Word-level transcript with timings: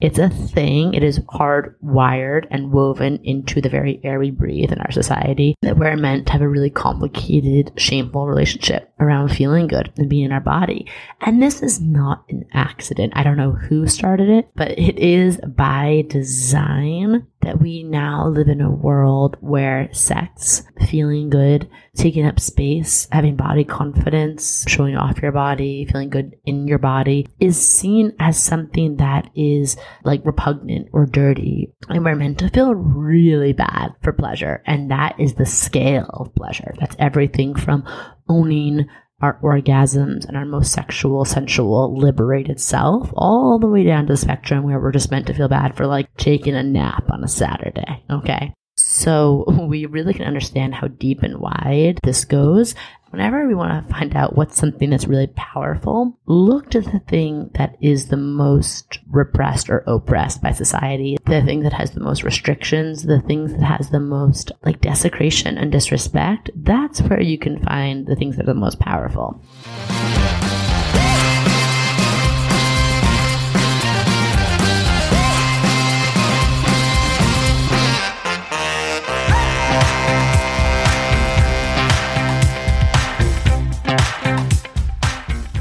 It's 0.00 0.18
a 0.18 0.30
thing. 0.30 0.94
It 0.94 1.02
is 1.02 1.18
hardwired 1.20 2.46
and 2.50 2.72
woven 2.72 3.20
into 3.22 3.60
the 3.60 3.68
very 3.68 4.00
air 4.02 4.18
we 4.18 4.30
breathe 4.30 4.72
in 4.72 4.80
our 4.80 4.90
society 4.92 5.54
that 5.62 5.76
we're 5.76 5.96
meant 5.96 6.26
to 6.26 6.32
have 6.32 6.40
a 6.40 6.48
really 6.48 6.70
complicated, 6.70 7.72
shameful 7.76 8.26
relationship 8.26 8.92
around 8.98 9.28
feeling 9.28 9.66
good 9.66 9.92
and 9.98 10.08
being 10.08 10.24
in 10.24 10.32
our 10.32 10.40
body. 10.40 10.86
And 11.20 11.42
this 11.42 11.62
is 11.62 11.80
not 11.80 12.24
an 12.30 12.46
accident. 12.52 13.12
I 13.14 13.22
don't 13.22 13.36
know 13.36 13.52
who 13.52 13.86
started 13.86 14.30
it, 14.30 14.50
but 14.56 14.70
it 14.78 14.98
is 14.98 15.38
by 15.46 16.06
design 16.08 17.26
that 17.42 17.60
we 17.60 17.82
now 17.82 18.28
live 18.28 18.48
in 18.48 18.60
a 18.60 18.70
world 18.70 19.36
where 19.40 19.92
sex, 19.92 20.62
feeling 20.88 21.30
good, 21.30 21.68
taking 21.96 22.26
up 22.26 22.38
space, 22.38 23.08
having 23.10 23.36
body 23.36 23.64
confidence, 23.64 24.64
showing 24.68 24.96
off 24.96 25.22
your 25.22 25.32
body, 25.32 25.86
feeling 25.90 26.10
good 26.10 26.36
in 26.44 26.68
your 26.68 26.78
body 26.78 27.26
is 27.38 27.60
seen 27.60 28.12
as 28.18 28.42
something 28.42 28.96
that 28.96 29.30
is 29.34 29.76
like 30.04 30.24
repugnant 30.24 30.88
or 30.92 31.06
dirty. 31.06 31.72
And 31.88 32.04
we're 32.04 32.14
meant 32.14 32.38
to 32.40 32.50
feel 32.50 32.74
really 32.74 33.52
bad 33.52 33.94
for 34.02 34.12
pleasure. 34.12 34.62
And 34.66 34.90
that 34.90 35.18
is 35.18 35.34
the 35.34 35.46
scale 35.46 36.10
of 36.12 36.34
pleasure. 36.34 36.74
That's 36.78 36.96
everything 36.98 37.54
from 37.54 37.84
owning 38.28 38.86
our 39.20 39.38
orgasms 39.42 40.26
and 40.26 40.36
our 40.36 40.44
most 40.44 40.72
sexual, 40.72 41.24
sensual, 41.24 41.96
liberated 41.96 42.60
self, 42.60 43.10
all 43.14 43.58
the 43.58 43.66
way 43.66 43.84
down 43.84 44.06
to 44.06 44.14
the 44.14 44.16
spectrum 44.16 44.64
where 44.64 44.80
we're 44.80 44.92
just 44.92 45.10
meant 45.10 45.26
to 45.26 45.34
feel 45.34 45.48
bad 45.48 45.76
for 45.76 45.86
like 45.86 46.14
taking 46.16 46.54
a 46.54 46.62
nap 46.62 47.10
on 47.10 47.22
a 47.22 47.28
Saturday. 47.28 48.02
Okay. 48.10 48.52
So 48.76 49.44
we 49.68 49.86
really 49.86 50.14
can 50.14 50.26
understand 50.26 50.74
how 50.74 50.88
deep 50.88 51.22
and 51.22 51.38
wide 51.38 52.00
this 52.02 52.24
goes. 52.24 52.74
Whenever 53.10 53.44
we 53.46 53.54
want 53.54 53.88
to 53.88 53.92
find 53.92 54.14
out 54.14 54.36
what's 54.36 54.56
something 54.56 54.90
that's 54.90 55.08
really 55.08 55.26
powerful, 55.34 56.16
look 56.26 56.70
to 56.70 56.80
the 56.80 57.00
thing 57.08 57.50
that 57.54 57.76
is 57.80 58.06
the 58.06 58.16
most 58.16 59.00
repressed 59.10 59.68
or 59.68 59.78
oppressed 59.78 60.40
by 60.40 60.52
society, 60.52 61.16
the 61.26 61.42
thing 61.42 61.60
that 61.60 61.72
has 61.72 61.90
the 61.90 62.00
most 62.00 62.22
restrictions, 62.22 63.02
the 63.02 63.20
things 63.20 63.52
that 63.52 63.62
has 63.62 63.90
the 63.90 63.98
most 63.98 64.52
like 64.64 64.80
desecration 64.80 65.58
and 65.58 65.72
disrespect. 65.72 66.50
That's 66.54 67.02
where 67.02 67.20
you 67.20 67.36
can 67.36 67.60
find 67.64 68.06
the 68.06 68.14
things 68.14 68.36
that 68.36 68.44
are 68.44 68.54
the 68.54 68.54
most 68.54 68.78
powerful. 68.78 69.42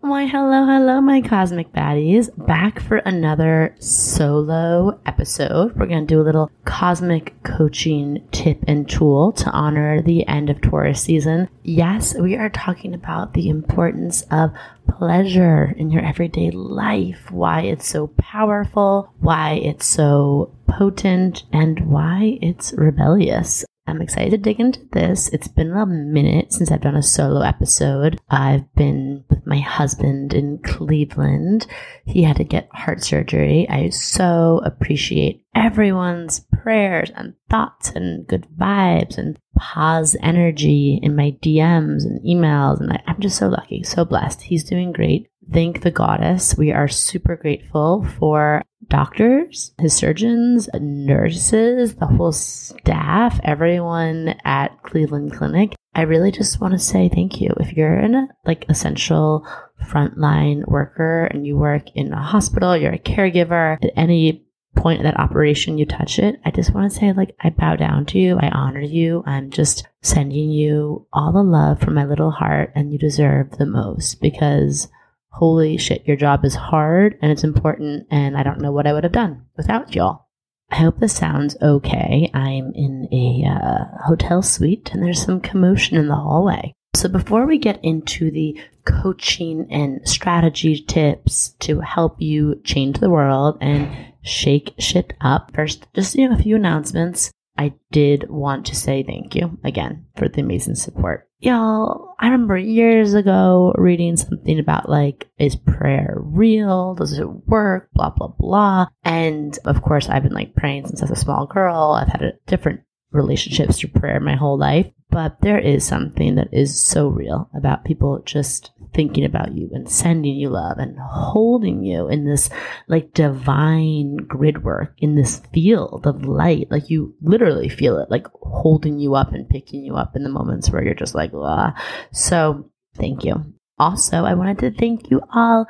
Why, 0.00 0.26
hello, 0.26 0.66
hello, 0.66 1.00
my 1.00 1.20
cosmic 1.20 1.72
baddies. 1.72 2.30
Back 2.46 2.80
for 2.80 2.98
another 2.98 3.74
solo 3.80 5.00
episode. 5.04 5.74
We're 5.74 5.86
going 5.86 6.06
to 6.06 6.14
do 6.14 6.20
a 6.20 6.22
little 6.22 6.50
cosmic 6.64 7.34
coaching 7.42 8.22
tip 8.30 8.62
and 8.68 8.88
tool 8.88 9.32
to 9.32 9.50
honor 9.50 10.00
the 10.00 10.26
end 10.28 10.48
of 10.48 10.60
Taurus 10.60 11.02
season. 11.02 11.48
Yes, 11.64 12.14
we 12.14 12.36
are 12.36 12.50
talking 12.50 12.94
about 12.94 13.34
the 13.34 13.48
importance 13.48 14.22
of 14.30 14.52
pleasure 14.86 15.74
in 15.76 15.90
your 15.90 16.04
everyday 16.04 16.50
life, 16.52 17.30
why 17.32 17.62
it's 17.62 17.88
so 17.88 18.06
powerful, 18.18 19.12
why 19.18 19.54
it's 19.54 19.86
so 19.86 20.54
potent, 20.68 21.42
and 21.52 21.80
why 21.90 22.38
it's 22.40 22.72
rebellious. 22.74 23.64
I'm 23.86 24.02
excited 24.02 24.30
to 24.30 24.38
dig 24.38 24.58
into 24.58 24.80
this. 24.92 25.28
It's 25.28 25.48
been 25.48 25.70
a 25.72 25.86
minute 25.86 26.52
since 26.52 26.70
I've 26.72 26.80
done 26.80 26.96
a 26.96 27.02
solo 27.02 27.42
episode. 27.42 28.20
I've 28.28 28.72
been 28.74 29.24
with 29.30 29.46
my 29.46 29.60
husband 29.60 30.34
in 30.34 30.58
Cleveland. 30.58 31.66
He 32.04 32.22
had 32.22 32.36
to 32.36 32.44
get 32.44 32.68
heart 32.72 33.02
surgery. 33.02 33.66
I 33.68 33.90
so 33.90 34.60
appreciate 34.64 35.44
everyone's 35.54 36.40
prayers 36.62 37.10
and 37.14 37.34
thoughts 37.48 37.90
and 37.90 38.26
good 38.26 38.46
vibes 38.58 39.18
and 39.18 39.38
pause 39.56 40.16
energy 40.20 40.98
in 41.02 41.14
my 41.14 41.36
DMs 41.42 42.04
and 42.04 42.20
emails. 42.24 42.80
And 42.80 42.92
I, 42.92 43.02
I'm 43.06 43.20
just 43.20 43.38
so 43.38 43.48
lucky, 43.48 43.82
so 43.84 44.04
blessed. 44.04 44.42
He's 44.42 44.64
doing 44.64 44.92
great. 44.92 45.28
Thank 45.52 45.82
the 45.82 45.90
goddess. 45.90 46.56
We 46.56 46.72
are 46.72 46.88
super 46.88 47.36
grateful 47.36 48.04
for 48.18 48.62
doctors, 48.88 49.72
his 49.78 49.94
surgeons, 49.94 50.68
nurses, 50.74 51.94
the 51.94 52.06
whole 52.06 52.32
staff, 52.32 53.40
everyone 53.44 54.34
at 54.44 54.82
Cleveland 54.82 55.32
Clinic. 55.32 55.74
I 55.94 56.02
really 56.02 56.30
just 56.32 56.60
want 56.60 56.72
to 56.72 56.78
say 56.78 57.08
thank 57.08 57.40
you. 57.40 57.52
If 57.58 57.72
you're 57.72 57.94
an 57.94 58.28
like 58.44 58.66
essential 58.68 59.46
frontline 59.84 60.66
worker 60.66 61.24
and 61.26 61.46
you 61.46 61.56
work 61.56 61.90
in 61.94 62.12
a 62.12 62.22
hospital, 62.22 62.76
you're 62.76 62.92
a 62.92 62.98
caregiver 62.98 63.82
at 63.82 63.90
any 63.96 64.46
point 64.74 65.00
of 65.00 65.04
that 65.04 65.18
operation 65.18 65.78
you 65.78 65.86
touch 65.86 66.18
it, 66.18 66.38
I 66.44 66.50
just 66.50 66.74
want 66.74 66.92
to 66.92 66.98
say 66.98 67.12
like 67.12 67.34
I 67.40 67.50
bow 67.50 67.76
down 67.76 68.04
to 68.06 68.18
you. 68.18 68.36
I 68.38 68.50
honor 68.50 68.80
you. 68.80 69.22
I'm 69.26 69.50
just 69.50 69.86
sending 70.02 70.50
you 70.50 71.06
all 71.12 71.32
the 71.32 71.42
love 71.42 71.80
from 71.80 71.94
my 71.94 72.04
little 72.04 72.30
heart 72.30 72.72
and 72.74 72.92
you 72.92 72.98
deserve 72.98 73.52
the 73.52 73.66
most 73.66 74.20
because 74.20 74.88
holy 75.36 75.76
shit, 75.76 76.06
your 76.06 76.16
job 76.16 76.44
is 76.44 76.54
hard 76.54 77.18
and 77.20 77.30
it's 77.30 77.44
important, 77.44 78.06
and 78.10 78.36
I 78.36 78.42
don't 78.42 78.60
know 78.60 78.72
what 78.72 78.86
I 78.86 78.92
would 78.94 79.04
have 79.04 79.12
done 79.12 79.44
without 79.56 79.94
y'all. 79.94 80.26
I 80.70 80.76
hope 80.76 80.98
this 80.98 81.14
sounds 81.14 81.56
okay. 81.60 82.30
I'm 82.32 82.72
in 82.74 83.06
a 83.12 83.44
uh, 83.46 84.02
hotel 84.06 84.42
suite 84.42 84.90
and 84.92 85.02
there's 85.02 85.22
some 85.22 85.40
commotion 85.40 85.96
in 85.96 86.08
the 86.08 86.16
hallway. 86.16 86.72
So, 86.94 87.10
before 87.10 87.46
we 87.46 87.58
get 87.58 87.78
into 87.84 88.30
the 88.30 88.58
coaching 88.86 89.66
and 89.70 90.00
strategy 90.08 90.80
tips 90.80 91.50
to 91.60 91.80
help 91.80 92.16
you 92.18 92.58
change 92.64 92.98
the 92.98 93.10
world 93.10 93.58
and 93.60 94.14
shake 94.22 94.74
shit 94.78 95.12
up, 95.20 95.52
first, 95.54 95.86
just 95.94 96.14
you 96.14 96.28
know, 96.28 96.34
a 96.34 96.42
few 96.42 96.56
announcements. 96.56 97.30
I 97.58 97.74
did 97.90 98.28
want 98.28 98.66
to 98.66 98.76
say 98.76 99.02
thank 99.02 99.34
you 99.34 99.58
again 99.64 100.06
for 100.16 100.28
the 100.28 100.40
amazing 100.42 100.74
support. 100.74 101.28
Y'all, 101.38 102.14
I 102.18 102.26
remember 102.26 102.56
years 102.56 103.12
ago 103.12 103.74
reading 103.76 104.16
something 104.16 104.58
about 104.58 104.88
like, 104.88 105.28
is 105.38 105.54
prayer 105.54 106.16
real? 106.18 106.94
Does 106.94 107.18
it 107.18 107.28
work? 107.46 107.90
Blah, 107.92 108.10
blah, 108.10 108.32
blah. 108.38 108.86
And 109.04 109.58
of 109.64 109.82
course, 109.82 110.08
I've 110.08 110.22
been 110.22 110.32
like 110.32 110.54
praying 110.54 110.86
since 110.86 111.02
I 111.02 111.04
was 111.04 111.18
a 111.18 111.22
small 111.22 111.46
girl. 111.46 111.92
I've 111.92 112.08
had 112.08 112.22
a 112.22 112.32
different 112.46 112.80
relationships 113.16 113.78
to 113.80 113.88
prayer 113.88 114.20
my 114.20 114.36
whole 114.36 114.58
life. 114.58 114.86
But 115.10 115.40
there 115.40 115.58
is 115.58 115.86
something 115.86 116.34
that 116.34 116.48
is 116.52 116.78
so 116.78 117.08
real 117.08 117.48
about 117.54 117.84
people 117.84 118.22
just 118.24 118.72
thinking 118.92 119.24
about 119.24 119.54
you 119.54 119.70
and 119.72 119.88
sending 119.88 120.34
you 120.34 120.48
love 120.48 120.78
and 120.78 120.98
holding 120.98 121.84
you 121.84 122.08
in 122.08 122.24
this 122.24 122.50
like 122.88 123.12
divine 123.12 124.16
grid 124.16 124.64
work 124.64 124.94
in 124.98 125.14
this 125.14 125.40
field 125.52 126.06
of 126.06 126.24
light. 126.26 126.70
Like 126.70 126.90
you 126.90 127.14
literally 127.20 127.68
feel 127.68 127.98
it 127.98 128.10
like 128.10 128.26
holding 128.42 128.98
you 128.98 129.14
up 129.14 129.32
and 129.32 129.48
picking 129.48 129.84
you 129.84 129.96
up 129.96 130.16
in 130.16 130.22
the 130.22 130.28
moments 130.28 130.70
where 130.70 130.84
you're 130.84 130.94
just 130.94 131.14
like, 131.14 131.30
ah. 131.34 131.74
So 132.12 132.70
thank 132.96 133.24
you. 133.24 133.54
Also, 133.78 134.24
I 134.24 134.34
wanted 134.34 134.58
to 134.60 134.70
thank 134.70 135.10
you 135.10 135.20
all 135.34 135.66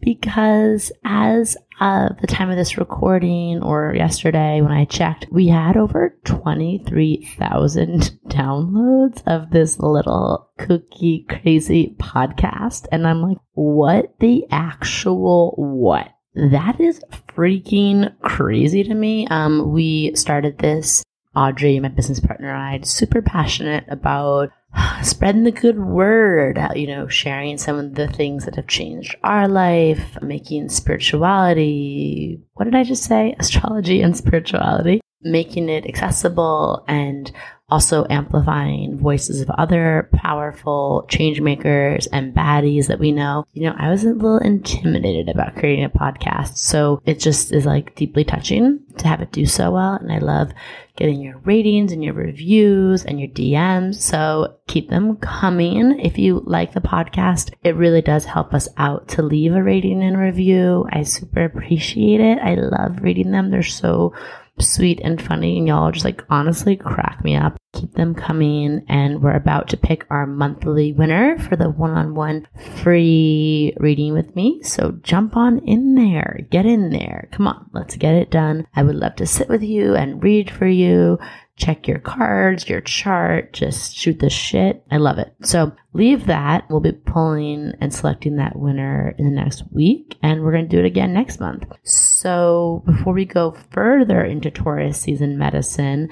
because 0.00 0.92
as 1.04 1.56
of 1.80 2.20
the 2.20 2.26
time 2.26 2.50
of 2.50 2.56
this 2.56 2.78
recording 2.78 3.62
or 3.62 3.94
yesterday 3.94 4.60
when 4.60 4.72
I 4.72 4.84
checked, 4.84 5.26
we 5.30 5.48
had 5.48 5.76
over 5.76 6.16
23,000 6.24 8.18
downloads 8.28 9.22
of 9.26 9.50
this 9.50 9.78
little 9.78 10.50
cookie 10.58 11.26
crazy 11.28 11.94
podcast. 11.98 12.86
And 12.90 13.06
I'm 13.06 13.22
like, 13.22 13.38
what 13.52 14.14
the 14.20 14.46
actual 14.50 15.54
what? 15.56 16.08
That 16.34 16.80
is 16.80 17.02
freaking 17.28 18.14
crazy 18.20 18.84
to 18.84 18.94
me. 18.94 19.26
Um, 19.28 19.72
we 19.72 20.14
started 20.14 20.58
this, 20.58 21.02
Audrey, 21.36 21.78
my 21.78 21.88
business 21.88 22.18
partner, 22.18 22.52
I, 22.52 22.76
are 22.78 22.84
super 22.84 23.20
passionate 23.20 23.84
about 23.88 24.50
spreading 25.02 25.44
the 25.44 25.52
good 25.52 25.78
word, 25.78 26.58
uh, 26.58 26.70
you 26.74 26.86
know, 26.86 27.08
sharing 27.08 27.58
some 27.58 27.78
of 27.78 27.94
the 27.94 28.08
things 28.08 28.44
that 28.46 28.56
have 28.56 28.66
changed 28.66 29.16
our 29.22 29.46
life, 29.46 30.16
making 30.22 30.70
spirituality, 30.70 32.40
what 32.54 32.64
did 32.64 32.74
I 32.74 32.84
just 32.84 33.04
say? 33.04 33.36
Astrology 33.38 34.00
and 34.00 34.16
spirituality, 34.16 35.00
making 35.22 35.68
it 35.68 35.86
accessible 35.86 36.84
and 36.88 37.30
also 37.68 38.06
amplifying 38.08 38.98
voices 38.98 39.40
of 39.40 39.50
other 39.50 40.08
powerful 40.12 41.04
change 41.08 41.40
makers 41.40 42.06
and 42.08 42.34
baddies 42.34 42.86
that 42.86 43.00
we 43.00 43.10
know. 43.10 43.44
You 43.52 43.64
know, 43.64 43.74
I 43.76 43.90
was 43.90 44.04
a 44.04 44.12
little 44.12 44.38
intimidated 44.38 45.28
about 45.28 45.56
creating 45.56 45.84
a 45.84 45.90
podcast. 45.90 46.58
So 46.58 47.02
it 47.04 47.18
just 47.18 47.52
is 47.52 47.66
like 47.66 47.94
deeply 47.96 48.24
touching 48.24 48.80
to 48.98 49.08
have 49.08 49.20
it 49.20 49.32
do 49.32 49.46
so 49.46 49.72
well. 49.72 49.94
And 49.94 50.12
I 50.12 50.18
love 50.18 50.52
getting 50.96 51.20
your 51.20 51.38
ratings 51.38 51.92
and 51.92 52.02
your 52.02 52.14
reviews 52.14 53.04
and 53.04 53.18
your 53.18 53.28
DMs. 53.28 53.96
So 53.96 54.56
keep 54.68 54.88
them 54.88 55.16
coming. 55.16 55.98
If 56.00 56.18
you 56.18 56.42
like 56.46 56.72
the 56.72 56.80
podcast, 56.80 57.52
it 57.64 57.74
really 57.74 58.00
does 58.00 58.24
help 58.24 58.54
us 58.54 58.68
out 58.76 59.08
to 59.08 59.22
leave 59.22 59.54
a 59.54 59.62
rating 59.62 60.02
and 60.02 60.18
review. 60.18 60.86
I 60.92 61.02
super 61.02 61.44
appreciate 61.44 62.20
it. 62.20 62.38
I 62.38 62.54
love 62.54 63.02
reading 63.02 63.32
them. 63.32 63.50
They're 63.50 63.62
so 63.62 64.14
sweet 64.58 65.00
and 65.02 65.20
funny 65.20 65.58
and 65.58 65.68
y'all 65.68 65.92
just 65.92 66.04
like 66.04 66.24
honestly 66.30 66.76
crack 66.76 67.22
me 67.22 67.36
up. 67.36 67.56
Keep 67.72 67.94
them 67.94 68.14
coming 68.14 68.84
and 68.88 69.22
we're 69.22 69.36
about 69.36 69.68
to 69.68 69.76
pick 69.76 70.06
our 70.08 70.26
monthly 70.26 70.92
winner 70.92 71.38
for 71.38 71.56
the 71.56 71.68
one-on-one 71.68 72.48
free 72.82 73.74
reading 73.78 74.14
with 74.14 74.34
me. 74.34 74.62
So 74.62 74.92
jump 75.02 75.36
on 75.36 75.58
in 75.60 75.94
there. 75.94 76.46
Get 76.50 76.64
in 76.64 76.90
there. 76.90 77.28
Come 77.32 77.46
on, 77.46 77.68
let's 77.72 77.96
get 77.96 78.14
it 78.14 78.30
done. 78.30 78.66
I 78.74 78.82
would 78.82 78.96
love 78.96 79.16
to 79.16 79.26
sit 79.26 79.48
with 79.48 79.62
you 79.62 79.94
and 79.94 80.22
read 80.22 80.50
for 80.50 80.66
you 80.66 81.18
check 81.56 81.88
your 81.88 81.98
cards, 81.98 82.68
your 82.68 82.82
chart, 82.82 83.52
just 83.52 83.96
shoot 83.96 84.18
the 84.18 84.30
shit. 84.30 84.84
I 84.90 84.98
love 84.98 85.18
it. 85.18 85.34
So 85.42 85.72
leave 85.94 86.26
that. 86.26 86.68
We'll 86.68 86.80
be 86.80 86.92
pulling 86.92 87.72
and 87.80 87.92
selecting 87.92 88.36
that 88.36 88.56
winner 88.56 89.14
in 89.18 89.24
the 89.24 89.30
next 89.30 89.64
week, 89.72 90.16
and 90.22 90.42
we're 90.42 90.52
going 90.52 90.68
to 90.68 90.76
do 90.76 90.78
it 90.78 90.86
again 90.86 91.14
next 91.14 91.40
month. 91.40 91.64
So 91.82 92.82
before 92.86 93.14
we 93.14 93.24
go 93.24 93.56
further 93.70 94.22
into 94.22 94.50
Taurus 94.50 95.00
season 95.00 95.38
medicine, 95.38 96.08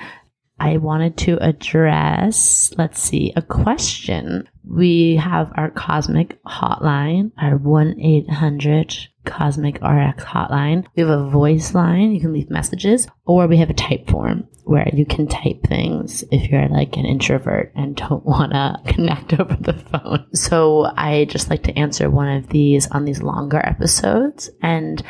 I 0.58 0.78
wanted 0.78 1.16
to 1.18 1.36
address, 1.42 2.72
let's 2.78 3.02
see, 3.02 3.32
a 3.36 3.42
question. 3.42 4.48
We 4.68 5.16
have 5.16 5.52
our 5.56 5.70
cosmic 5.70 6.42
hotline, 6.44 7.32
our 7.38 7.56
1 7.56 8.00
800 8.00 9.08
Cosmic 9.24 9.76
RX 9.76 10.24
hotline. 10.24 10.84
We 10.94 11.02
have 11.02 11.10
a 11.10 11.28
voice 11.28 11.74
line, 11.74 12.12
you 12.12 12.20
can 12.20 12.32
leave 12.32 12.50
messages, 12.50 13.06
or 13.24 13.46
we 13.46 13.56
have 13.58 13.70
a 13.70 13.74
type 13.74 14.08
form 14.08 14.48
where 14.64 14.88
you 14.92 15.04
can 15.04 15.26
type 15.26 15.62
things 15.66 16.24
if 16.30 16.50
you're 16.50 16.68
like 16.68 16.96
an 16.96 17.04
introvert 17.04 17.72
and 17.74 17.96
don't 17.96 18.24
want 18.26 18.52
to 18.52 18.80
connect 18.86 19.32
over 19.40 19.56
the 19.60 19.74
phone. 19.74 20.26
So 20.34 20.90
I 20.96 21.26
just 21.26 21.50
like 21.50 21.62
to 21.64 21.78
answer 21.78 22.10
one 22.10 22.28
of 22.28 22.48
these 22.48 22.86
on 22.90 23.04
these 23.04 23.22
longer 23.22 23.60
episodes. 23.64 24.50
And 24.62 25.02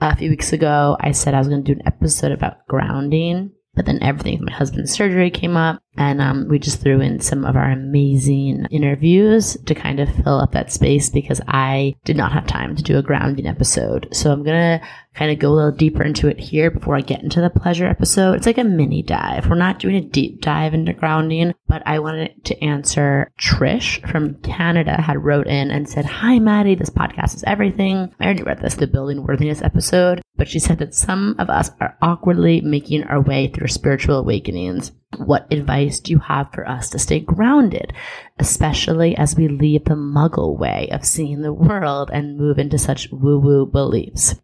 a 0.00 0.16
few 0.16 0.30
weeks 0.30 0.52
ago, 0.52 0.96
I 1.00 1.12
said 1.12 1.34
I 1.34 1.38
was 1.38 1.48
going 1.48 1.64
to 1.64 1.74
do 1.74 1.78
an 1.78 1.86
episode 1.86 2.32
about 2.32 2.66
grounding. 2.68 3.52
But 3.74 3.86
then 3.86 4.02
everything, 4.02 4.40
with 4.40 4.48
my 4.48 4.52
husband's 4.52 4.90
surgery 4.90 5.30
came 5.30 5.56
up, 5.56 5.80
and 6.00 6.22
um, 6.22 6.48
we 6.48 6.58
just 6.58 6.80
threw 6.80 6.98
in 7.02 7.20
some 7.20 7.44
of 7.44 7.56
our 7.56 7.70
amazing 7.70 8.64
interviews 8.70 9.54
to 9.66 9.74
kind 9.74 10.00
of 10.00 10.08
fill 10.24 10.40
up 10.40 10.52
that 10.52 10.72
space 10.72 11.10
because 11.10 11.42
I 11.46 11.94
did 12.06 12.16
not 12.16 12.32
have 12.32 12.46
time 12.46 12.74
to 12.74 12.82
do 12.82 12.96
a 12.96 13.02
grounding 13.02 13.46
episode. 13.46 14.08
So 14.10 14.32
I'm 14.32 14.42
going 14.42 14.80
to 14.80 14.86
kind 15.12 15.30
of 15.30 15.38
go 15.38 15.50
a 15.50 15.52
little 15.52 15.72
deeper 15.72 16.02
into 16.02 16.28
it 16.28 16.40
here 16.40 16.70
before 16.70 16.96
I 16.96 17.02
get 17.02 17.22
into 17.22 17.42
the 17.42 17.50
pleasure 17.50 17.84
episode. 17.84 18.36
It's 18.36 18.46
like 18.46 18.56
a 18.56 18.64
mini 18.64 19.02
dive. 19.02 19.46
We're 19.46 19.56
not 19.56 19.78
doing 19.78 19.96
a 19.96 20.00
deep 20.00 20.40
dive 20.40 20.72
into 20.72 20.94
grounding, 20.94 21.52
but 21.68 21.82
I 21.84 21.98
wanted 21.98 22.46
to 22.46 22.64
answer 22.64 23.30
Trish 23.38 24.00
from 24.10 24.36
Canada 24.36 25.02
had 25.02 25.22
wrote 25.22 25.48
in 25.48 25.70
and 25.70 25.86
said, 25.86 26.06
Hi, 26.06 26.38
Madi, 26.38 26.76
this 26.76 26.88
podcast 26.88 27.34
is 27.34 27.44
everything. 27.44 28.10
I 28.18 28.24
already 28.24 28.42
read 28.42 28.62
this, 28.62 28.76
the 28.76 28.86
building 28.86 29.26
worthiness 29.26 29.60
episode, 29.60 30.22
but 30.36 30.48
she 30.48 30.60
said 30.60 30.78
that 30.78 30.94
some 30.94 31.36
of 31.38 31.50
us 31.50 31.70
are 31.78 31.98
awkwardly 32.00 32.62
making 32.62 33.04
our 33.04 33.20
way 33.20 33.48
through 33.48 33.68
spiritual 33.68 34.16
awakenings. 34.16 34.92
What 35.16 35.52
advice 35.52 36.00
do 36.00 36.12
you 36.12 36.18
have 36.20 36.52
for 36.52 36.68
us 36.68 36.88
to 36.90 36.98
stay 36.98 37.20
grounded, 37.20 37.92
especially 38.38 39.16
as 39.16 39.36
we 39.36 39.48
leave 39.48 39.84
the 39.84 39.94
muggle 39.94 40.56
way 40.56 40.88
of 40.92 41.04
seeing 41.04 41.42
the 41.42 41.52
world 41.52 42.10
and 42.12 42.38
move 42.38 42.58
into 42.58 42.78
such 42.78 43.10
woo 43.10 43.38
woo 43.38 43.66
beliefs? 43.66 44.36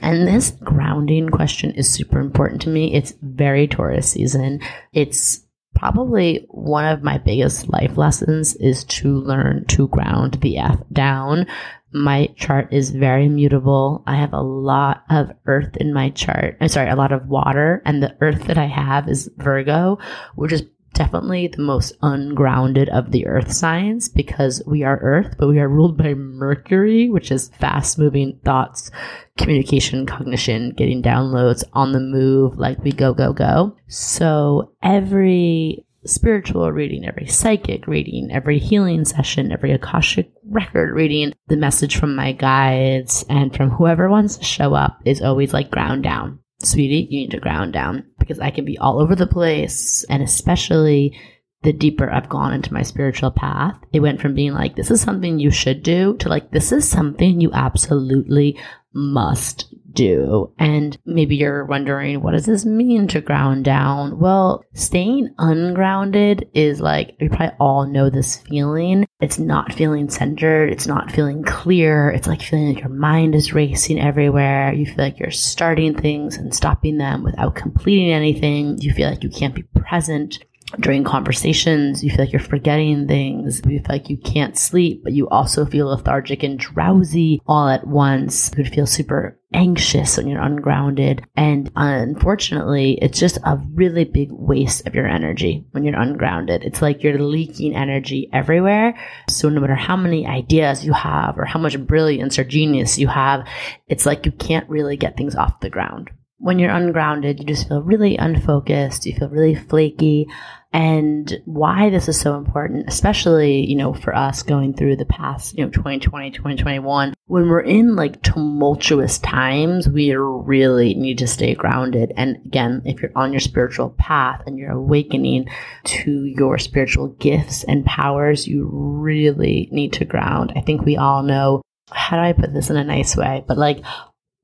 And 0.00 0.26
this 0.26 0.52
grounding 0.62 1.28
question 1.28 1.72
is 1.72 1.92
super 1.92 2.20
important 2.20 2.62
to 2.62 2.70
me. 2.70 2.94
It's 2.94 3.14
very 3.20 3.66
Taurus 3.66 4.10
season. 4.10 4.60
It's 4.92 5.42
probably 5.74 6.46
one 6.48 6.86
of 6.86 7.02
my 7.02 7.18
biggest 7.18 7.68
life 7.68 7.96
lessons 7.96 8.54
is 8.56 8.84
to 8.84 9.18
learn 9.18 9.64
to 9.66 9.88
ground 9.88 10.34
the 10.34 10.58
F 10.58 10.78
down. 10.92 11.46
My 11.92 12.28
chart 12.36 12.72
is 12.72 12.90
very 12.90 13.28
mutable. 13.28 14.02
I 14.06 14.16
have 14.16 14.32
a 14.32 14.40
lot 14.40 15.04
of 15.10 15.30
earth 15.46 15.76
in 15.76 15.92
my 15.92 16.10
chart. 16.10 16.56
I'm 16.60 16.68
sorry, 16.68 16.88
a 16.88 16.96
lot 16.96 17.12
of 17.12 17.26
water 17.26 17.82
and 17.84 18.02
the 18.02 18.16
earth 18.20 18.44
that 18.44 18.58
I 18.58 18.66
have 18.66 19.08
is 19.08 19.30
Virgo, 19.36 19.98
which 20.34 20.52
is 20.52 20.62
definitely 20.94 21.48
the 21.48 21.62
most 21.62 21.92
ungrounded 22.02 22.88
of 22.90 23.10
the 23.10 23.26
earth 23.26 23.52
signs 23.52 24.08
because 24.08 24.62
we 24.66 24.82
are 24.82 24.98
earth, 25.02 25.36
but 25.38 25.48
we 25.48 25.58
are 25.58 25.68
ruled 25.68 25.96
by 25.96 26.14
Mercury, 26.14 27.08
which 27.10 27.30
is 27.30 27.50
fast 27.60 27.98
moving 27.98 28.38
thoughts, 28.44 28.90
communication, 29.38 30.06
cognition, 30.06 30.72
getting 30.76 31.02
downloads 31.02 31.64
on 31.72 31.92
the 31.92 32.00
move, 32.00 32.58
like 32.58 32.82
we 32.84 32.92
go, 32.92 33.14
go, 33.14 33.32
go. 33.32 33.76
So 33.88 34.72
every 34.82 35.86
spiritual 36.04 36.70
reading, 36.72 37.04
every 37.04 37.26
psychic 37.26 37.86
reading, 37.86 38.30
every 38.32 38.58
healing 38.58 39.04
session, 39.04 39.52
every 39.52 39.72
Akashic 39.72 40.32
record 40.44 40.94
reading, 40.94 41.32
the 41.48 41.56
message 41.56 41.96
from 41.96 42.16
my 42.16 42.32
guides 42.32 43.24
and 43.28 43.54
from 43.54 43.70
whoever 43.70 44.08
wants 44.08 44.36
to 44.36 44.44
show 44.44 44.74
up 44.74 45.00
is 45.04 45.22
always 45.22 45.52
like 45.52 45.70
ground 45.70 46.02
down. 46.02 46.38
Sweetie, 46.60 47.08
you 47.10 47.20
need 47.20 47.30
to 47.32 47.40
ground 47.40 47.72
down 47.72 48.04
because 48.18 48.38
I 48.38 48.50
can 48.50 48.64
be 48.64 48.78
all 48.78 49.00
over 49.00 49.16
the 49.16 49.26
place. 49.26 50.04
And 50.08 50.22
especially 50.22 51.18
the 51.62 51.72
deeper 51.72 52.10
I've 52.10 52.28
gone 52.28 52.52
into 52.52 52.72
my 52.72 52.82
spiritual 52.82 53.30
path, 53.30 53.76
it 53.92 54.00
went 54.00 54.20
from 54.20 54.34
being 54.34 54.52
like, 54.52 54.76
this 54.76 54.90
is 54.90 55.00
something 55.00 55.38
you 55.38 55.50
should 55.50 55.82
do 55.82 56.16
to 56.18 56.28
like, 56.28 56.50
this 56.50 56.72
is 56.72 56.88
something 56.88 57.40
you 57.40 57.50
absolutely 57.52 58.58
must 58.92 59.72
do. 59.94 60.52
And 60.58 60.96
maybe 61.04 61.36
you're 61.36 61.64
wondering, 61.64 62.22
what 62.22 62.32
does 62.32 62.46
this 62.46 62.64
mean 62.64 63.08
to 63.08 63.20
ground 63.20 63.64
down? 63.64 64.18
Well, 64.18 64.64
staying 64.74 65.34
ungrounded 65.38 66.48
is 66.54 66.80
like, 66.80 67.16
we 67.20 67.28
probably 67.28 67.56
all 67.58 67.86
know 67.86 68.10
this 68.10 68.36
feeling. 68.38 69.06
It's 69.20 69.38
not 69.38 69.72
feeling 69.72 70.10
centered. 70.10 70.70
It's 70.70 70.86
not 70.86 71.12
feeling 71.12 71.42
clear. 71.42 72.10
It's 72.10 72.26
like 72.26 72.42
feeling 72.42 72.74
like 72.74 72.82
your 72.82 72.90
mind 72.90 73.34
is 73.34 73.54
racing 73.54 74.00
everywhere. 74.00 74.72
You 74.72 74.86
feel 74.86 75.04
like 75.04 75.18
you're 75.18 75.30
starting 75.30 75.94
things 75.94 76.36
and 76.36 76.54
stopping 76.54 76.98
them 76.98 77.22
without 77.22 77.54
completing 77.54 78.12
anything. 78.12 78.78
You 78.78 78.92
feel 78.92 79.08
like 79.08 79.22
you 79.22 79.30
can't 79.30 79.54
be 79.54 79.62
present 79.62 80.44
during 80.80 81.04
conversations, 81.04 82.02
you 82.02 82.10
feel 82.10 82.20
like 82.20 82.32
you're 82.32 82.40
forgetting 82.40 83.06
things. 83.06 83.60
You 83.64 83.80
feel 83.80 83.86
like 83.88 84.10
you 84.10 84.16
can't 84.16 84.58
sleep, 84.58 85.02
but 85.04 85.12
you 85.12 85.28
also 85.28 85.66
feel 85.66 85.88
lethargic 85.88 86.42
and 86.42 86.58
drowsy 86.58 87.40
all 87.46 87.68
at 87.68 87.86
once. 87.86 88.50
You 88.50 88.64
could 88.64 88.72
feel 88.72 88.86
super 88.86 89.38
anxious 89.54 90.16
when 90.16 90.28
you're 90.28 90.40
ungrounded. 90.40 91.24
And 91.36 91.70
unfortunately, 91.76 92.98
it's 93.02 93.18
just 93.18 93.38
a 93.44 93.60
really 93.74 94.04
big 94.04 94.30
waste 94.32 94.86
of 94.86 94.94
your 94.94 95.06
energy 95.06 95.64
when 95.72 95.84
you're 95.84 96.00
ungrounded. 96.00 96.64
It's 96.64 96.82
like 96.82 97.02
you're 97.02 97.18
leaking 97.18 97.76
energy 97.76 98.30
everywhere. 98.32 98.98
So 99.28 99.48
no 99.48 99.60
matter 99.60 99.74
how 99.74 99.96
many 99.96 100.26
ideas 100.26 100.84
you 100.84 100.92
have 100.92 101.38
or 101.38 101.44
how 101.44 101.58
much 101.58 101.78
brilliance 101.78 102.38
or 102.38 102.44
genius 102.44 102.98
you 102.98 103.08
have, 103.08 103.46
it's 103.88 104.06
like 104.06 104.26
you 104.26 104.32
can't 104.32 104.68
really 104.68 104.96
get 104.96 105.16
things 105.16 105.34
off 105.34 105.60
the 105.60 105.70
ground. 105.70 106.10
When 106.42 106.58
you're 106.58 106.74
ungrounded, 106.74 107.38
you 107.38 107.46
just 107.46 107.68
feel 107.68 107.82
really 107.82 108.16
unfocused. 108.16 109.06
You 109.06 109.14
feel 109.14 109.28
really 109.28 109.54
flaky 109.54 110.26
and 110.72 111.40
why 111.44 111.90
this 111.90 112.08
is 112.08 112.18
so 112.18 112.34
important, 112.36 112.88
especially, 112.88 113.64
you 113.64 113.76
know, 113.76 113.92
for 113.92 114.12
us 114.12 114.42
going 114.42 114.74
through 114.74 114.96
the 114.96 115.04
past, 115.04 115.56
you 115.56 115.64
know, 115.64 115.70
2020, 115.70 116.30
2021, 116.32 117.14
when 117.26 117.48
we're 117.48 117.60
in 117.60 117.94
like 117.94 118.22
tumultuous 118.22 119.18
times, 119.18 119.88
we 119.88 120.12
really 120.14 120.94
need 120.94 121.18
to 121.18 121.28
stay 121.28 121.54
grounded. 121.54 122.12
And 122.16 122.36
again, 122.44 122.82
if 122.86 123.02
you're 123.02 123.12
on 123.14 123.32
your 123.32 123.40
spiritual 123.40 123.90
path 123.90 124.42
and 124.46 124.58
you're 124.58 124.72
awakening 124.72 125.48
to 125.84 126.24
your 126.24 126.58
spiritual 126.58 127.08
gifts 127.08 127.64
and 127.64 127.84
powers, 127.84 128.48
you 128.48 128.68
really 128.72 129.68
need 129.70 129.92
to 129.94 130.04
ground. 130.04 130.54
I 130.56 130.62
think 130.62 130.82
we 130.82 130.96
all 130.96 131.22
know 131.22 131.62
how 131.90 132.16
do 132.16 132.22
I 132.22 132.32
put 132.32 132.54
this 132.54 132.70
in 132.70 132.76
a 132.76 132.84
nice 132.84 133.14
way? 133.14 133.44
But 133.46 133.58
like 133.58 133.84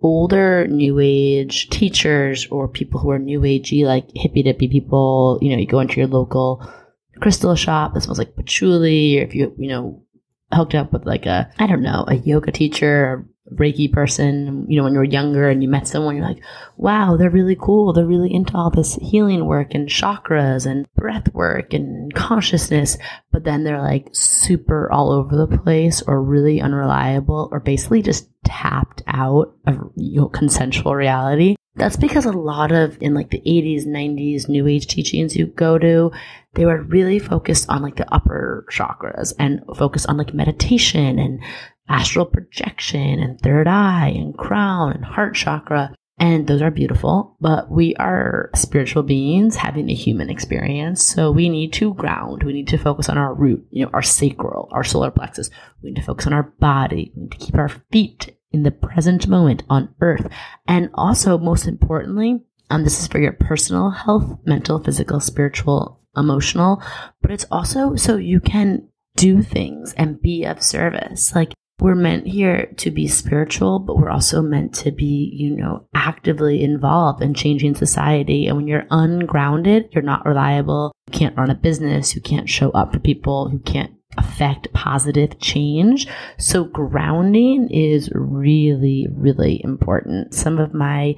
older 0.01 0.67
new 0.69 1.01
age 1.01 1.69
teachers 1.71 2.47
or 2.51 2.69
people 2.69 3.01
who 3.01 3.11
are 3.11 3.19
new 3.19 3.41
agey, 3.41 3.85
like 3.85 4.09
hippy 4.15 4.43
dippy 4.43 4.69
people, 4.69 5.39
you 5.43 5.51
know, 5.51 5.57
you 5.57 5.67
go 5.67 5.81
into 5.81 5.97
your 5.97 6.07
local 6.07 6.67
crystal 7.21 7.55
shop 7.57 7.95
that 7.95 8.03
smells 8.03 8.19
like 8.19 8.37
patchouli, 8.37 9.19
or 9.19 9.25
if 9.25 9.35
you, 9.35 9.55
you 9.59 9.69
know, 9.69 10.03
hooked 10.53 10.75
up 10.75 10.93
with 10.93 11.05
like 11.05 11.27
a, 11.27 11.51
I 11.59 11.67
don't 11.67 11.83
know, 11.83 12.05
a 12.07 12.15
yoga 12.15 12.53
teacher 12.53 13.27
Reiki 13.55 13.93
person, 13.93 14.67
you 14.69 14.77
know, 14.77 14.85
when 14.85 14.93
you 14.93 14.99
were 14.99 15.05
younger 15.05 15.49
and 15.49 15.63
you 15.63 15.69
met 15.69 15.89
someone, 15.89 16.17
you're 16.17 16.25
like, 16.25 16.43
wow, 16.77 17.17
they're 17.17 17.31
really 17.31 17.57
cool. 17.59 17.93
They're 17.93 18.07
really 18.07 18.33
into 18.33 18.57
all 18.57 18.71
this 18.71 18.95
healing 18.97 19.47
work 19.47 19.75
and 19.75 19.89
chakras 19.89 20.67
and 20.67 20.87
breath 20.95 21.33
work 21.35 21.73
and 21.73 22.13
consciousness. 22.15 22.99
But 23.33 23.45
then 23.45 23.65
they're 23.65 23.81
like 23.81 24.09
super 24.13 24.91
all 24.93 25.13
over 25.13 25.37
the 25.37 25.59
place 25.59 26.03
or 26.03 26.23
really 26.23 26.61
unreliable 26.61 27.49
or 27.51 27.61
basically 27.61 28.03
just 28.03 28.29
tapped 28.45 29.03
out 29.07 29.55
of 29.67 29.93
you 29.97 30.21
know, 30.21 30.29
consensual 30.29 30.95
reality 30.95 31.57
That's 31.75 31.97
because 31.97 32.25
a 32.25 32.33
lot 32.33 32.73
of 32.73 32.97
in 33.01 33.15
like 33.15 33.31
the 33.31 33.41
80s, 33.41 33.87
90s 33.87 34.49
new 34.49 34.67
age 34.67 34.87
teachings 34.87 35.37
you 35.37 35.47
go 35.47 35.79
to, 35.79 36.11
they 36.55 36.65
were 36.65 36.83
really 36.83 37.19
focused 37.19 37.69
on 37.69 37.83
like 37.83 37.97
the 37.97 38.13
upper 38.13 38.65
chakras 38.71 39.33
and 39.39 39.63
focused 39.77 40.09
on 40.09 40.17
like 40.17 40.35
meditation 40.35 41.19
and 41.19 41.41
astral 41.89 42.27
projection 42.27 43.21
and 43.21 43.41
third 43.41 43.67
eye 43.67 44.13
and 44.15 44.37
crown 44.37 44.93
and 44.93 45.05
heart 45.05 45.35
chakra. 45.35 45.95
And 46.21 46.49
those 46.49 46.63
are 46.63 46.71
beautiful, 46.73 47.37
but 47.41 47.71
we 47.71 47.95
are 47.95 48.51
spiritual 48.57 49.05
beings 49.05 49.55
having 49.55 49.89
a 49.89 49.95
human 49.95 50.31
experience. 50.31 51.05
So 51.05 51.31
we 51.31 51.49
need 51.49 51.73
to 51.75 51.95
ground. 51.95 52.43
We 52.43 52.53
need 52.53 52.67
to 52.69 52.79
focus 52.79 53.09
on 53.09 53.19
our 53.19 53.33
root, 53.33 53.65
you 53.71 53.85
know, 53.85 53.91
our 53.93 54.03
sacral, 54.03 54.69
our 54.73 54.83
solar 54.83 55.13
plexus. 55.13 55.49
We 55.81 55.91
need 55.91 56.01
to 56.01 56.03
focus 56.03 56.27
on 56.27 56.33
our 56.33 56.55
body. 56.59 57.13
We 57.15 57.23
need 57.23 57.33
to 57.33 57.39
keep 57.39 57.55
our 57.55 57.71
feet 57.93 58.37
in 58.51 58.65
the 58.65 58.73
present 58.73 59.29
moment 59.29 59.63
on 59.71 59.95
earth. 60.01 60.27
And 60.67 60.91
also, 60.95 61.39
most 61.39 61.69
importantly, 61.69 62.41
um, 62.71 62.85
this 62.85 63.01
is 63.01 63.07
for 63.07 63.21
your 63.21 63.33
personal 63.33 63.91
health, 63.91 64.39
mental, 64.45 64.83
physical, 64.83 65.21
spiritual, 65.21 66.01
emotional, 66.17 66.83
but 67.23 67.31
it's 67.31 67.47
also 67.51 67.95
so 67.95 68.17
you 68.17 68.41
can 68.41 68.89
do 69.17 69.43
things 69.43 69.95
and 69.95 70.21
be 70.21 70.45
of 70.45 70.63
service. 70.63 71.35
Like 71.35 71.53
we're 71.81 71.95
meant 71.95 72.27
here 72.27 72.67
to 72.79 72.91
be 72.91 73.07
spiritual, 73.07 73.79
but 73.79 73.97
we're 73.97 74.11
also 74.11 74.43
meant 74.43 74.75
to 74.77 74.91
be, 74.91 75.31
you 75.33 75.57
know, 75.57 75.87
actively 75.95 76.65
involved 76.65 77.23
in 77.23 77.35
changing 77.35 77.77
society. 77.77 78.47
And 78.49 78.57
when 78.57 78.67
you're 78.67 78.87
ungrounded, 78.91 79.91
you're 79.93 80.03
not 80.03 80.27
reliable. 80.27 80.93
You 81.07 81.19
can't 81.19 81.37
run 81.37 81.51
a 81.51 81.55
business. 81.55 82.17
You 82.17 82.21
can't 82.21 82.49
show 82.49 82.71
up 82.71 82.93
for 82.93 82.99
people. 82.99 83.51
You 83.53 83.61
can't 83.61 83.93
affect 84.17 84.73
positive 84.73 85.39
change. 85.39 86.09
So 86.39 86.65
grounding 86.65 87.69
is 87.71 88.11
really, 88.13 89.07
really 89.13 89.61
important. 89.63 90.35
Some 90.35 90.59
of 90.59 90.75
my 90.75 91.15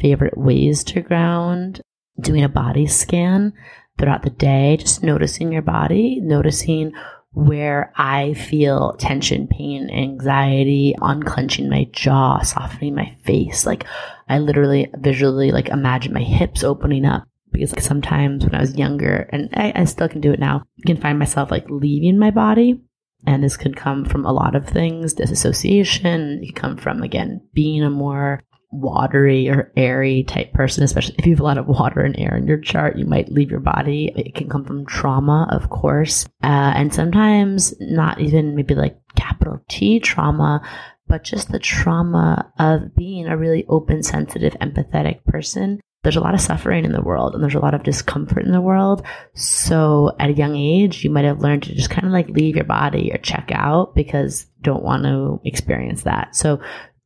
favorite 0.00 0.36
ways 0.36 0.82
to 0.84 1.02
ground, 1.02 1.80
doing 2.20 2.42
a 2.42 2.48
body 2.48 2.86
scan 2.86 3.52
throughout 3.98 4.22
the 4.22 4.30
day, 4.30 4.76
just 4.78 5.04
noticing 5.04 5.52
your 5.52 5.62
body, 5.62 6.20
noticing 6.20 6.92
where 7.32 7.92
I 7.96 8.34
feel 8.34 8.96
tension, 8.98 9.46
pain, 9.46 9.88
anxiety, 9.90 10.94
unclenching 11.00 11.68
my 11.68 11.84
jaw, 11.92 12.40
softening 12.42 12.94
my 12.94 13.16
face. 13.24 13.64
Like 13.64 13.84
I 14.28 14.38
literally 14.38 14.90
visually 14.98 15.52
like 15.52 15.68
imagine 15.68 16.12
my 16.12 16.22
hips 16.22 16.64
opening 16.64 17.04
up 17.04 17.24
because 17.52 17.72
like 17.72 17.82
sometimes 17.82 18.44
when 18.44 18.54
I 18.54 18.60
was 18.60 18.76
younger, 18.76 19.28
and 19.32 19.48
I, 19.54 19.72
I 19.74 19.84
still 19.84 20.08
can 20.08 20.20
do 20.20 20.32
it 20.32 20.40
now, 20.40 20.64
I 20.78 20.86
can 20.86 21.00
find 21.00 21.18
myself 21.18 21.50
like 21.50 21.68
leaving 21.68 22.18
my 22.18 22.30
body. 22.30 22.80
And 23.26 23.44
this 23.44 23.58
could 23.58 23.76
come 23.76 24.06
from 24.06 24.24
a 24.24 24.32
lot 24.32 24.54
of 24.54 24.66
things, 24.66 25.12
disassociation. 25.12 26.40
It 26.42 26.46
could 26.46 26.56
come 26.56 26.76
from, 26.78 27.02
again, 27.02 27.46
being 27.52 27.82
a 27.82 27.90
more 27.90 28.42
watery 28.70 29.48
or 29.48 29.72
airy 29.76 30.22
type 30.24 30.52
person, 30.52 30.84
especially 30.84 31.16
if 31.18 31.26
you 31.26 31.32
have 31.32 31.40
a 31.40 31.44
lot 31.44 31.58
of 31.58 31.66
water 31.66 32.00
and 32.00 32.18
air 32.18 32.36
in 32.36 32.46
your 32.46 32.58
chart, 32.58 32.96
you 32.96 33.04
might 33.04 33.32
leave 33.32 33.50
your 33.50 33.60
body. 33.60 34.12
It 34.16 34.34
can 34.34 34.48
come 34.48 34.64
from 34.64 34.86
trauma, 34.86 35.48
of 35.50 35.70
course. 35.70 36.24
Uh, 36.42 36.72
and 36.76 36.94
sometimes 36.94 37.74
not 37.80 38.20
even 38.20 38.54
maybe 38.54 38.74
like 38.74 38.96
capital 39.16 39.60
T 39.68 39.98
trauma, 39.98 40.62
but 41.08 41.24
just 41.24 41.50
the 41.50 41.58
trauma 41.58 42.52
of 42.58 42.94
being 42.94 43.26
a 43.26 43.36
really 43.36 43.66
open, 43.68 44.02
sensitive, 44.02 44.54
empathetic 44.60 45.24
person. 45.24 45.80
There's 46.02 46.16
a 46.16 46.20
lot 46.20 46.32
of 46.32 46.40
suffering 46.40 46.86
in 46.86 46.92
the 46.92 47.02
world 47.02 47.34
and 47.34 47.42
there's 47.42 47.56
a 47.56 47.60
lot 47.60 47.74
of 47.74 47.82
discomfort 47.82 48.46
in 48.46 48.52
the 48.52 48.60
world. 48.60 49.04
So 49.34 50.14
at 50.18 50.30
a 50.30 50.34
young 50.34 50.56
age, 50.56 51.04
you 51.04 51.10
might 51.10 51.26
have 51.26 51.40
learned 51.40 51.64
to 51.64 51.74
just 51.74 51.90
kind 51.90 52.06
of 52.06 52.12
like 52.12 52.28
leave 52.30 52.56
your 52.56 52.64
body 52.64 53.10
or 53.12 53.18
check 53.18 53.50
out 53.52 53.94
because 53.94 54.46
don't 54.62 54.82
want 54.82 55.02
to 55.02 55.40
experience 55.44 56.04
that. 56.04 56.34
So 56.34 56.60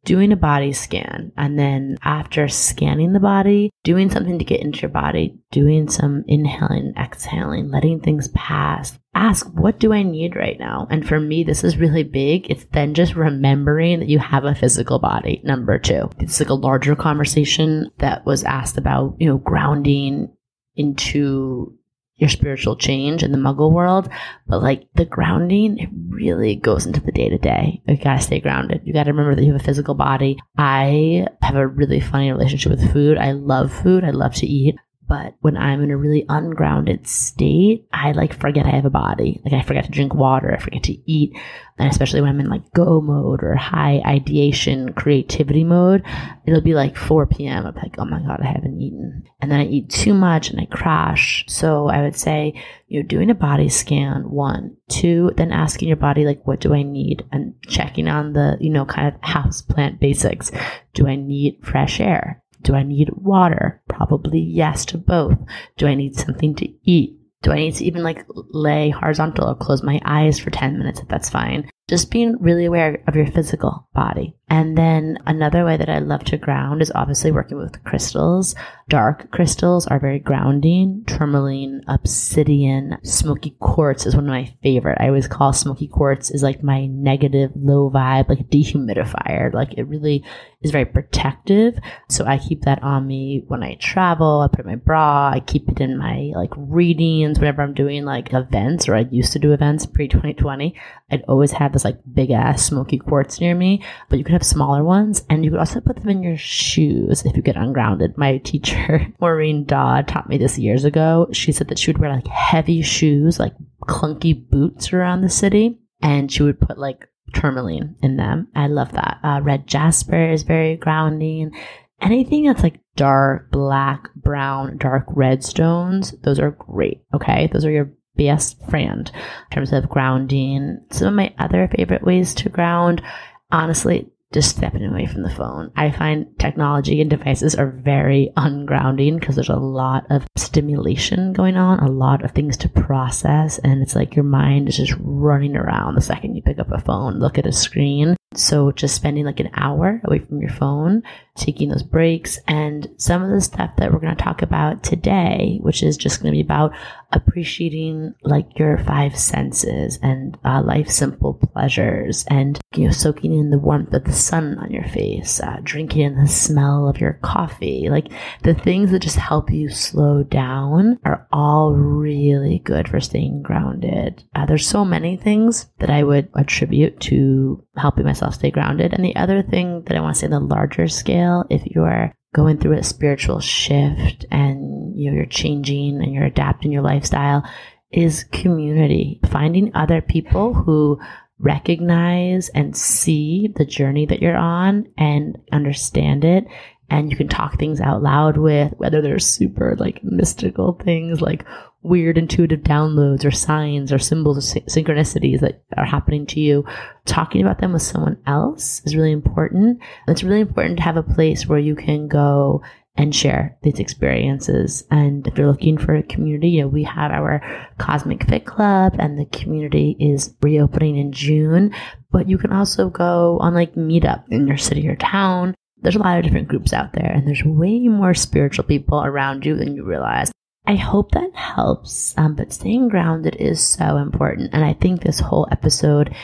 doing 0.05 0.33
a 0.33 0.37
body 0.37 0.73
scan 0.73 1.33
and 1.37 1.59
then 1.59 1.99
after 2.03 2.49
scanning 2.49 3.13
the 3.13 3.21
body, 3.21 3.71
doing 3.83 4.11
something 4.11 4.39
to 4.39 4.45
get 4.45 4.61
into 4.61 4.81
your 4.81 4.91
body, 4.91 5.37
doing 5.51 5.89
some 5.89 6.25
inhaling, 6.29 6.93
exhaling, 6.99 7.71
letting 7.71 8.01
things 8.01 8.29
pass. 8.29 8.99
Ask, 9.15 9.47
what 9.55 9.79
do 9.79 9.93
I 9.93 10.03
need 10.03 10.37
right 10.37 10.59
now? 10.59 10.89
And 10.91 11.07
for 11.07 11.21
me, 11.21 11.45
this 11.45 11.63
is 11.63 11.77
really 11.77 12.03
big. 12.03 12.51
It's 12.51 12.65
then 12.73 12.95
just 12.95 13.15
remembering 13.15 14.01
that 14.01 14.09
you 14.09 14.19
have 14.19 14.45
a 14.45 14.55
physical 14.55 14.99
body. 14.99 15.41
Number 15.45 15.79
two, 15.79 16.11
it's 16.19 16.41
like 16.41 16.49
a 16.49 16.55
larger 16.55 16.97
conversation 16.97 17.91
that 17.99 18.27
was 18.27 18.45
asked 18.45 18.77
about, 18.77 19.17
you 19.19 19.29
know, 19.29 19.39
grounding 19.39 20.33
into 20.77 21.79
your 22.17 22.31
spiritual 22.31 22.77
change 22.77 23.23
in 23.23 23.33
the 23.33 23.39
muggle 23.39 23.73
world. 23.73 24.09
But 24.47 24.63
like 24.63 24.89
the 24.95 25.05
grounding, 25.05 25.79
it 25.79 25.89
really 26.09 26.55
goes 26.55 26.87
into 26.87 27.01
the 27.01 27.13
day 27.13 27.29
to 27.29 27.39
day. 27.39 27.83
You 27.87 27.97
gotta 27.97 28.23
stay 28.23 28.41
grounded. 28.41 28.83
You 28.85 28.93
gotta 28.93 29.13
remember 29.13 29.35
that 29.35 29.43
you 29.43 29.53
have 29.53 29.61
a 29.61 29.65
physical 29.65 29.95
body. 29.95 30.39
I 30.57 31.27
have 31.43 31.57
a 31.57 31.67
really 31.67 32.01
funny 32.01 32.31
relationship 32.31 32.71
with 32.71 32.93
food. 32.93 33.19
I 33.19 33.33
love 33.33 33.73
food. 33.73 34.05
I 34.05 34.11
love 34.11 34.35
to 34.37 34.47
eat. 34.47 34.77
But 35.07 35.35
when 35.41 35.57
I'm 35.57 35.83
in 35.83 35.91
a 35.91 35.97
really 35.97 36.25
ungrounded 36.29 37.07
state, 37.07 37.87
I 37.93 38.13
like 38.13 38.39
forget 38.39 38.67
I 38.67 38.71
have 38.71 38.87
a 38.87 38.91
body. 38.91 39.41
Like 39.45 39.53
I 39.53 39.63
forget 39.63 39.85
to 39.85 39.91
drink 39.91 40.15
water, 40.15 40.53
I 40.53 40.59
forget 40.59 40.85
to 40.85 41.11
eat. 41.11 41.37
And 41.79 41.91
especially 41.91 42.21
when 42.21 42.31
I'm 42.31 42.41
in 42.41 42.49
like 42.49 42.73
go 42.73 43.01
mode 43.01 43.43
or 43.43 43.55
high 43.55 44.01
ideation, 44.07 44.93
creativity 44.95 45.65
mode, 45.65 46.05
it'll 46.47 46.61
be 46.61 46.75
like 46.75 46.97
4 46.97 47.27
p.m. 47.27 47.67
I'm 47.67 47.75
like, 47.75 47.97
oh 47.99 48.05
my 48.05 48.21
God, 48.21 48.41
I 48.41 48.47
haven't 48.47 48.81
eaten. 48.81 49.25
And 49.41 49.51
then 49.51 49.61
I 49.61 49.67
eat 49.67 49.91
too 49.91 50.15
much 50.15 50.51
and 50.51 50.61
I 50.61 50.67
crash. 50.67 51.45
So 51.49 51.89
I 51.89 52.03
would 52.03 52.17
say, 52.17 52.55
you're 52.87 53.03
doing 53.03 53.29
a 53.29 53.35
body 53.35 53.69
scan, 53.69 54.31
one. 54.31 54.77
Two, 54.89 55.33
then 55.37 55.51
asking 55.51 55.89
your 55.89 55.97
body, 55.97 56.25
like, 56.25 56.47
what 56.47 56.61
do 56.61 56.73
I 56.75 56.83
need? 56.83 57.25
And 57.33 57.55
checking 57.67 58.09
on 58.09 58.35
the, 58.35 58.57
you 58.61 58.71
know, 58.71 58.85
kind 58.85 59.09
of 59.09 59.21
house 59.21 59.63
plant 59.63 59.99
basics. 59.99 60.53
Do 60.93 61.09
I 61.09 61.17
need 61.17 61.59
fresh 61.63 61.99
air? 61.99 62.44
Do 62.65 62.75
I 62.75 62.83
need 62.83 63.11
water? 63.15 63.83
Probably 63.89 64.41
yes 64.41 64.85
to 64.87 64.99
both. 64.99 65.39
Do 65.77 65.87
I 65.87 65.95
need 65.95 66.17
something 66.17 66.55
to 66.57 66.69
eat? 66.83 67.21
Do 67.43 67.53
I 67.53 67.57
need 67.57 67.75
to 67.77 67.85
even 67.85 68.03
like 68.03 68.25
lay 68.29 68.89
horizontal 68.89 69.49
or 69.49 69.55
close 69.55 69.83
my 69.83 70.01
eyes 70.05 70.39
for 70.39 70.51
10 70.51 70.79
minutes 70.79 71.01
if 71.01 71.09
that's 71.09 71.29
fine? 71.29 71.71
Just 71.89 72.11
being 72.11 72.37
really 72.41 72.65
aware 72.65 73.03
of 73.07 73.15
your 73.15 73.27
physical 73.27 73.89
body. 73.95 74.37
And 74.49 74.77
then 74.77 75.19
another 75.27 75.65
way 75.65 75.77
that 75.77 75.89
I 75.89 75.99
love 75.99 76.25
to 76.25 76.37
ground 76.37 76.81
is 76.81 76.93
obviously 76.95 77.33
working 77.33 77.59
with 77.59 77.83
crystals. 77.85 78.55
Dark 78.89 79.31
crystals 79.31 79.87
are 79.87 79.99
very 79.99 80.19
grounding. 80.19 81.05
Tourmaline, 81.07 81.83
obsidian, 81.89 82.99
smoky 83.03 83.57
quartz 83.59 84.07
is 84.07 84.15
one 84.15 84.25
of 84.25 84.31
my 84.31 84.55
favorite. 84.63 84.99
I 85.01 85.09
always 85.09 85.27
call 85.27 85.53
smoky 85.53 85.89
quartz 85.89 86.31
is 86.31 86.43
like 86.43 86.63
my 86.63 86.87
negative, 86.87 87.53
low 87.57 87.91
vibe, 87.91 88.29
like 88.29 88.41
a 88.41 88.45
dehumidifier. 88.45 89.53
Like 89.53 89.75
it 89.75 89.89
really 89.89 90.25
is 90.61 90.71
very 90.71 90.85
protective. 90.85 91.79
So 92.09 92.27
I 92.27 92.39
keep 92.39 92.63
that 92.63 92.83
on 92.83 93.07
me 93.07 93.45
when 93.49 93.63
I 93.63 93.77
travel. 93.77 94.41
I 94.41 94.49
put 94.49 94.61
it 94.61 94.67
in 94.67 94.73
my 94.73 94.77
bra. 94.77 95.31
I 95.35 95.41
keep 95.41 95.69
it 95.69 95.81
in 95.81 95.99
my 95.99 96.33
like 96.35 96.53
readings 96.57 97.39
whenever 97.39 97.63
I'm 97.63 97.75
doing 97.75 98.05
like 98.05 98.33
events 98.33 98.89
or 98.89 98.95
I 98.95 99.07
used 99.11 99.33
to 99.33 99.39
do 99.39 99.53
events 99.53 99.87
pre 99.87 100.07
2020. 100.07 100.79
I'd 101.11 101.25
always 101.29 101.53
have 101.53 101.74
this 101.75 101.85
like 101.85 101.99
big 102.15 102.31
ass 102.31 102.65
smoky 102.65 102.99
quartz 102.99 103.41
near 103.41 103.55
me, 103.55 103.83
but 104.09 104.19
you 104.19 104.25
could 104.25 104.33
have 104.33 104.43
smaller 104.43 104.83
ones 104.83 105.25
and 105.29 105.45
you 105.45 105.51
could 105.51 105.61
also 105.61 105.81
put 105.81 105.97
them 105.97 106.09
in 106.09 106.23
your 106.23 106.39
shoes 106.39 107.23
if 107.25 107.37
you 107.37 107.43
get 107.43 107.57
ungrounded. 107.57 108.17
My 108.17 108.39
teacher, 108.39 109.07
Maureen 109.21 109.65
Dodd, 109.65 110.09
taught 110.09 110.29
me 110.29 110.39
this 110.39 110.59
years 110.59 110.85
ago. 110.85 111.29
She 111.33 111.53
said 111.53 111.69
that 111.69 111.79
she 111.79 111.91
would 111.91 111.99
wear 111.99 112.15
like 112.15 112.27
heavy 112.29 112.81
shoes, 112.81 113.39
like 113.39 113.55
clunky 113.83 114.49
boots 114.49 114.93
around 114.93 115.21
the 115.21 115.29
city, 115.29 115.79
and 116.01 116.33
she 116.33 116.43
would 116.43 116.61
put 116.61 116.79
like 116.79 117.09
tourmaline 117.35 117.97
in 118.03 118.17
them. 118.17 118.49
I 118.55 118.69
love 118.69 118.93
that. 118.93 119.19
Uh, 119.23 119.41
red 119.43 119.67
jasper 119.67 120.31
is 120.31 120.43
very 120.43 120.77
grounding. 120.77 121.53
Anything 122.01 122.47
that's 122.47 122.63
like 122.63 122.81
dark 122.97 123.51
black, 123.51 124.13
brown, 124.15 124.79
dark 124.79 125.05
red 125.09 125.45
stones, 125.45 126.13
those 126.23 126.39
are 126.39 126.53
great. 126.53 127.03
Okay. 127.13 127.49
Those 127.53 127.65
are 127.65 127.71
your 127.71 127.93
best 128.17 128.61
friend 128.69 129.11
in 129.15 129.55
terms 129.55 129.73
of 129.73 129.89
grounding. 129.89 130.81
Some 130.91 131.09
of 131.09 131.15
my 131.15 131.35
other 131.39 131.69
favorite 131.69 132.03
ways 132.03 132.35
to 132.35 132.49
ground, 132.49 133.03
honestly, 133.51 134.11
just 134.35 134.57
stepping 134.57 134.85
away 134.85 135.07
from 135.07 135.23
the 135.23 135.31
phone. 135.31 135.71
I 135.77 135.93
find 135.93 136.27
technology 136.41 137.01
and 137.01 137.09
devices 137.09 137.55
are 137.55 137.71
very 137.71 138.33
ungrounding 138.37 139.21
because 139.21 139.37
there's 139.37 139.49
a 139.49 139.55
lot 139.55 140.07
of 140.11 140.27
stimulation 140.35 141.33
going 141.33 141.57
on, 141.57 141.79
a 141.79 141.91
lot 141.91 142.25
of 142.25 142.33
things 142.33 142.57
to 142.59 142.69
process, 142.69 143.59
and 143.59 143.81
it's 143.81 143.95
like 143.95 144.17
your 144.17 144.25
mind 144.25 144.69
is 144.69 144.77
just 144.77 144.95
running 144.99 145.57
around 145.57 145.95
the 145.95 146.01
second 146.01 146.35
you 146.35 146.43
pick 146.43 146.59
up 146.59 146.73
a 146.73 146.81
phone, 146.81 147.21
look 147.21 147.39
at 147.39 147.47
a 147.47 147.53
screen. 147.53 148.17
So 148.35 148.73
just 148.73 148.97
spending 148.97 149.25
like 149.25 149.39
an 149.39 149.51
hour 149.55 150.01
away 150.05 150.19
from 150.19 150.41
your 150.41 150.51
phone, 150.51 151.05
taking 151.37 151.69
those 151.69 151.83
breaks, 151.83 152.39
and 152.47 152.89
some 152.97 153.23
of 153.23 153.31
the 153.31 153.41
stuff 153.41 153.71
that 153.77 153.93
we're 153.93 153.99
going 153.99 154.17
to 154.17 154.23
talk 154.23 154.43
about 154.43 154.83
today, 154.83 155.59
which 155.63 155.83
is 155.83 155.97
just 155.97 156.21
going 156.21 156.33
to 156.33 156.37
be 156.37 156.41
about 156.41 156.73
appreciating 157.13 158.13
like 158.23 158.59
your 158.59 158.77
five 158.79 159.17
senses 159.17 159.99
and 160.03 160.37
uh, 160.45 160.63
life 160.63 160.91
simple 160.91 161.35
pleasures, 161.35 162.25
and 162.29 162.61
you 162.75 162.87
know 162.87 162.93
soaking 162.93 163.33
in 163.33 163.51
the 163.51 163.59
warmth 163.59 163.93
of 163.93 164.05
the 164.05 164.13
sun 164.13 164.59
on 164.59 164.71
your 164.71 164.85
face, 164.89 165.41
uh, 165.41 165.59
drinking 165.63 166.03
in 166.03 166.17
the 166.17 166.29
smell 166.29 166.89
of 166.89 167.01
your 167.01 167.15
coffee, 167.23 167.89
like 167.91 168.09
the 168.43 168.55
things 168.55 168.91
that 168.91 169.03
just 169.03 169.17
help 169.17 169.51
you 169.51 169.69
slow 169.69 170.23
down 170.23 170.99
are 171.05 171.27
all 171.33 171.73
really 171.73 172.61
good 172.61 172.89
for 172.89 173.01
staying 173.01 173.43
grounded. 173.43 174.23
Uh, 174.35 174.47
there's 174.47 174.67
so 174.67 174.85
many 174.85 175.17
things 175.17 175.67
that 175.79 175.91
I 175.91 176.03
would 176.03 176.29
attribute 176.35 177.01
to 177.01 177.65
helping 177.77 178.05
myself 178.05 178.35
stay 178.35 178.51
grounded. 178.51 178.93
And 178.93 179.05
the 179.05 179.17
other 179.17 179.43
thing 179.43 179.83
that 179.85 179.97
I 179.97 180.01
want 180.01 180.17
to 180.17 180.21
say 180.21 180.27
on 180.27 180.31
the 180.31 180.41
larger 180.41 180.89
scale, 180.89 181.24
if 181.51 181.63
you 181.67 181.83
are 181.83 182.15
going 182.35 182.59
through 182.59 182.77
a 182.77 182.83
spiritual 182.83 183.41
shift 183.41 184.27
and 184.31 184.97
you 184.97 185.11
know 185.11 185.17
you're 185.17 185.27
changing 185.27 186.03
and 186.03 186.13
you're 186.13 186.25
adapting 186.25 186.73
your 186.73 186.83
lifestyle 186.83 187.45
is 187.91 188.25
community. 188.33 189.21
Finding 189.31 189.75
other 189.75 190.01
people 190.01 190.53
who 190.53 190.99
recognize 191.39 192.49
and 192.51 192.77
see 192.77 193.49
the 193.57 193.65
journey 193.65 194.07
that 194.07 194.21
you're 194.21 194.37
on 194.37 194.87
and 194.97 195.39
understand 195.53 196.25
it 196.25 196.45
and 196.91 197.11
you 197.11 197.17
can 197.17 197.29
talk 197.29 197.59
things 197.59 197.81
out 197.81 198.03
loud 198.03 198.37
with 198.37 198.73
whether 198.77 199.01
they're 199.01 199.19
super 199.19 199.75
like 199.79 200.03
mystical 200.05 200.75
things 200.75 201.21
like 201.21 201.45
weird 201.85 202.19
intuitive 202.19 202.61
downloads 202.61 203.25
or 203.25 203.31
signs 203.31 203.93
or 203.93 203.99
symbols 203.99 204.57
or 204.57 204.61
synchronicities 204.63 205.41
that 205.41 205.63
are 205.77 205.85
happening 205.85 206.27
to 206.27 206.41
you 206.41 206.65
talking 207.05 207.43
about 207.43 207.59
them 207.59 207.73
with 207.73 207.83
someone 207.83 208.17
else 208.27 208.81
is 208.85 208.97
really 208.97 209.13
important 209.13 209.81
it's 210.09 210.25
really 210.25 210.41
important 210.41 210.79
to 210.79 210.83
have 210.83 210.97
a 210.97 211.03
place 211.03 211.47
where 211.47 211.59
you 211.59 211.77
can 211.77 212.09
go 212.09 212.63
and 212.97 213.13
share 213.13 213.59
these 213.65 213.81
experiences. 213.81 214.85
And 214.89 215.27
if 215.27 215.37
you're 215.37 215.51
looking 215.51 215.79
for 215.79 215.97
a 215.97 216.03
community, 216.05 216.51
you 216.51 216.61
know, 216.63 216.69
we 216.69 216.85
have 216.85 217.11
our 217.11 217.43
Cosmic 217.77 218.25
Fit 218.29 218.47
Club 218.47 218.95
and 219.01 219.19
the 219.19 219.25
community 219.27 219.97
is 219.99 220.33
reopening 220.43 220.97
in 220.97 221.11
June. 221.11 221.75
But 222.13 222.29
you 222.29 222.39
can 222.39 222.53
also 222.53 222.91
go 222.91 223.39
on 223.41 223.53
like 223.53 223.75
meetup 223.75 224.23
in 224.31 224.47
your 224.47 224.59
city 224.59 224.87
or 224.87 224.95
town 224.95 225.57
there's 225.85 225.97
a 225.97 225.99
lot 225.99 226.17
of 226.17 226.25
different 226.25 226.49
groups 226.49 226.73
out 226.73 226.95
there, 226.95 227.11
and 227.11 227.29
there's 227.29 227.45
way 227.45 227.79
more 227.89 228.15
spiritual 228.15 228.65
people 228.65 229.05
around 229.05 229.45
you 229.45 229.55
than 229.55 229.77
you 229.77 229.85
realize. 229.85 230.33
I 230.67 230.77
hope 230.77 231.13
that 231.13 231.35
helps, 231.35 232.17
um, 232.17 232.35
but 232.35 232.53
staying 232.53 232.89
grounded 232.89 233.37
is 233.37 233.63
so 233.63 233.99
important. 233.99 234.51
And 234.55 234.65
I 234.65 234.73
think 234.73 235.03
this 235.03 235.21
whole 235.21 235.47
episode 235.51 236.15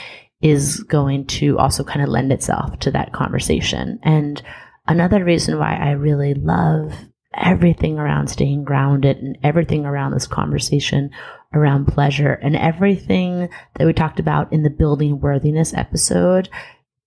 is 0.40 0.82
going 0.84 1.26
to 1.26 1.58
also 1.58 1.84
kind 1.84 2.02
of 2.02 2.08
lend 2.08 2.32
itself 2.32 2.78
to 2.80 2.90
that 2.92 3.12
conversation. 3.12 3.98
And 4.02 4.42
another 4.88 5.22
reason 5.24 5.58
why 5.58 5.76
I 5.76 5.90
really 5.90 6.34
love 6.34 6.94
everything 7.34 7.98
around 7.98 8.28
staying 8.28 8.64
grounded 8.64 9.18
and 9.18 9.38
everything 9.42 9.84
around 9.86 10.12
this 10.12 10.26
conversation 10.26 11.10
around 11.52 11.86
pleasure 11.86 12.32
and 12.32 12.56
everything 12.56 13.48
that 13.74 13.86
we 13.86 13.92
talked 13.92 14.18
about 14.18 14.52
in 14.52 14.62
the 14.62 14.70
building 14.70 15.20
worthiness 15.20 15.72
episode 15.74 16.48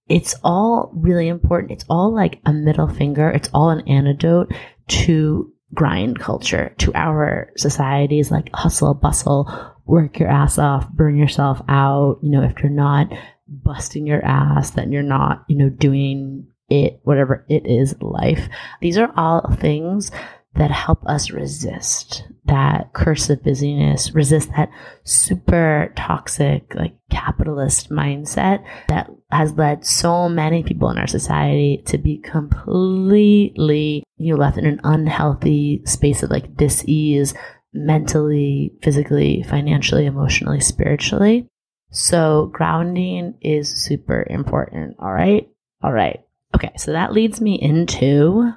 it's 0.10 0.36
all 0.44 0.92
really 0.94 1.28
important. 1.28 1.72
It's 1.72 1.86
all 1.90 2.14
like 2.14 2.40
a 2.46 2.54
middle 2.54 2.88
finger. 2.88 3.30
It's 3.30 3.50
all 3.54 3.70
an 3.70 3.88
antidote 3.88 4.54
to 4.90 5.53
grind 5.74 6.20
culture, 6.20 6.74
to 6.80 6.94
our 6.94 7.52
societies 7.58 8.32
like 8.32 8.50
hustle, 8.54 8.94
bustle, 8.94 9.52
work 9.86 10.20
your 10.20 10.30
ass 10.30 10.58
off, 10.58 10.90
burn 10.92 11.18
yourself 11.18 11.62
out. 11.68 12.20
You 12.22 12.32
know, 12.32 12.44
if 12.44 12.60
you're 12.60 12.72
not 12.72 13.08
busting 13.48 14.08
your 14.08 14.24
ass, 14.24 14.72
then 14.72 14.92
you're 14.92 15.04
not, 15.04 15.44
you 15.48 15.58
know, 15.58 15.70
doing 15.70 16.48
it, 16.70 17.00
whatever 17.04 17.46
it 17.50 17.66
is, 17.66 17.96
life. 18.02 18.48
These 18.82 18.98
are 18.98 19.12
all 19.16 19.54
things 19.56 20.12
that 20.56 20.72
help 20.72 21.04
us 21.06 21.32
resist 21.32 22.24
that 22.46 22.92
curse 22.94 23.30
of 23.30 23.44
busyness, 23.44 24.14
resist 24.14 24.50
that 24.56 24.70
super 25.04 25.92
toxic, 25.96 26.76
like 26.76 26.94
capitalist 27.10 27.90
mindset 27.90 28.64
that 28.90 29.10
has 29.32 29.54
led 29.54 29.86
so 29.86 30.28
many 30.30 30.62
people 30.62 30.90
in 30.90 30.98
our 30.98 31.08
society 31.08 31.82
to 31.86 31.98
be 31.98 32.18
completely, 32.18 34.04
you 34.18 34.34
know, 34.34 34.40
left 34.40 34.58
in 34.58 34.66
an 34.66 34.82
unhealthy 34.84 35.82
space 35.86 36.22
of 36.22 36.30
like 36.30 36.56
dis-ease 36.56 37.34
mentally, 37.74 38.74
physically, 38.82 39.44
financially, 39.44 40.06
emotionally, 40.06 40.60
spiritually. 40.60 41.48
So 41.90 42.50
grounding 42.54 43.36
is 43.42 43.70
super 43.70 44.26
important. 44.30 44.98
All 45.00 45.12
right. 45.12 45.50
All 45.82 45.94
right. 45.94 46.24
Okay. 46.56 46.72
So 46.78 46.92
that 46.92 47.14
leads 47.14 47.42
me 47.42 47.60
into 47.60 48.54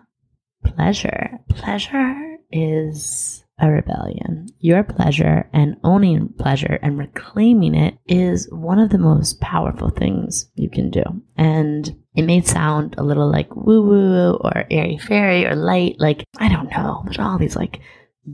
pleasure. 0.75 1.39
Pleasure 1.49 2.39
is 2.51 3.45
a 3.59 3.71
rebellion. 3.71 4.49
Your 4.61 4.85
pleasure 4.85 5.49
and 5.53 5.77
owning 5.83 6.29
pleasure 6.39 6.79
and 6.83 6.99
reclaiming 6.99 7.75
it 7.75 7.99
is 8.07 8.49
one 8.51 8.79
of 8.79 8.91
the 8.91 8.99
most 8.99 9.41
powerful 9.41 9.91
things 9.91 10.51
you 10.55 10.69
can 10.69 10.91
do. 10.91 11.03
And 11.37 11.97
it 12.15 12.23
may 12.23 12.43
sound 12.43 12.97
a 12.99 13.03
little 13.03 13.31
like 13.31 13.55
woo 13.57 13.83
woo 13.83 14.33
or 14.35 14.67
airy 14.71 14.99
fairy 14.99 15.47
or 15.47 15.55
light. 15.55 15.97
Like, 15.99 16.25
I 16.39 16.49
don't 16.49 16.71
know. 16.71 17.03
There's 17.05 17.19
all 17.19 17.39
these 17.39 17.57
like 17.57 17.81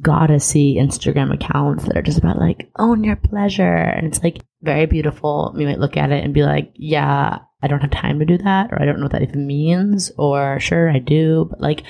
goddessy 0.00 0.76
Instagram 0.76 1.32
accounts 1.32 1.84
that 1.84 1.96
are 1.96 2.02
just 2.02 2.18
about 2.18 2.38
like 2.38 2.70
own 2.78 3.04
your 3.04 3.16
pleasure. 3.16 3.76
And 3.76 4.06
it's 4.06 4.22
like 4.22 4.42
very 4.62 4.86
beautiful. 4.86 5.54
You 5.56 5.66
might 5.66 5.80
look 5.80 5.96
at 5.96 6.10
it 6.10 6.24
and 6.24 6.34
be 6.34 6.42
like, 6.42 6.72
yeah, 6.74 7.38
I 7.62 7.68
don't 7.68 7.80
have 7.80 7.90
time 7.90 8.18
to 8.18 8.24
do 8.24 8.38
that. 8.38 8.72
Or 8.72 8.82
I 8.82 8.86
don't 8.86 8.96
know 8.96 9.04
what 9.04 9.12
that 9.12 9.22
even 9.22 9.46
means. 9.46 10.10
Or 10.18 10.58
sure, 10.58 10.90
I 10.90 10.98
do. 10.98 11.46
But 11.48 11.60
like, 11.60 11.84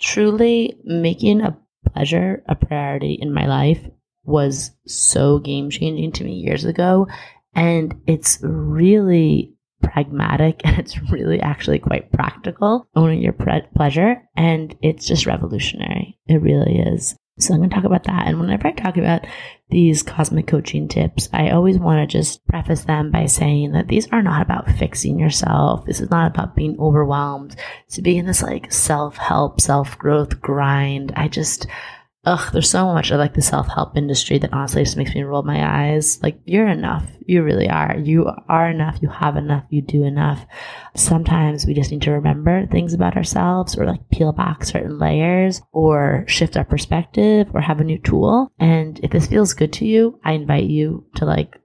truly 0.00 0.76
making 0.84 1.40
a 1.40 1.56
pleasure 1.92 2.42
a 2.48 2.54
priority 2.54 3.18
in 3.20 3.32
my 3.32 3.46
life 3.46 3.80
was 4.24 4.70
so 4.86 5.38
game 5.38 5.70
changing 5.70 6.12
to 6.12 6.24
me 6.24 6.34
years 6.34 6.64
ago. 6.64 7.06
And 7.54 8.00
it's 8.06 8.38
really 8.42 9.54
pragmatic 9.82 10.60
and 10.64 10.78
it's 10.78 11.00
really 11.10 11.40
actually 11.40 11.78
quite 11.78 12.12
practical 12.12 12.86
owning 12.94 13.22
your 13.22 13.32
pre- 13.32 13.62
pleasure. 13.74 14.22
And 14.36 14.76
it's 14.82 15.06
just 15.06 15.26
revolutionary. 15.26 16.18
It 16.26 16.42
really 16.42 16.78
is. 16.78 17.16
So 17.38 17.54
I'm 17.54 17.60
going 17.60 17.70
to 17.70 17.74
talk 17.74 17.84
about 17.84 18.04
that. 18.04 18.26
And 18.26 18.38
whenever 18.38 18.68
I 18.68 18.72
talk 18.72 18.96
about 18.96 19.26
these 19.70 20.02
cosmic 20.02 20.46
coaching 20.46 20.88
tips, 20.88 21.28
I 21.32 21.50
always 21.50 21.78
want 21.78 22.00
to 22.08 22.18
just 22.18 22.46
preface 22.46 22.84
them 22.84 23.10
by 23.10 23.26
saying 23.26 23.72
that 23.72 23.88
these 23.88 24.08
are 24.12 24.22
not 24.22 24.42
about 24.42 24.70
fixing 24.70 25.18
yourself. 25.18 25.84
This 25.86 26.00
is 26.00 26.10
not 26.10 26.30
about 26.30 26.56
being 26.56 26.78
overwhelmed 26.78 27.56
to 27.90 28.02
be 28.02 28.18
in 28.18 28.26
this 28.26 28.42
like 28.42 28.72
self 28.72 29.16
help, 29.16 29.60
self 29.60 29.98
growth 29.98 30.40
grind. 30.40 31.12
I 31.16 31.28
just, 31.28 31.66
ugh, 32.24 32.52
there's 32.52 32.68
so 32.68 32.86
much 32.86 33.10
of 33.10 33.18
like 33.18 33.34
the 33.34 33.42
self 33.42 33.68
help 33.68 33.96
industry 33.96 34.38
that 34.38 34.52
honestly 34.52 34.84
just 34.84 34.96
makes 34.96 35.14
me 35.14 35.22
roll 35.22 35.42
my 35.42 35.92
eyes. 35.92 36.22
Like, 36.22 36.38
you're 36.44 36.68
enough. 36.68 37.06
You 37.26 37.42
really 37.42 37.68
are. 37.68 37.96
You 37.96 38.30
are 38.48 38.70
enough. 38.70 38.98
You 39.00 39.08
have 39.08 39.36
enough. 39.36 39.64
You 39.70 39.82
do 39.82 40.04
enough. 40.04 40.44
Sometimes 40.94 41.66
we 41.66 41.74
just 41.74 41.90
need 41.90 42.02
to 42.02 42.12
remember 42.12 42.66
things 42.66 42.92
about 42.92 43.16
ourselves 43.16 43.76
or 43.76 43.86
like 43.86 44.08
peel 44.10 44.32
back 44.32 44.64
certain 44.64 44.98
layers 44.98 45.62
or 45.72 46.24
shift 46.28 46.56
our 46.56 46.64
perspective 46.64 47.48
or 47.54 47.60
have 47.60 47.80
a 47.80 47.84
new 47.84 47.98
tool. 47.98 48.52
And 48.58 49.00
if 49.02 49.10
this 49.10 49.28
feels 49.28 49.54
good 49.54 49.72
to 49.74 49.86
you, 49.86 50.20
I 50.24 50.32
invite 50.32 50.64
you 50.64 51.06
to 51.16 51.24
like 51.24 51.58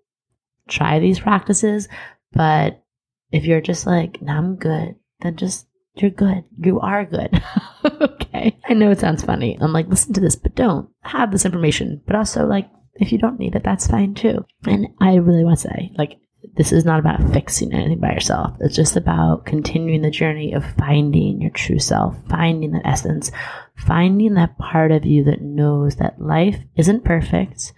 try 0.69 0.99
these 0.99 1.19
practices. 1.19 1.89
But 2.31 2.83
if 3.31 3.45
you're 3.45 3.61
just 3.61 3.85
like, 3.85 4.21
nah, 4.21 4.37
I'm 4.37 4.55
good, 4.55 4.95
then 5.21 5.35
just 5.35 5.67
you're 5.95 6.11
good. 6.11 6.43
You 6.57 6.79
are 6.79 7.05
good. 7.05 7.41
okay. 8.45 8.57
I 8.67 8.73
know 8.73 8.91
it 8.91 8.99
sounds 8.99 9.23
funny. 9.23 9.57
I'm 9.59 9.73
like, 9.73 9.87
listen 9.87 10.13
to 10.13 10.21
this, 10.21 10.35
but 10.35 10.55
don't 10.55 10.89
have 11.01 11.31
this 11.31 11.45
information. 11.45 12.01
But 12.05 12.15
also, 12.15 12.45
like, 12.45 12.69
if 12.95 13.11
you 13.11 13.17
don't 13.17 13.39
need 13.39 13.55
it, 13.55 13.63
that's 13.63 13.87
fine 13.87 14.13
too. 14.13 14.45
And 14.65 14.87
I 15.01 15.15
really 15.15 15.43
want 15.43 15.59
to 15.59 15.67
say, 15.69 15.91
like, 15.97 16.19
this 16.55 16.71
is 16.71 16.85
not 16.85 16.99
about 16.99 17.33
fixing 17.33 17.73
anything 17.73 17.99
by 17.99 18.13
yourself. 18.13 18.55
It's 18.59 18.75
just 18.75 18.95
about 18.95 19.45
continuing 19.45 20.01
the 20.01 20.11
journey 20.11 20.53
of 20.53 20.63
finding 20.77 21.41
your 21.41 21.51
true 21.51 21.79
self, 21.79 22.15
finding 22.29 22.71
that 22.71 22.85
essence, 22.85 23.31
finding 23.75 24.35
that 24.35 24.57
part 24.57 24.91
of 24.91 25.05
you 25.05 25.23
that 25.25 25.41
knows 25.41 25.97
that 25.97 26.21
life 26.21 26.57
isn't 26.75 27.03
perfect. 27.03 27.73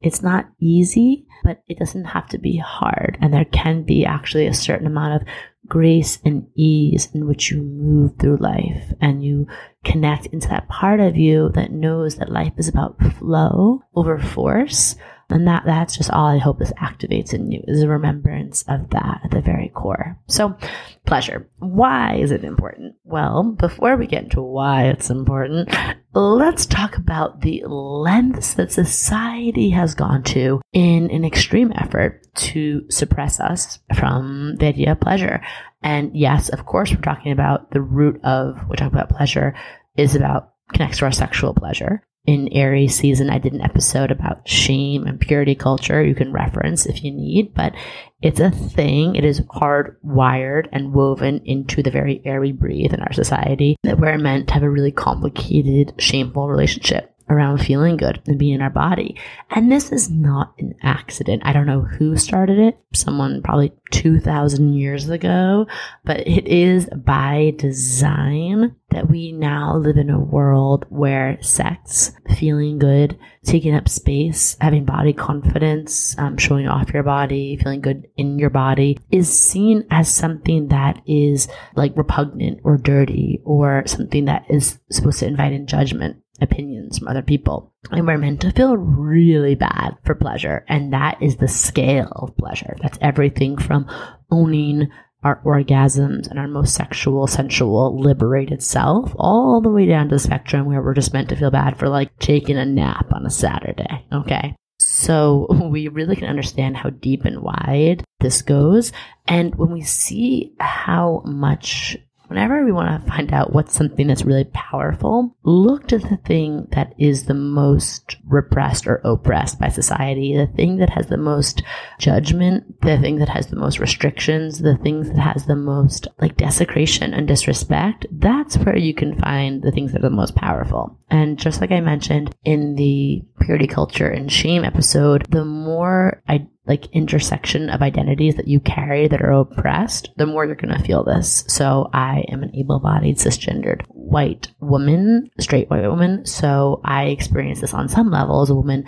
It's 0.00 0.22
not 0.22 0.48
easy, 0.60 1.26
but 1.42 1.62
it 1.68 1.78
doesn't 1.78 2.04
have 2.04 2.28
to 2.28 2.38
be 2.38 2.56
hard. 2.58 3.18
And 3.20 3.32
there 3.32 3.44
can 3.46 3.84
be 3.84 4.04
actually 4.04 4.46
a 4.46 4.54
certain 4.54 4.86
amount 4.86 5.22
of 5.22 5.28
grace 5.66 6.18
and 6.24 6.46
ease 6.54 7.08
in 7.12 7.26
which 7.26 7.50
you 7.50 7.62
move 7.62 8.12
through 8.18 8.36
life 8.36 8.92
and 9.00 9.24
you 9.24 9.46
connect 9.84 10.26
into 10.26 10.48
that 10.48 10.68
part 10.68 11.00
of 11.00 11.16
you 11.16 11.50
that 11.50 11.72
knows 11.72 12.16
that 12.16 12.32
life 12.32 12.52
is 12.56 12.68
about 12.68 13.00
flow 13.18 13.82
over 13.94 14.18
force 14.18 14.96
and 15.30 15.46
that 15.46 15.64
that's 15.66 15.96
just 15.96 16.10
all 16.10 16.26
I 16.26 16.38
hope 16.38 16.58
this 16.58 16.72
activates 16.72 17.34
in 17.34 17.52
you 17.52 17.62
is 17.66 17.82
a 17.82 17.88
remembrance 17.88 18.64
of 18.66 18.90
that 18.90 19.20
at 19.24 19.30
the 19.30 19.40
very 19.40 19.68
core. 19.68 20.18
So 20.26 20.56
pleasure. 21.04 21.48
Why 21.58 22.16
is 22.16 22.30
it 22.30 22.44
important? 22.44 22.94
Well, 23.04 23.42
before 23.42 23.96
we 23.96 24.06
get 24.06 24.24
into 24.24 24.40
why 24.40 24.84
it's 24.84 25.10
important, 25.10 25.74
let's 26.14 26.64
talk 26.64 26.96
about 26.96 27.42
the 27.42 27.62
lengths 27.66 28.54
that 28.54 28.72
society 28.72 29.70
has 29.70 29.94
gone 29.94 30.22
to 30.24 30.62
in 30.72 31.10
an 31.10 31.24
extreme 31.24 31.72
effort 31.74 32.26
to 32.38 32.84
suppress 32.90 33.40
us 33.40 33.78
from 33.94 34.56
the 34.56 34.66
idea 34.66 34.92
of 34.92 35.00
pleasure. 35.00 35.42
And 35.82 36.16
yes, 36.16 36.48
of 36.48 36.66
course, 36.66 36.90
we're 36.90 37.00
talking 37.00 37.32
about 37.32 37.70
the 37.70 37.80
root 37.80 38.20
of, 38.24 38.60
we're 38.68 38.76
talking 38.76 38.98
about 38.98 39.10
pleasure 39.10 39.54
is 39.96 40.14
about 40.14 40.54
connects 40.72 40.98
to 40.98 41.04
our 41.04 41.12
sexual 41.12 41.54
pleasure 41.54 42.02
in 42.28 42.52
Aries 42.52 42.94
season, 42.94 43.30
I 43.30 43.38
did 43.38 43.54
an 43.54 43.62
episode 43.62 44.10
about 44.10 44.46
shame 44.46 45.06
and 45.06 45.18
purity 45.18 45.54
culture. 45.54 46.04
You 46.04 46.14
can 46.14 46.30
reference 46.30 46.84
if 46.84 47.02
you 47.02 47.10
need, 47.10 47.54
but 47.54 47.74
it's 48.20 48.38
a 48.38 48.50
thing. 48.50 49.16
It 49.16 49.24
is 49.24 49.40
hardwired 49.40 50.68
and 50.70 50.92
woven 50.92 51.40
into 51.46 51.82
the 51.82 51.90
very 51.90 52.20
air 52.26 52.42
we 52.42 52.52
breathe 52.52 52.92
in 52.92 53.00
our 53.00 53.14
society 53.14 53.76
that 53.82 53.98
we're 53.98 54.18
meant 54.18 54.48
to 54.48 54.54
have 54.54 54.62
a 54.62 54.68
really 54.68 54.92
complicated, 54.92 55.94
shameful 55.96 56.48
relationship 56.48 57.17
around 57.30 57.58
feeling 57.58 57.96
good 57.96 58.20
and 58.26 58.38
being 58.38 58.54
in 58.54 58.62
our 58.62 58.70
body. 58.70 59.16
And 59.50 59.70
this 59.70 59.92
is 59.92 60.10
not 60.10 60.54
an 60.58 60.74
accident. 60.82 61.42
I 61.44 61.52
don't 61.52 61.66
know 61.66 61.82
who 61.82 62.16
started 62.16 62.58
it, 62.58 62.78
someone 62.92 63.42
probably 63.42 63.72
2000 63.90 64.74
years 64.74 65.08
ago, 65.08 65.66
but 66.04 66.26
it 66.26 66.46
is 66.46 66.88
by 66.94 67.54
design 67.56 68.76
that 68.90 69.10
we 69.10 69.32
now 69.32 69.76
live 69.76 69.98
in 69.98 70.08
a 70.08 70.18
world 70.18 70.86
where 70.88 71.40
sex, 71.42 72.12
feeling 72.36 72.78
good, 72.78 73.18
taking 73.44 73.74
up 73.74 73.88
space, 73.88 74.56
having 74.60 74.84
body 74.84 75.12
confidence, 75.12 76.16
um, 76.18 76.38
showing 76.38 76.66
off 76.66 76.92
your 76.94 77.02
body, 77.02 77.56
feeling 77.56 77.80
good 77.80 78.08
in 78.16 78.38
your 78.38 78.50
body 78.50 78.98
is 79.10 79.28
seen 79.28 79.84
as 79.90 80.12
something 80.12 80.68
that 80.68 81.02
is 81.06 81.48
like 81.76 81.96
repugnant 81.96 82.60
or 82.64 82.78
dirty 82.78 83.40
or 83.44 83.82
something 83.86 84.24
that 84.24 84.44
is 84.48 84.78
supposed 84.90 85.18
to 85.18 85.26
invite 85.26 85.52
in 85.52 85.66
judgment 85.66 86.16
opinions 86.40 86.98
from 86.98 87.08
other 87.08 87.22
people. 87.22 87.72
And 87.90 88.06
we're 88.06 88.18
meant 88.18 88.40
to 88.42 88.52
feel 88.52 88.76
really 88.76 89.54
bad 89.54 89.96
for 90.04 90.14
pleasure. 90.14 90.64
And 90.68 90.92
that 90.92 91.22
is 91.22 91.36
the 91.36 91.48
scale 91.48 92.12
of 92.16 92.36
pleasure. 92.36 92.76
That's 92.82 92.98
everything 93.00 93.56
from 93.56 93.86
owning 94.30 94.88
our 95.24 95.40
orgasms 95.44 96.30
and 96.30 96.38
our 96.38 96.46
most 96.46 96.74
sexual, 96.74 97.26
sensual, 97.26 98.00
liberated 98.00 98.62
self, 98.62 99.12
all 99.16 99.60
the 99.60 99.68
way 99.68 99.86
down 99.86 100.08
to 100.08 100.14
the 100.14 100.18
spectrum 100.18 100.66
where 100.66 100.80
we're 100.80 100.94
just 100.94 101.12
meant 101.12 101.28
to 101.30 101.36
feel 101.36 101.50
bad 101.50 101.76
for 101.78 101.88
like 101.88 102.16
taking 102.18 102.56
a 102.56 102.64
nap 102.64 103.12
on 103.12 103.26
a 103.26 103.30
Saturday. 103.30 104.06
Okay. 104.12 104.54
So 104.78 105.46
we 105.70 105.88
really 105.88 106.16
can 106.16 106.28
understand 106.28 106.76
how 106.76 106.90
deep 106.90 107.24
and 107.24 107.40
wide 107.40 108.04
this 108.20 108.42
goes. 108.42 108.92
And 109.26 109.54
when 109.56 109.72
we 109.72 109.82
see 109.82 110.54
how 110.60 111.22
much 111.24 111.96
whenever 112.28 112.64
we 112.64 112.72
want 112.72 113.04
to 113.04 113.10
find 113.10 113.32
out 113.32 113.52
what's 113.52 113.74
something 113.74 114.06
that's 114.06 114.24
really 114.24 114.44
powerful, 114.52 115.36
look 115.42 115.88
to 115.88 115.98
the 115.98 116.18
thing 116.24 116.68
that 116.72 116.94
is 116.98 117.24
the 117.24 117.34
most 117.34 118.16
repressed 118.26 118.86
or 118.86 118.96
oppressed 119.04 119.58
by 119.58 119.68
society, 119.68 120.36
the 120.36 120.46
thing 120.46 120.76
that 120.76 120.90
has 120.90 121.08
the 121.08 121.16
most 121.16 121.62
judgment, 121.98 122.80
the 122.82 122.98
thing 122.98 123.16
that 123.16 123.28
has 123.28 123.48
the 123.48 123.56
most 123.56 123.78
restrictions, 123.78 124.60
the 124.60 124.76
things 124.76 125.08
that 125.08 125.18
has 125.18 125.46
the 125.46 125.56
most 125.56 126.06
like 126.20 126.36
desecration 126.36 127.12
and 127.14 127.26
disrespect. 127.26 128.06
That's 128.12 128.56
where 128.58 128.76
you 128.76 128.94
can 128.94 129.18
find 129.18 129.62
the 129.62 129.72
things 129.72 129.92
that 129.92 129.98
are 129.98 130.08
the 130.08 130.10
most 130.10 130.34
powerful. 130.34 130.98
And 131.10 131.38
just 131.38 131.60
like 131.60 131.72
I 131.72 131.80
mentioned 131.80 132.34
in 132.44 132.74
the 132.76 133.22
purity 133.40 133.66
culture 133.66 134.08
and 134.08 134.30
shame 134.30 134.64
episode, 134.64 135.26
the 135.30 135.44
more 135.44 136.22
I 136.28 136.46
like 136.68 136.86
intersection 136.92 137.70
of 137.70 137.82
identities 137.82 138.36
that 138.36 138.48
you 138.48 138.60
carry 138.60 139.08
that 139.08 139.22
are 139.22 139.32
oppressed, 139.32 140.10
the 140.16 140.26
more 140.26 140.44
you're 140.44 140.54
going 140.54 140.76
to 140.76 140.84
feel 140.84 141.02
this. 141.02 141.44
So 141.48 141.88
I 141.92 142.24
am 142.28 142.42
an 142.42 142.54
able-bodied 142.54 143.16
cisgendered 143.16 143.82
white 143.88 144.48
woman, 144.60 145.30
straight 145.40 145.70
white 145.70 145.88
woman. 145.88 146.26
So 146.26 146.80
I 146.84 147.06
experience 147.06 147.60
this 147.60 147.74
on 147.74 147.88
some 147.88 148.10
level 148.10 148.42
as 148.42 148.50
a 148.50 148.54
woman, 148.54 148.84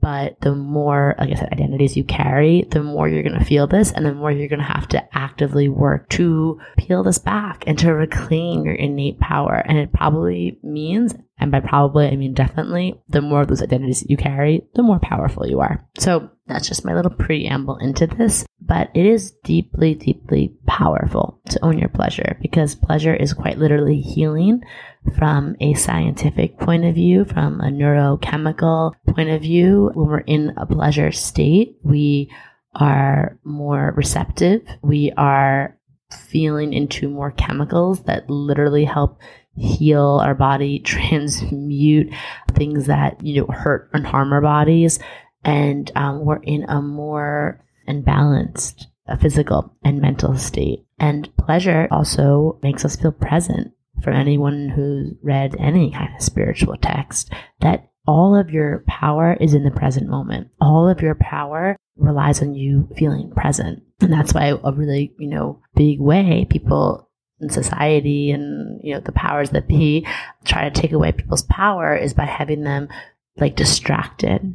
but 0.00 0.40
the 0.40 0.54
more, 0.54 1.14
like 1.18 1.30
I 1.30 1.34
said, 1.34 1.52
identities 1.52 1.96
you 1.96 2.02
carry, 2.02 2.66
the 2.70 2.82
more 2.82 3.08
you're 3.08 3.22
going 3.22 3.38
to 3.38 3.44
feel 3.44 3.68
this 3.68 3.92
and 3.92 4.04
the 4.04 4.12
more 4.12 4.32
you're 4.32 4.48
going 4.48 4.58
to 4.58 4.64
have 4.64 4.88
to 4.88 5.16
actively 5.16 5.68
work 5.68 6.08
to 6.10 6.60
peel 6.76 7.04
this 7.04 7.18
back 7.18 7.64
and 7.68 7.78
to 7.78 7.94
reclaim 7.94 8.64
your 8.64 8.74
innate 8.74 9.20
power. 9.20 9.54
And 9.54 9.78
it 9.78 9.92
probably 9.92 10.58
means, 10.62 11.14
and 11.38 11.50
by 11.50 11.60
probably, 11.60 12.08
I 12.08 12.16
mean 12.16 12.34
definitely, 12.34 13.00
the 13.08 13.20
more 13.20 13.40
of 13.40 13.48
those 13.48 13.62
identities 13.62 14.00
that 14.00 14.10
you 14.10 14.16
carry, 14.16 14.62
the 14.74 14.82
more 14.82 15.00
powerful 15.00 15.46
you 15.46 15.60
are. 15.60 15.86
So 15.98 16.30
that's 16.46 16.68
just 16.68 16.84
my 16.84 16.94
little 16.94 17.10
preamble 17.10 17.78
into 17.78 18.06
this. 18.06 18.44
But 18.60 18.90
it 18.94 19.06
is 19.06 19.32
deeply, 19.42 19.94
deeply 19.94 20.54
powerful 20.66 21.40
to 21.50 21.64
own 21.64 21.78
your 21.78 21.88
pleasure 21.88 22.38
because 22.40 22.74
pleasure 22.74 23.14
is 23.14 23.32
quite 23.32 23.58
literally 23.58 24.00
healing 24.00 24.62
from 25.18 25.56
a 25.60 25.74
scientific 25.74 26.58
point 26.58 26.84
of 26.84 26.94
view, 26.94 27.24
from 27.24 27.60
a 27.60 27.70
neurochemical 27.70 28.92
point 29.08 29.30
of 29.30 29.42
view. 29.42 29.90
When 29.94 30.08
we're 30.08 30.18
in 30.20 30.54
a 30.56 30.66
pleasure 30.66 31.10
state, 31.10 31.76
we 31.82 32.30
are 32.74 33.38
more 33.44 33.92
receptive. 33.96 34.62
We 34.82 35.12
are 35.16 35.76
feeling 36.28 36.72
into 36.72 37.08
more 37.08 37.32
chemicals 37.32 38.04
that 38.04 38.28
literally 38.30 38.84
help 38.84 39.18
heal 39.56 40.20
our 40.22 40.34
body, 40.34 40.78
transmute 40.84 42.12
things 42.52 42.86
that, 42.86 43.24
you 43.24 43.40
know, 43.40 43.46
hurt 43.52 43.90
and 43.92 44.06
harm 44.06 44.32
our 44.32 44.40
bodies. 44.40 44.98
And 45.44 45.90
um, 45.96 46.24
we're 46.24 46.42
in 46.42 46.64
a 46.68 46.80
more 46.80 47.64
and 47.86 48.04
balanced 48.04 48.88
uh, 49.08 49.16
physical 49.16 49.74
and 49.82 50.00
mental 50.00 50.36
state. 50.36 50.84
And 50.98 51.34
pleasure 51.36 51.88
also 51.90 52.58
makes 52.62 52.84
us 52.84 52.96
feel 52.96 53.12
present 53.12 53.72
for 54.02 54.10
anyone 54.10 54.68
who's 54.68 55.14
read 55.22 55.56
any 55.58 55.90
kind 55.90 56.14
of 56.14 56.22
spiritual 56.22 56.76
text 56.76 57.32
that 57.60 57.90
all 58.06 58.34
of 58.34 58.50
your 58.50 58.84
power 58.88 59.36
is 59.40 59.54
in 59.54 59.64
the 59.64 59.70
present 59.70 60.08
moment. 60.08 60.48
All 60.60 60.88
of 60.88 61.00
your 61.00 61.14
power 61.14 61.76
relies 61.96 62.42
on 62.42 62.54
you 62.54 62.88
feeling 62.96 63.30
present. 63.30 63.82
And 64.00 64.12
that's 64.12 64.34
why 64.34 64.46
a 64.46 64.72
really, 64.72 65.14
you 65.18 65.28
know, 65.28 65.60
big 65.74 66.00
way 66.00 66.46
people 66.48 67.08
society 67.50 68.30
and, 68.30 68.80
you 68.82 68.94
know, 68.94 69.00
the 69.00 69.12
powers 69.12 69.50
that 69.50 69.68
be 69.68 70.06
try 70.44 70.68
to 70.68 70.80
take 70.80 70.92
away 70.92 71.12
people's 71.12 71.42
power 71.44 71.94
is 71.96 72.14
by 72.14 72.24
having 72.24 72.62
them 72.62 72.88
like 73.36 73.56
distracted 73.56 74.54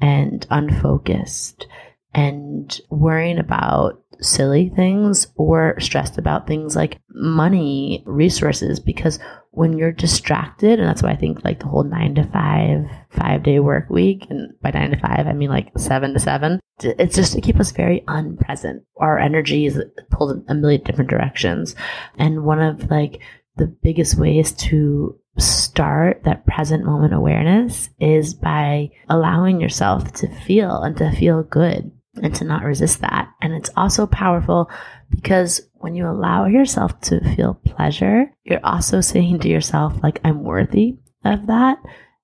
and 0.00 0.46
unfocused 0.50 1.66
and 2.14 2.80
worrying 2.90 3.38
about 3.38 4.02
silly 4.20 4.70
things 4.74 5.26
or 5.36 5.78
stressed 5.80 6.18
about 6.18 6.46
things 6.46 6.76
like 6.76 6.98
money, 7.10 8.02
resources, 8.06 8.80
because 8.80 9.18
when 9.50 9.78
you're 9.78 9.92
distracted, 9.92 10.78
and 10.78 10.86
that's 10.86 11.02
why 11.02 11.10
I 11.10 11.16
think 11.16 11.42
like 11.44 11.60
the 11.60 11.66
whole 11.66 11.82
nine 11.82 12.14
to 12.16 12.24
five, 12.24 12.86
five 13.10 13.42
day 13.42 13.58
work 13.58 13.88
week, 13.88 14.26
and 14.28 14.52
by 14.60 14.70
nine 14.70 14.90
to 14.90 14.98
five, 14.98 15.26
I 15.26 15.32
mean 15.32 15.48
like 15.48 15.70
seven 15.78 16.12
to 16.12 16.20
seven, 16.20 16.60
it's 16.82 17.16
just 17.16 17.32
to 17.32 17.40
keep 17.40 17.58
us 17.58 17.70
very 17.70 18.04
unpresent. 18.06 18.82
Our 18.98 19.18
energy 19.18 19.66
is 19.66 19.80
pulled 20.10 20.32
in 20.32 20.44
a 20.48 20.54
million 20.54 20.82
different 20.82 21.10
directions. 21.10 21.74
And 22.18 22.44
one 22.44 22.60
of 22.60 22.90
like 22.90 23.22
the 23.56 23.66
biggest 23.66 24.18
ways 24.18 24.52
to 24.52 25.18
start 25.38 26.22
that 26.24 26.46
present 26.46 26.84
moment 26.84 27.14
awareness 27.14 27.88
is 27.98 28.34
by 28.34 28.90
allowing 29.08 29.60
yourself 29.60 30.12
to 30.14 30.28
feel 30.28 30.82
and 30.82 30.96
to 30.96 31.10
feel 31.12 31.42
good 31.42 31.90
and 32.22 32.34
to 32.36 32.44
not 32.44 32.64
resist 32.64 33.00
that. 33.00 33.30
And 33.40 33.52
it's 33.52 33.70
also 33.76 34.06
powerful 34.06 34.70
because 35.10 35.60
when 35.74 35.94
you 35.94 36.08
allow 36.08 36.46
yourself 36.46 37.00
to 37.02 37.20
feel 37.34 37.60
pleasure, 37.64 38.32
you're 38.44 38.64
also 38.64 39.00
saying 39.00 39.40
to 39.40 39.48
yourself, 39.48 39.94
like, 40.02 40.20
I'm 40.24 40.42
worthy 40.42 40.96
of 41.24 41.46
that. 41.46 41.78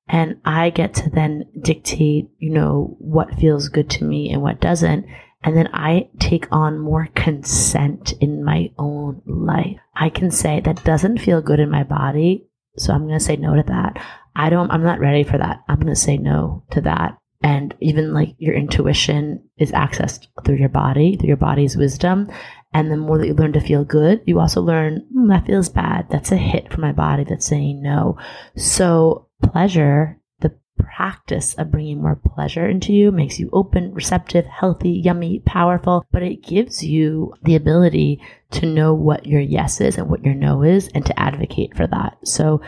And 0.08 0.40
I 0.44 0.70
get 0.70 0.94
to 0.94 1.10
then 1.10 1.46
dictate, 1.62 2.28
you 2.38 2.50
know, 2.50 2.96
what 2.98 3.34
feels 3.36 3.68
good 3.68 3.88
to 3.90 4.04
me 4.04 4.30
and 4.32 4.42
what 4.42 4.60
doesn't. 4.60 5.06
And 5.44 5.56
then 5.56 5.68
I 5.72 6.08
take 6.18 6.46
on 6.52 6.78
more 6.78 7.08
consent 7.14 8.12
in 8.20 8.44
my 8.44 8.70
own 8.78 9.22
life. 9.26 9.78
I 9.94 10.10
can 10.10 10.30
say 10.30 10.60
that 10.60 10.84
doesn't 10.84 11.18
feel 11.18 11.40
good 11.40 11.60
in 11.60 11.70
my 11.70 11.82
body. 11.82 12.48
So 12.76 12.92
I'm 12.92 13.06
going 13.06 13.18
to 13.18 13.24
say 13.24 13.36
no 13.36 13.54
to 13.54 13.62
that. 13.64 14.02
I 14.34 14.50
don't, 14.50 14.70
I'm 14.70 14.82
not 14.82 15.00
ready 15.00 15.24
for 15.24 15.38
that. 15.38 15.62
I'm 15.68 15.76
going 15.76 15.88
to 15.88 15.96
say 15.96 16.16
no 16.16 16.64
to 16.70 16.80
that 16.82 17.18
and 17.42 17.74
even 17.80 18.14
like 18.14 18.34
your 18.38 18.54
intuition 18.54 19.42
is 19.58 19.72
accessed 19.72 20.26
through 20.44 20.56
your 20.56 20.68
body, 20.68 21.16
through 21.16 21.28
your 21.28 21.36
body's 21.36 21.76
wisdom. 21.76 22.30
And 22.74 22.90
the 22.90 22.96
more 22.96 23.18
that 23.18 23.26
you 23.26 23.34
learn 23.34 23.52
to 23.52 23.60
feel 23.60 23.84
good, 23.84 24.22
you 24.24 24.38
also 24.40 24.62
learn 24.62 25.06
mm, 25.14 25.28
that 25.28 25.46
feels 25.46 25.68
bad. 25.68 26.08
That's 26.08 26.32
a 26.32 26.36
hit 26.36 26.72
for 26.72 26.80
my 26.80 26.92
body 26.92 27.24
that's 27.24 27.46
saying 27.46 27.82
no. 27.82 28.16
So 28.56 29.28
pleasure, 29.42 30.18
the 30.40 30.54
practice 30.78 31.54
of 31.54 31.70
bringing 31.70 32.00
more 32.00 32.16
pleasure 32.16 32.66
into 32.66 32.92
you 32.92 33.12
makes 33.12 33.38
you 33.38 33.50
open, 33.52 33.92
receptive, 33.92 34.46
healthy, 34.46 34.90
yummy, 34.90 35.40
powerful, 35.40 36.06
but 36.12 36.22
it 36.22 36.42
gives 36.42 36.82
you 36.82 37.34
the 37.42 37.56
ability 37.56 38.22
to 38.52 38.66
know 38.66 38.94
what 38.94 39.26
your 39.26 39.40
yes 39.40 39.80
is 39.80 39.98
and 39.98 40.08
what 40.08 40.24
your 40.24 40.34
no 40.34 40.62
is 40.62 40.88
and 40.94 41.04
to 41.04 41.20
advocate 41.20 41.76
for 41.76 41.86
that. 41.88 42.16
So 42.24 42.62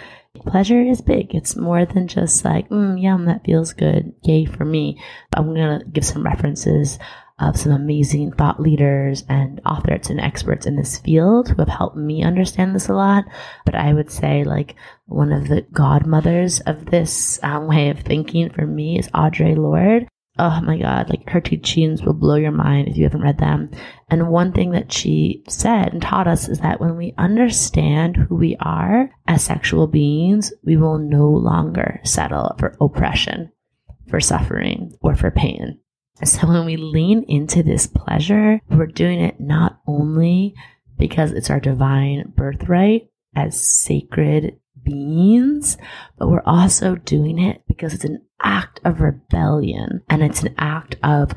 Pleasure 0.47 0.81
is 0.81 1.01
big. 1.01 1.35
It's 1.35 1.57
more 1.57 1.85
than 1.85 2.07
just 2.07 2.45
like, 2.45 2.69
mm, 2.69 3.01
yum, 3.01 3.25
that 3.27 3.45
feels 3.45 3.73
good. 3.73 4.13
Yay 4.23 4.45
for 4.45 4.65
me. 4.65 5.01
I'm 5.35 5.55
going 5.55 5.81
to 5.81 5.85
give 5.87 6.05
some 6.05 6.25
references 6.25 6.99
of 7.41 7.59
some 7.59 7.73
amazing 7.73 8.33
thought 8.33 8.61
leaders 8.61 9.25
and 9.29 9.61
authors 9.67 10.09
and 10.09 10.21
experts 10.21 10.67
in 10.67 10.77
this 10.77 10.99
field 10.99 11.49
who 11.49 11.57
have 11.57 11.69
helped 11.69 11.97
me 11.97 12.23
understand 12.23 12.75
this 12.75 12.89
a 12.89 12.95
lot. 12.95 13.25
But 13.65 13.75
I 13.75 13.93
would 13.93 14.11
say, 14.11 14.45
like, 14.45 14.77
one 15.07 15.33
of 15.33 15.49
the 15.49 15.63
godmothers 15.73 16.61
of 16.61 16.87
this 16.87 17.41
um, 17.43 17.67
way 17.67 17.89
of 17.89 18.01
thinking 18.01 18.51
for 18.51 18.67
me 18.67 18.99
is 18.99 19.09
Audre 19.09 19.57
Lorde 19.57 20.09
oh 20.38 20.61
my 20.62 20.79
god 20.79 21.09
like 21.11 21.29
her 21.29 21.40
teachings 21.40 22.03
will 22.03 22.12
blow 22.12 22.37
your 22.37 22.53
mind 22.53 22.88
if 22.88 22.97
you 22.97 23.05
haven't 23.05 23.23
read 23.23 23.38
them. 23.38 23.70
And 24.09 24.29
one 24.29 24.53
thing 24.53 24.70
that 24.73 24.92
she 24.92 25.44
said 25.49 25.92
and 25.92 26.03
taught 26.03 26.29
us 26.29 26.49
is 26.49 26.61
that 26.61 26.81
when 26.81 26.97
we 26.97 27.14
understand 27.18 28.16
who 28.16 28.37
we 28.37 28.57
are 28.61 29.11
as 29.27 29.44
sexual 29.44 29.87
beings 29.87 30.53
we 30.64 30.77
will 30.77 30.99
no 30.99 31.29
longer 31.29 32.01
settle 32.05 32.55
for 32.59 32.77
oppression 32.81 33.51
for 34.09 34.20
suffering 34.20 34.92
or 35.01 35.14
for 35.14 35.31
pain. 35.31 35.79
So 36.25 36.47
when 36.47 36.64
we 36.64 36.77
lean 36.77 37.25
into 37.29 37.62
this 37.62 37.87
pleasure 37.87 38.61
we're 38.70 38.87
doing 38.87 39.20
it 39.20 39.40
not 39.40 39.81
only 39.87 40.55
because 40.99 41.33
it's 41.33 41.51
our 41.51 41.61
divine 41.61 42.33
birthright 42.37 43.09
as 43.37 43.61
sacred 43.61 44.59
beings, 44.85 45.77
but 46.18 46.29
we're 46.29 46.42
also 46.44 46.97
doing 46.97 47.38
it 47.38 47.62
because 47.66 47.94
it's 47.94 48.05
an 48.05 48.23
act 48.42 48.81
of 48.85 49.01
rebellion 49.01 50.03
and 50.09 50.23
it's 50.23 50.42
an 50.42 50.55
act 50.59 50.97
of 51.03 51.35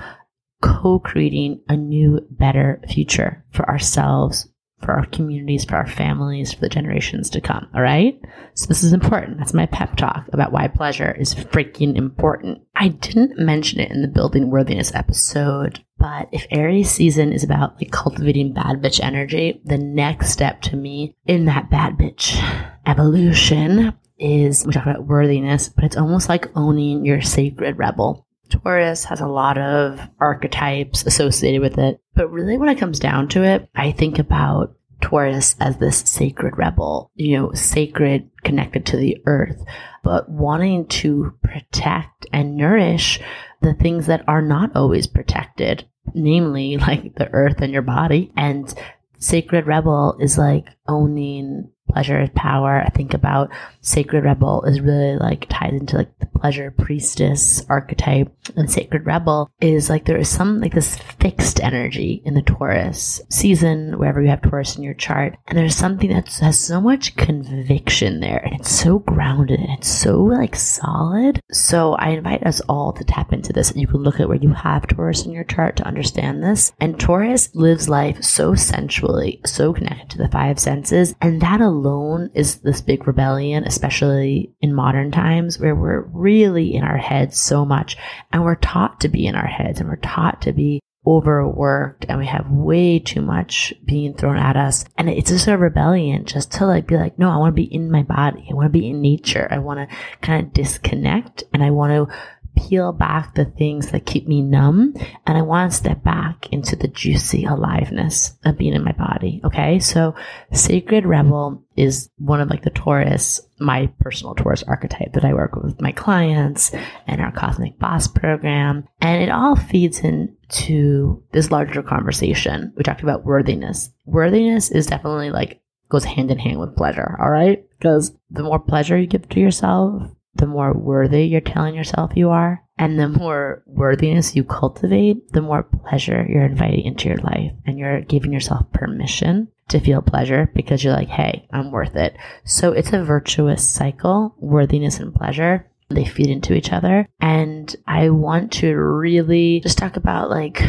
co 0.62 0.99
creating 0.99 1.62
a 1.69 1.77
new, 1.77 2.19
better 2.31 2.81
future 2.89 3.45
for 3.51 3.67
ourselves, 3.69 4.49
for 4.81 4.93
our 4.93 5.05
communities, 5.07 5.65
for 5.65 5.75
our 5.75 5.87
families, 5.87 6.53
for 6.53 6.61
the 6.61 6.69
generations 6.69 7.29
to 7.31 7.41
come. 7.41 7.67
All 7.73 7.81
right. 7.81 8.19
So 8.53 8.67
this 8.67 8.83
is 8.83 8.93
important. 8.93 9.37
That's 9.37 9.53
my 9.53 9.65
pep 9.65 9.95
talk 9.95 10.27
about 10.31 10.51
why 10.51 10.67
pleasure 10.67 11.11
is 11.11 11.33
freaking 11.33 11.95
important. 11.95 12.61
I 12.75 12.89
didn't 12.89 13.39
mention 13.39 13.79
it 13.79 13.91
in 13.91 14.01
the 14.01 14.07
building 14.07 14.49
worthiness 14.51 14.93
episode, 14.93 15.83
but 15.97 16.29
if 16.31 16.45
Aries 16.51 16.91
season 16.91 17.33
is 17.33 17.43
about 17.43 17.81
like 17.81 17.91
cultivating 17.91 18.53
bad 18.53 18.81
bitch 18.81 18.99
energy, 19.01 19.61
the 19.65 19.79
next 19.79 20.29
step 20.29 20.61
to 20.63 20.75
me 20.75 21.15
in 21.25 21.45
that 21.45 21.71
bad 21.71 21.97
bitch 21.97 22.37
evolution 22.85 23.93
is 24.19 24.65
we 24.65 24.73
talk 24.73 24.85
about 24.85 25.05
worthiness, 25.05 25.69
but 25.69 25.83
it's 25.83 25.97
almost 25.97 26.29
like 26.29 26.55
owning 26.55 27.05
your 27.05 27.21
sacred 27.21 27.77
rebel. 27.77 28.26
Taurus 28.49 29.05
has 29.05 29.19
a 29.19 29.27
lot 29.27 29.57
of 29.57 29.99
archetypes 30.19 31.05
associated 31.05 31.62
with 31.62 31.77
it. 31.77 32.01
But 32.15 32.31
really, 32.31 32.57
when 32.57 32.69
it 32.69 32.79
comes 32.79 32.99
down 32.99 33.27
to 33.29 33.43
it, 33.43 33.69
I 33.75 33.91
think 33.91 34.19
about 34.19 34.75
Taurus 35.01 35.55
as 35.60 35.77
this 35.77 35.99
sacred 35.99 36.57
rebel, 36.57 37.12
you 37.15 37.38
know, 37.38 37.51
sacred 37.53 38.29
connected 38.43 38.86
to 38.88 38.97
the 38.97 39.17
earth, 39.25 39.63
but 40.03 40.29
wanting 40.29 40.88
to 40.88 41.33
protect 41.43 42.25
and 42.33 42.57
nourish 42.57 43.19
the 43.62 43.73
things 43.73 44.07
that 44.07 44.27
are 44.27 44.41
not 44.41 44.75
always 44.75 45.07
protected, 45.07 45.88
namely 46.13 46.77
like 46.77 47.15
the 47.15 47.29
earth 47.33 47.62
and 47.62 47.73
your 47.73 47.81
body. 47.81 48.31
And 48.36 48.73
sacred 49.19 49.67
rebel 49.67 50.17
is 50.19 50.38
like 50.38 50.67
owning 50.88 51.69
pleasure 51.89 52.30
power. 52.36 52.84
I 52.86 52.89
think 52.89 53.13
about 53.13 53.50
sacred 53.82 54.23
rebel 54.23 54.63
is 54.63 54.82
really 54.82 55.17
like 55.17 55.47
tied 55.50 55.73
into 55.73 55.97
like 55.97 56.19
the 56.19 56.26
pleasure 56.26 56.71
priestess 56.71 57.65
archetype 57.69 58.32
and 58.56 58.69
sacred 58.69 59.06
rebel 59.06 59.50
is 59.62 59.89
like 59.89 60.06
there 60.06 60.17
is 60.17 60.30
some 60.30 60.60
like 60.60 60.73
this 60.73 60.97
fixed 60.97 61.60
energy 61.62 62.21
in 62.26 62.34
the 62.34 62.41
Taurus 62.41 63.21
season, 63.30 63.97
wherever 63.97 64.21
you 64.21 64.30
have 64.30 64.41
Taurus 64.41 64.76
in 64.76 64.84
your 64.84 64.93
chart. 64.93 65.38
And 65.47 65.58
there's 65.58 65.76
something 65.76 66.10
that 66.10 66.28
has 66.36 66.60
so 66.60 66.80
much 66.80 67.15
conviction 67.15 68.19
there 68.19 68.38
and 68.45 68.60
it's 68.60 68.71
so 68.71 69.00
grounded 69.00 69.60
and 69.60 69.80
it's 69.80 69.89
so 69.89 70.21
like 70.21 70.56
solid. 70.56 71.41
So 71.52 71.93
I 71.93 72.10
invite 72.10 72.45
us 72.45 72.62
all 72.69 72.93
to 72.93 73.04
tap 73.04 73.34
into 73.34 73.54
this. 73.54 73.71
And 73.71 73.82
you 73.82 73.88
can 73.88 74.04
look 74.04 74.19
at 74.19 74.28
where 74.28 74.38
you 74.38 74.54
have 74.54 74.88
Taurus 74.88 75.26
in 75.26 75.32
your 75.32 75.43
chart 75.45 75.78
to 75.78 75.88
understand 75.88 76.43
this. 76.43 76.73
And 76.80 77.00
Taurus 77.00 77.50
lives 77.56 77.89
life 77.89 78.23
so 78.23 78.56
sensually, 78.56 79.41
so 79.45 79.73
connected 79.73 80.10
to 80.12 80.17
the 80.17 80.30
five 80.30 80.60
senses. 80.60 80.76
And 81.21 81.41
that 81.41 81.61
alone 81.61 82.31
is 82.33 82.57
this 82.57 82.81
big 82.81 83.07
rebellion, 83.07 83.63
especially 83.63 84.53
in 84.61 84.73
modern 84.73 85.11
times 85.11 85.59
where 85.59 85.75
we're 85.75 86.01
really 86.01 86.75
in 86.75 86.83
our 86.83 86.97
heads 86.97 87.39
so 87.39 87.65
much 87.65 87.97
and 88.31 88.43
we're 88.43 88.55
taught 88.55 88.99
to 89.01 89.09
be 89.09 89.27
in 89.27 89.35
our 89.35 89.47
heads 89.47 89.79
and 89.79 89.89
we're 89.89 89.97
taught 89.97 90.41
to 90.43 90.53
be 90.53 90.81
overworked 91.07 92.05
and 92.09 92.19
we 92.19 92.25
have 92.25 92.51
way 92.51 92.99
too 92.99 93.21
much 93.21 93.73
being 93.85 94.13
thrown 94.13 94.37
at 94.37 94.57
us. 94.57 94.83
And 94.97 95.09
it's 95.09 95.29
just 95.29 95.47
a 95.47 95.57
rebellion 95.57 96.25
just 96.25 96.51
to 96.53 96.65
like 96.65 96.85
be 96.85 96.97
like, 96.97 97.17
no, 97.17 97.29
I 97.29 97.37
want 97.37 97.55
to 97.55 97.61
be 97.61 97.73
in 97.73 97.89
my 97.89 98.03
body. 98.03 98.45
I 98.51 98.53
want 98.53 98.65
to 98.65 98.77
be 98.77 98.89
in 98.89 99.01
nature. 99.01 99.47
I 99.49 99.59
want 99.59 99.89
to 99.89 99.95
kind 100.21 100.45
of 100.45 100.53
disconnect 100.53 101.45
and 101.53 101.63
I 101.63 101.69
want 101.69 102.09
to 102.09 102.15
peel 102.58 102.91
back 102.91 103.36
the 103.36 103.46
things 103.46 103.91
that 103.91 104.06
keep 104.06 104.28
me 104.28 104.41
numb 104.41 104.93
and 105.26 105.38
I 105.38 105.41
want 105.41 105.72
to 105.72 105.78
step 105.78 106.04
back 106.04 106.52
into 106.52 106.76
the 106.76 106.88
juicy 106.88 107.46
aliveness 107.46 108.34
of 108.46 108.58
being 108.58 108.74
in 108.74 108.84
my 108.84 108.93
body. 108.93 109.41
Okay. 109.43 109.80
So 109.80 110.15
sacred 110.52 111.06
rebel 111.06 111.63
is 111.76 112.10
one 112.17 112.41
of 112.41 112.50
like 112.50 112.63
the 112.63 112.70
Taurus, 112.72 113.39
my 113.60 113.91
personal 114.00 114.36
Taurus 114.36 114.63
archetype 114.63 115.13
that 115.13 115.26
I 115.26 115.34
work 115.34 115.56
with 115.56 115.80
my 115.80 115.91
clients 115.91 116.72
and 117.06 117.22
our 117.22 117.32
cosmic 117.32 117.78
boss 117.78 118.08
program. 118.08 118.88
And 119.02 119.22
it 119.22 119.30
all 119.30 119.56
feeds 119.56 120.00
into 120.00 121.24
this 121.32 121.52
larger 121.52 121.84
conversation. 121.84 122.74
We 122.76 122.84
talked 122.84 123.04
about 123.04 123.26
worthiness. 123.26 123.91
Worthiness 124.06 124.72
is 124.72 124.88
definitely 124.88 125.30
like 125.30 125.62
goes 125.89 126.04
hand 126.04 126.32
in 126.32 126.39
hand 126.39 126.60
with 126.60 126.76
pleasure. 126.76 127.17
All 127.20 127.30
right. 127.30 127.63
Because 127.78 128.12
the 128.30 128.43
more 128.43 128.60
pleasure 128.60 128.98
you 128.98 129.08
give 129.08 129.30
to 129.30 129.39
yourself, 129.39 130.12
the 130.38 130.47
more 130.47 130.73
worthy 130.73 131.26
you're 131.26 131.41
telling 131.41 131.76
yourself 131.76 132.12
you 132.15 132.30
are. 132.30 132.63
And 132.80 133.00
the 133.00 133.10
more 133.10 133.63
worthiness 133.65 134.36
you 134.36 134.43
cultivate, 134.43 135.32
the 135.32 135.41
more 135.41 135.63
pleasure 135.63 136.26
you're 136.30 136.45
inviting 136.45 136.86
into 136.86 137.10
your 137.10 137.17
life. 137.17 137.52
And 137.65 137.80
you're 137.80 138.02
giving 138.02 138.32
yourself 138.32 138.71
permission 138.71 139.47
to 139.69 139.80
feel 139.80 140.02
pleasure 140.02 140.50
because 140.54 140.84
you're 140.84 140.93
like, 140.93 141.10
hey, 141.10 141.47
I'm 141.52 141.71
worth 141.71 141.95
it. 141.95 142.15
So 142.45 142.71
it's 142.71 142.93
a 142.93 143.04
virtuous 143.04 143.67
cycle, 143.67 144.36
worthiness 144.39 145.00
and 145.00 145.13
pleasure. 145.13 145.69
They 145.89 146.06
feed 146.06 146.30
into 146.30 146.54
each 146.54 146.71
other. 146.71 147.08
And 147.19 147.76
I 147.88 148.10
want 148.10 148.52
to 148.54 148.76
really 148.76 149.62
just 149.62 149.78
talk 149.78 149.97
about 149.97 150.30
like 150.30 150.62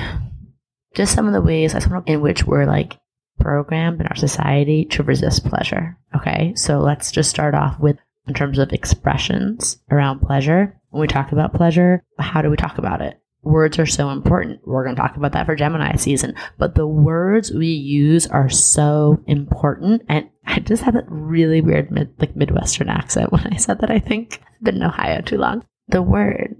just 0.95 1.15
some 1.15 1.27
of 1.27 1.33
the 1.33 1.43
ways 1.43 1.75
in 2.07 2.21
which 2.21 2.45
we're 2.45 2.67
like 2.67 2.99
programmed 3.39 4.01
in 4.01 4.07
our 4.07 4.17
society 4.17 4.85
to 4.87 5.03
resist 5.03 5.45
pleasure. 5.45 5.97
Okay. 6.17 6.55
So 6.57 6.81
let's 6.81 7.13
just 7.13 7.31
start 7.31 7.55
off 7.55 7.79
with 7.79 7.99
in 8.29 8.35
terms 8.35 8.59
of 8.59 8.73
expressions 8.73 9.79
around 9.91 10.21
pleasure. 10.21 10.79
When 10.91 11.01
we 11.01 11.07
talk 11.07 11.33
about 11.33 11.55
pleasure, 11.55 12.05
how 12.19 12.43
do 12.43 12.51
we 12.51 12.57
talk 12.57 12.79
about 12.79 13.01
it? 13.01 13.21
Words 13.43 13.79
are 13.79 13.87
so 13.87 14.11
important. 14.11 14.61
We're 14.65 14.85
going 14.85 14.97
to 14.97 15.01
talk 15.01 15.17
about 15.17 15.33
that 15.33 15.47
for 15.47 15.55
Gemini 15.55 15.97
season, 15.97 16.35
but 16.59 16.75
the 16.75 16.87
words 16.87 17.53
we 17.53 17.69
use 17.69 18.27
are 18.27 18.49
so 18.49 19.23
important. 19.27 20.03
And 20.09 20.29
I 20.45 20.61
just 20.61 20.83
had 20.83 20.95
that 20.95 21.07
really 21.09 21.61
weird, 21.61 21.91
mid, 21.91 22.13
like 22.19 22.37
Midwestern 22.37 22.89
accent 22.89 23.33
when 23.33 23.47
I 23.53 23.57
said 23.57 23.81
that. 23.81 23.91
I 23.91 24.01
think 24.01 24.43
I've 24.43 24.65
been 24.65 24.77
in 24.77 24.83
Ohio 24.83 25.21
too 25.21 25.39
long. 25.39 25.65
The 25.89 26.03
word 26.03 26.57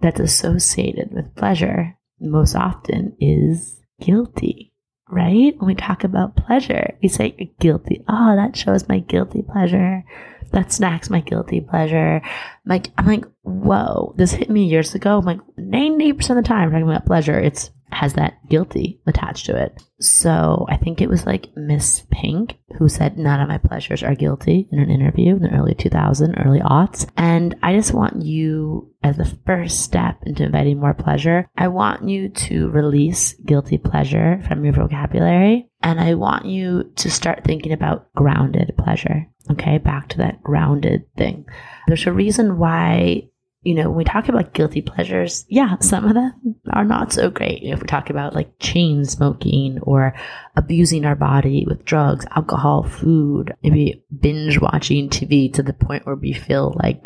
that's 0.00 0.20
associated 0.20 1.12
with 1.12 1.34
pleasure 1.34 1.96
most 2.20 2.54
often 2.54 3.16
is 3.20 3.80
guilty, 4.00 4.72
right? 5.10 5.54
When 5.58 5.66
we 5.66 5.74
talk 5.74 6.04
about 6.04 6.36
pleasure, 6.36 6.96
we 7.02 7.08
say 7.08 7.52
guilty. 7.58 8.04
Oh, 8.08 8.36
that 8.36 8.56
shows 8.56 8.88
my 8.88 9.00
guilty 9.00 9.42
pleasure 9.42 10.04
that 10.50 10.72
snack's 10.72 11.10
my 11.10 11.20
guilty 11.20 11.60
pleasure. 11.60 12.22
Like, 12.64 12.90
I'm 12.96 13.06
like, 13.06 13.24
whoa, 13.42 14.14
this 14.16 14.32
hit 14.32 14.50
me 14.50 14.66
years 14.66 14.94
ago. 14.94 15.18
I'm 15.18 15.24
like, 15.24 15.40
90% 15.58 16.30
of 16.30 16.36
the 16.36 16.42
time, 16.42 16.70
talking 16.70 16.88
about 16.88 17.06
pleasure, 17.06 17.38
it's 17.38 17.70
has 17.92 18.14
that 18.14 18.34
guilty 18.48 19.00
attached 19.06 19.46
to 19.46 19.56
it. 19.56 19.82
So 20.00 20.66
I 20.68 20.76
think 20.76 21.00
it 21.00 21.08
was 21.08 21.26
like 21.26 21.54
Miss 21.56 22.04
Pink 22.10 22.58
who 22.78 22.88
said 22.88 23.18
none 23.18 23.40
of 23.40 23.48
my 23.48 23.58
pleasures 23.58 24.02
are 24.02 24.14
guilty 24.14 24.68
in 24.72 24.78
an 24.78 24.90
interview 24.90 25.36
in 25.36 25.42
the 25.42 25.54
early 25.54 25.74
2000s, 25.74 26.44
early 26.44 26.60
aughts. 26.60 27.08
And 27.16 27.54
I 27.62 27.76
just 27.76 27.92
want 27.92 28.22
you 28.22 28.92
as 29.02 29.16
the 29.16 29.38
first 29.46 29.80
step 29.80 30.22
into 30.24 30.44
inviting 30.44 30.80
more 30.80 30.94
pleasure, 30.94 31.48
I 31.56 31.68
want 31.68 32.08
you 32.08 32.28
to 32.30 32.70
release 32.70 33.34
guilty 33.34 33.78
pleasure 33.78 34.42
from 34.48 34.64
your 34.64 34.72
vocabulary. 34.72 35.68
And 35.82 36.00
I 36.00 36.14
want 36.14 36.46
you 36.46 36.92
to 36.96 37.10
start 37.10 37.44
thinking 37.44 37.72
about 37.72 38.12
grounded 38.14 38.72
pleasure. 38.78 39.26
Okay, 39.50 39.78
back 39.78 40.08
to 40.10 40.18
that 40.18 40.42
grounded 40.42 41.04
thing. 41.16 41.46
There's 41.86 42.06
a 42.06 42.12
reason 42.12 42.58
why 42.58 43.28
you 43.62 43.74
know, 43.74 43.88
when 43.88 43.98
we 43.98 44.04
talk 44.04 44.28
about 44.28 44.54
guilty 44.54 44.82
pleasures, 44.82 45.46
yeah, 45.48 45.76
some 45.78 46.04
of 46.04 46.14
them 46.14 46.56
are 46.72 46.84
not 46.84 47.12
so 47.12 47.30
great. 47.30 47.62
You 47.62 47.68
know, 47.68 47.74
if 47.74 47.82
we 47.82 47.86
talk 47.86 48.10
about 48.10 48.34
like 48.34 48.58
chain 48.58 49.04
smoking 49.04 49.78
or 49.82 50.14
abusing 50.56 51.04
our 51.04 51.14
body 51.14 51.64
with 51.66 51.84
drugs, 51.84 52.26
alcohol, 52.34 52.82
food, 52.82 53.54
maybe 53.62 54.04
binge 54.20 54.60
watching 54.60 55.08
TV 55.08 55.52
to 55.54 55.62
the 55.62 55.72
point 55.72 56.06
where 56.06 56.16
we 56.16 56.32
feel 56.32 56.74
like 56.82 57.04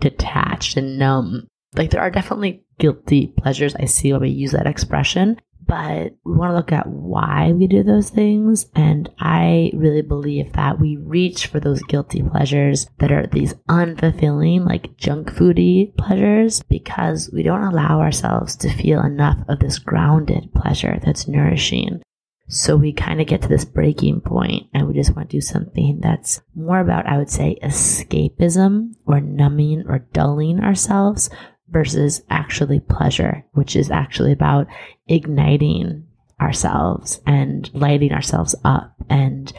detached 0.00 0.76
and 0.76 0.98
numb. 0.98 1.48
Like 1.74 1.90
there 1.90 2.02
are 2.02 2.10
definitely 2.10 2.64
guilty 2.78 3.28
pleasures. 3.28 3.74
I 3.74 3.86
see 3.86 4.12
when 4.12 4.22
we 4.22 4.28
use 4.28 4.52
that 4.52 4.66
expression 4.66 5.40
but 5.66 6.14
we 6.24 6.36
want 6.36 6.50
to 6.50 6.56
look 6.56 6.72
at 6.72 6.86
why 6.86 7.52
we 7.52 7.66
do 7.66 7.82
those 7.82 8.10
things. 8.10 8.66
And 8.74 9.10
I 9.18 9.70
really 9.74 10.02
believe 10.02 10.52
that 10.54 10.80
we 10.80 10.96
reach 10.96 11.46
for 11.46 11.60
those 11.60 11.82
guilty 11.82 12.22
pleasures 12.22 12.88
that 12.98 13.12
are 13.12 13.26
these 13.26 13.54
unfulfilling, 13.68 14.66
like 14.66 14.96
junk 14.96 15.32
foody 15.32 15.96
pleasures, 15.96 16.62
because 16.62 17.30
we 17.32 17.42
don't 17.42 17.62
allow 17.62 18.00
ourselves 18.00 18.56
to 18.56 18.72
feel 18.72 19.02
enough 19.02 19.38
of 19.48 19.60
this 19.60 19.78
grounded 19.78 20.52
pleasure 20.54 20.98
that's 21.04 21.28
nourishing. 21.28 22.02
So 22.48 22.76
we 22.76 22.92
kind 22.92 23.20
of 23.20 23.26
get 23.26 23.42
to 23.42 23.48
this 23.48 23.64
breaking 23.64 24.20
point 24.20 24.68
and 24.74 24.86
we 24.86 24.94
just 24.94 25.16
want 25.16 25.30
to 25.30 25.36
do 25.36 25.40
something 25.40 26.00
that's 26.00 26.42
more 26.54 26.78
about, 26.78 27.06
I 27.06 27.16
would 27.16 27.30
say, 27.30 27.58
escapism 27.62 28.92
or 29.06 29.20
numbing 29.20 29.84
or 29.88 30.00
dulling 30.12 30.60
ourselves 30.60 31.30
versus 31.74 32.22
actually 32.30 32.80
pleasure, 32.80 33.44
which 33.52 33.76
is 33.76 33.90
actually 33.90 34.32
about 34.32 34.66
igniting 35.08 36.06
ourselves 36.40 37.20
and 37.26 37.68
lighting 37.74 38.12
ourselves 38.12 38.54
up 38.64 38.94
and 39.10 39.52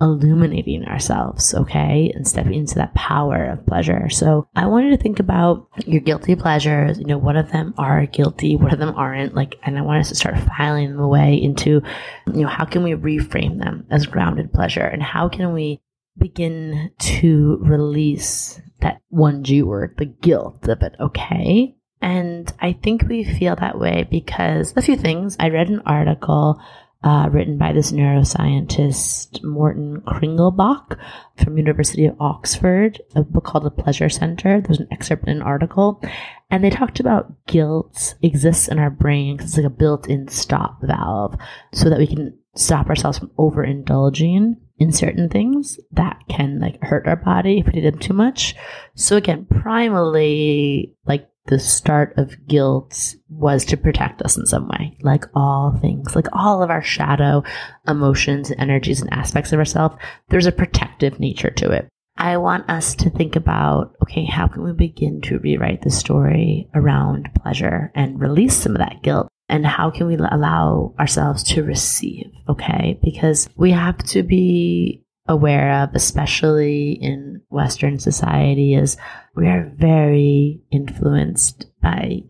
illuminating 0.00 0.84
ourselves, 0.84 1.54
okay, 1.54 2.12
and 2.14 2.28
stepping 2.28 2.54
into 2.54 2.74
that 2.74 2.94
power 2.94 3.46
of 3.46 3.66
pleasure. 3.66 4.08
So 4.10 4.46
I 4.54 4.66
wanted 4.66 4.90
to 4.90 5.02
think 5.02 5.20
about 5.20 5.68
your 5.86 6.02
guilty 6.02 6.36
pleasures. 6.36 6.98
You 6.98 7.06
know, 7.06 7.18
what 7.18 7.36
of 7.36 7.50
them 7.50 7.74
are 7.78 8.06
guilty, 8.06 8.56
what 8.56 8.72
of 8.72 8.78
them 8.78 8.94
aren't. 8.94 9.34
Like, 9.34 9.56
and 9.62 9.78
I 9.78 9.82
want 9.82 10.00
us 10.00 10.10
to 10.10 10.14
start 10.14 10.38
filing 10.56 10.92
them 10.92 11.00
away 11.00 11.34
into, 11.34 11.82
you 12.26 12.42
know, 12.42 12.48
how 12.48 12.64
can 12.64 12.82
we 12.82 12.92
reframe 12.92 13.58
them 13.58 13.86
as 13.90 14.06
grounded 14.06 14.52
pleasure, 14.52 14.84
and 14.84 15.02
how 15.02 15.28
can 15.28 15.52
we 15.52 15.80
begin 16.18 16.90
to 16.98 17.58
release 17.60 18.60
that 18.80 19.00
one 19.08 19.44
G 19.44 19.62
word, 19.62 19.94
the 19.98 20.06
guilt 20.06 20.68
of 20.68 20.82
it, 20.82 20.94
okay? 21.00 21.76
And 22.02 22.52
I 22.60 22.72
think 22.72 23.04
we 23.08 23.24
feel 23.24 23.56
that 23.56 23.78
way 23.78 24.06
because 24.10 24.74
a 24.76 24.82
few 24.82 24.96
things. 24.96 25.36
I 25.40 25.48
read 25.48 25.68
an 25.68 25.82
article 25.86 26.60
uh, 27.04 27.28
written 27.30 27.58
by 27.58 27.72
this 27.72 27.92
neuroscientist 27.92 29.42
Morten 29.44 30.00
Kringelbach 30.00 30.98
from 31.36 31.58
University 31.58 32.06
of 32.06 32.20
Oxford, 32.20 33.00
a 33.14 33.22
book 33.22 33.44
called 33.44 33.64
The 33.64 33.70
Pleasure 33.70 34.08
Center. 34.08 34.60
There's 34.60 34.80
an 34.80 34.88
excerpt 34.90 35.28
in 35.28 35.36
an 35.36 35.42
article, 35.42 36.02
and 36.50 36.64
they 36.64 36.70
talked 36.70 36.98
about 36.98 37.46
guilt 37.46 38.14
exists 38.22 38.68
in 38.68 38.78
our 38.78 38.90
brain 38.90 39.36
because 39.36 39.50
it's 39.50 39.58
like 39.58 39.66
a 39.66 39.70
built-in 39.70 40.28
stop 40.28 40.80
valve, 40.82 41.36
so 41.72 41.90
that 41.90 41.98
we 41.98 42.06
can 42.06 42.38
stop 42.54 42.88
ourselves 42.88 43.18
from 43.18 43.30
overindulging 43.38 44.56
in 44.78 44.92
certain 44.92 45.28
things 45.28 45.78
that 45.92 46.18
can 46.28 46.58
like 46.58 46.82
hurt 46.82 47.06
our 47.06 47.16
body 47.16 47.58
if 47.60 47.66
we 47.66 47.72
do 47.72 47.82
them 47.82 47.98
too 47.98 48.12
much. 48.14 48.54
So 48.94 49.16
again, 49.16 49.46
primarily 49.46 50.94
like 51.06 51.28
the 51.46 51.58
start 51.58 52.14
of 52.16 52.46
guilt 52.46 53.14
was 53.38 53.64
to 53.66 53.76
protect 53.76 54.22
us 54.22 54.36
in 54.36 54.46
some 54.46 54.68
way, 54.68 54.96
like 55.02 55.24
all 55.34 55.76
things, 55.80 56.14
like 56.16 56.26
all 56.32 56.62
of 56.62 56.70
our 56.70 56.82
shadow 56.82 57.42
emotions, 57.86 58.52
energies, 58.58 59.00
and 59.00 59.12
aspects 59.12 59.52
of 59.52 59.58
ourselves. 59.58 59.96
There's 60.28 60.46
a 60.46 60.52
protective 60.52 61.20
nature 61.20 61.50
to 61.50 61.70
it. 61.70 61.88
I 62.18 62.38
want 62.38 62.70
us 62.70 62.94
to 62.96 63.10
think 63.10 63.36
about 63.36 63.94
okay, 64.02 64.24
how 64.24 64.46
can 64.46 64.62
we 64.62 64.72
begin 64.72 65.20
to 65.22 65.38
rewrite 65.38 65.82
the 65.82 65.90
story 65.90 66.68
around 66.74 67.28
pleasure 67.42 67.92
and 67.94 68.20
release 68.20 68.56
some 68.56 68.72
of 68.72 68.78
that 68.78 69.02
guilt? 69.02 69.28
And 69.48 69.64
how 69.66 69.90
can 69.90 70.06
we 70.06 70.16
allow 70.16 70.94
ourselves 70.98 71.42
to 71.44 71.62
receive? 71.62 72.32
Okay, 72.48 72.98
because 73.02 73.48
we 73.56 73.70
have 73.70 73.98
to 73.98 74.22
be 74.22 75.04
aware 75.28 75.82
of, 75.82 75.90
especially 75.94 76.92
in 76.92 77.42
Western 77.48 77.98
society, 77.98 78.74
is 78.74 78.96
we 79.34 79.46
are 79.46 79.70
very 79.76 80.60
influenced 80.70 81.66
by 81.82 82.22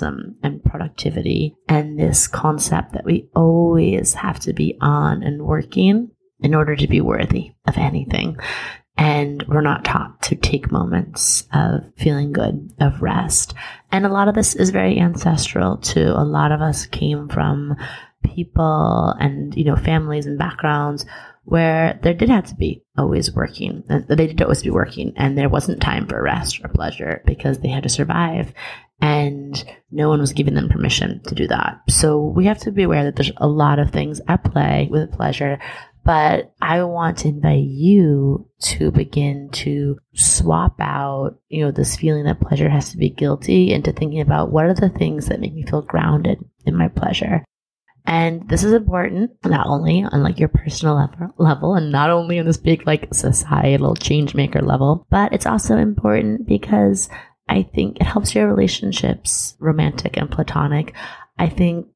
and 0.00 0.64
productivity 0.64 1.56
and 1.68 1.98
this 1.98 2.26
concept 2.26 2.92
that 2.92 3.04
we 3.04 3.28
always 3.36 4.14
have 4.14 4.40
to 4.40 4.54
be 4.54 4.78
on 4.80 5.22
and 5.22 5.42
working 5.42 6.10
in 6.40 6.54
order 6.54 6.74
to 6.76 6.86
be 6.86 7.00
worthy 7.00 7.52
of 7.66 7.76
anything. 7.76 8.38
And 8.96 9.42
we're 9.48 9.60
not 9.60 9.84
taught 9.84 10.22
to 10.22 10.36
take 10.36 10.70
moments 10.70 11.46
of 11.52 11.80
feeling 11.96 12.32
good, 12.32 12.72
of 12.80 13.02
rest. 13.02 13.54
And 13.90 14.06
a 14.06 14.10
lot 14.10 14.28
of 14.28 14.34
this 14.34 14.54
is 14.54 14.70
very 14.70 14.98
ancestral 14.98 15.78
too. 15.78 16.12
A 16.14 16.24
lot 16.24 16.52
of 16.52 16.60
us 16.60 16.86
came 16.86 17.28
from 17.28 17.74
people 18.22 19.14
and, 19.18 19.54
you 19.56 19.64
know, 19.64 19.76
families 19.76 20.26
and 20.26 20.38
backgrounds 20.38 21.04
where 21.44 21.98
there 22.02 22.14
did 22.14 22.28
have 22.28 22.46
to 22.46 22.54
be 22.54 22.84
always 22.96 23.32
working. 23.32 23.82
They 23.88 24.28
did 24.28 24.40
always 24.42 24.62
be 24.62 24.70
working, 24.70 25.12
and 25.16 25.36
there 25.36 25.48
wasn't 25.48 25.80
time 25.80 26.06
for 26.06 26.22
rest 26.22 26.60
or 26.62 26.68
pleasure 26.68 27.20
because 27.26 27.58
they 27.58 27.68
had 27.68 27.82
to 27.82 27.88
survive, 27.88 28.54
and 29.02 29.64
no 29.90 30.08
one 30.08 30.20
was 30.20 30.32
giving 30.32 30.54
them 30.54 30.68
permission 30.68 31.20
to 31.24 31.34
do 31.34 31.48
that. 31.48 31.80
So 31.88 32.18
we 32.24 32.46
have 32.46 32.58
to 32.60 32.70
be 32.70 32.84
aware 32.84 33.04
that 33.04 33.16
there's 33.16 33.32
a 33.36 33.48
lot 33.48 33.80
of 33.80 33.90
things 33.90 34.20
at 34.28 34.44
play 34.44 34.88
with 34.90 35.12
pleasure. 35.12 35.58
But 36.04 36.54
I 36.62 36.82
want 36.84 37.18
to 37.18 37.28
invite 37.28 37.64
you 37.64 38.48
to 38.62 38.90
begin 38.90 39.50
to 39.52 39.98
swap 40.14 40.76
out, 40.80 41.38
you 41.48 41.64
know, 41.64 41.72
this 41.72 41.96
feeling 41.96 42.24
that 42.24 42.40
pleasure 42.40 42.68
has 42.68 42.90
to 42.90 42.96
be 42.96 43.10
guilty 43.10 43.72
into 43.72 43.92
thinking 43.92 44.20
about 44.20 44.50
what 44.50 44.66
are 44.66 44.74
the 44.74 44.88
things 44.88 45.26
that 45.26 45.40
make 45.40 45.52
me 45.52 45.64
feel 45.64 45.82
grounded 45.82 46.38
in 46.64 46.76
my 46.76 46.88
pleasure 46.88 47.44
and 48.04 48.48
this 48.48 48.64
is 48.64 48.72
important 48.72 49.30
not 49.44 49.66
only 49.66 50.02
on 50.02 50.22
like 50.22 50.38
your 50.38 50.48
personal 50.48 50.96
level, 50.96 51.34
level 51.38 51.74
and 51.74 51.92
not 51.92 52.10
only 52.10 52.38
on 52.38 52.46
this 52.46 52.56
big 52.56 52.86
like 52.86 53.12
societal 53.14 53.94
change 53.94 54.34
maker 54.34 54.60
level, 54.60 55.06
but 55.08 55.32
it's 55.32 55.46
also 55.46 55.76
important 55.76 56.46
because 56.46 57.08
I 57.52 57.62
think 57.62 57.98
it 58.00 58.04
helps 58.04 58.34
your 58.34 58.48
relationships, 58.48 59.54
romantic 59.60 60.16
and 60.16 60.30
platonic. 60.30 60.94
I 61.38 61.48
think 61.48 61.86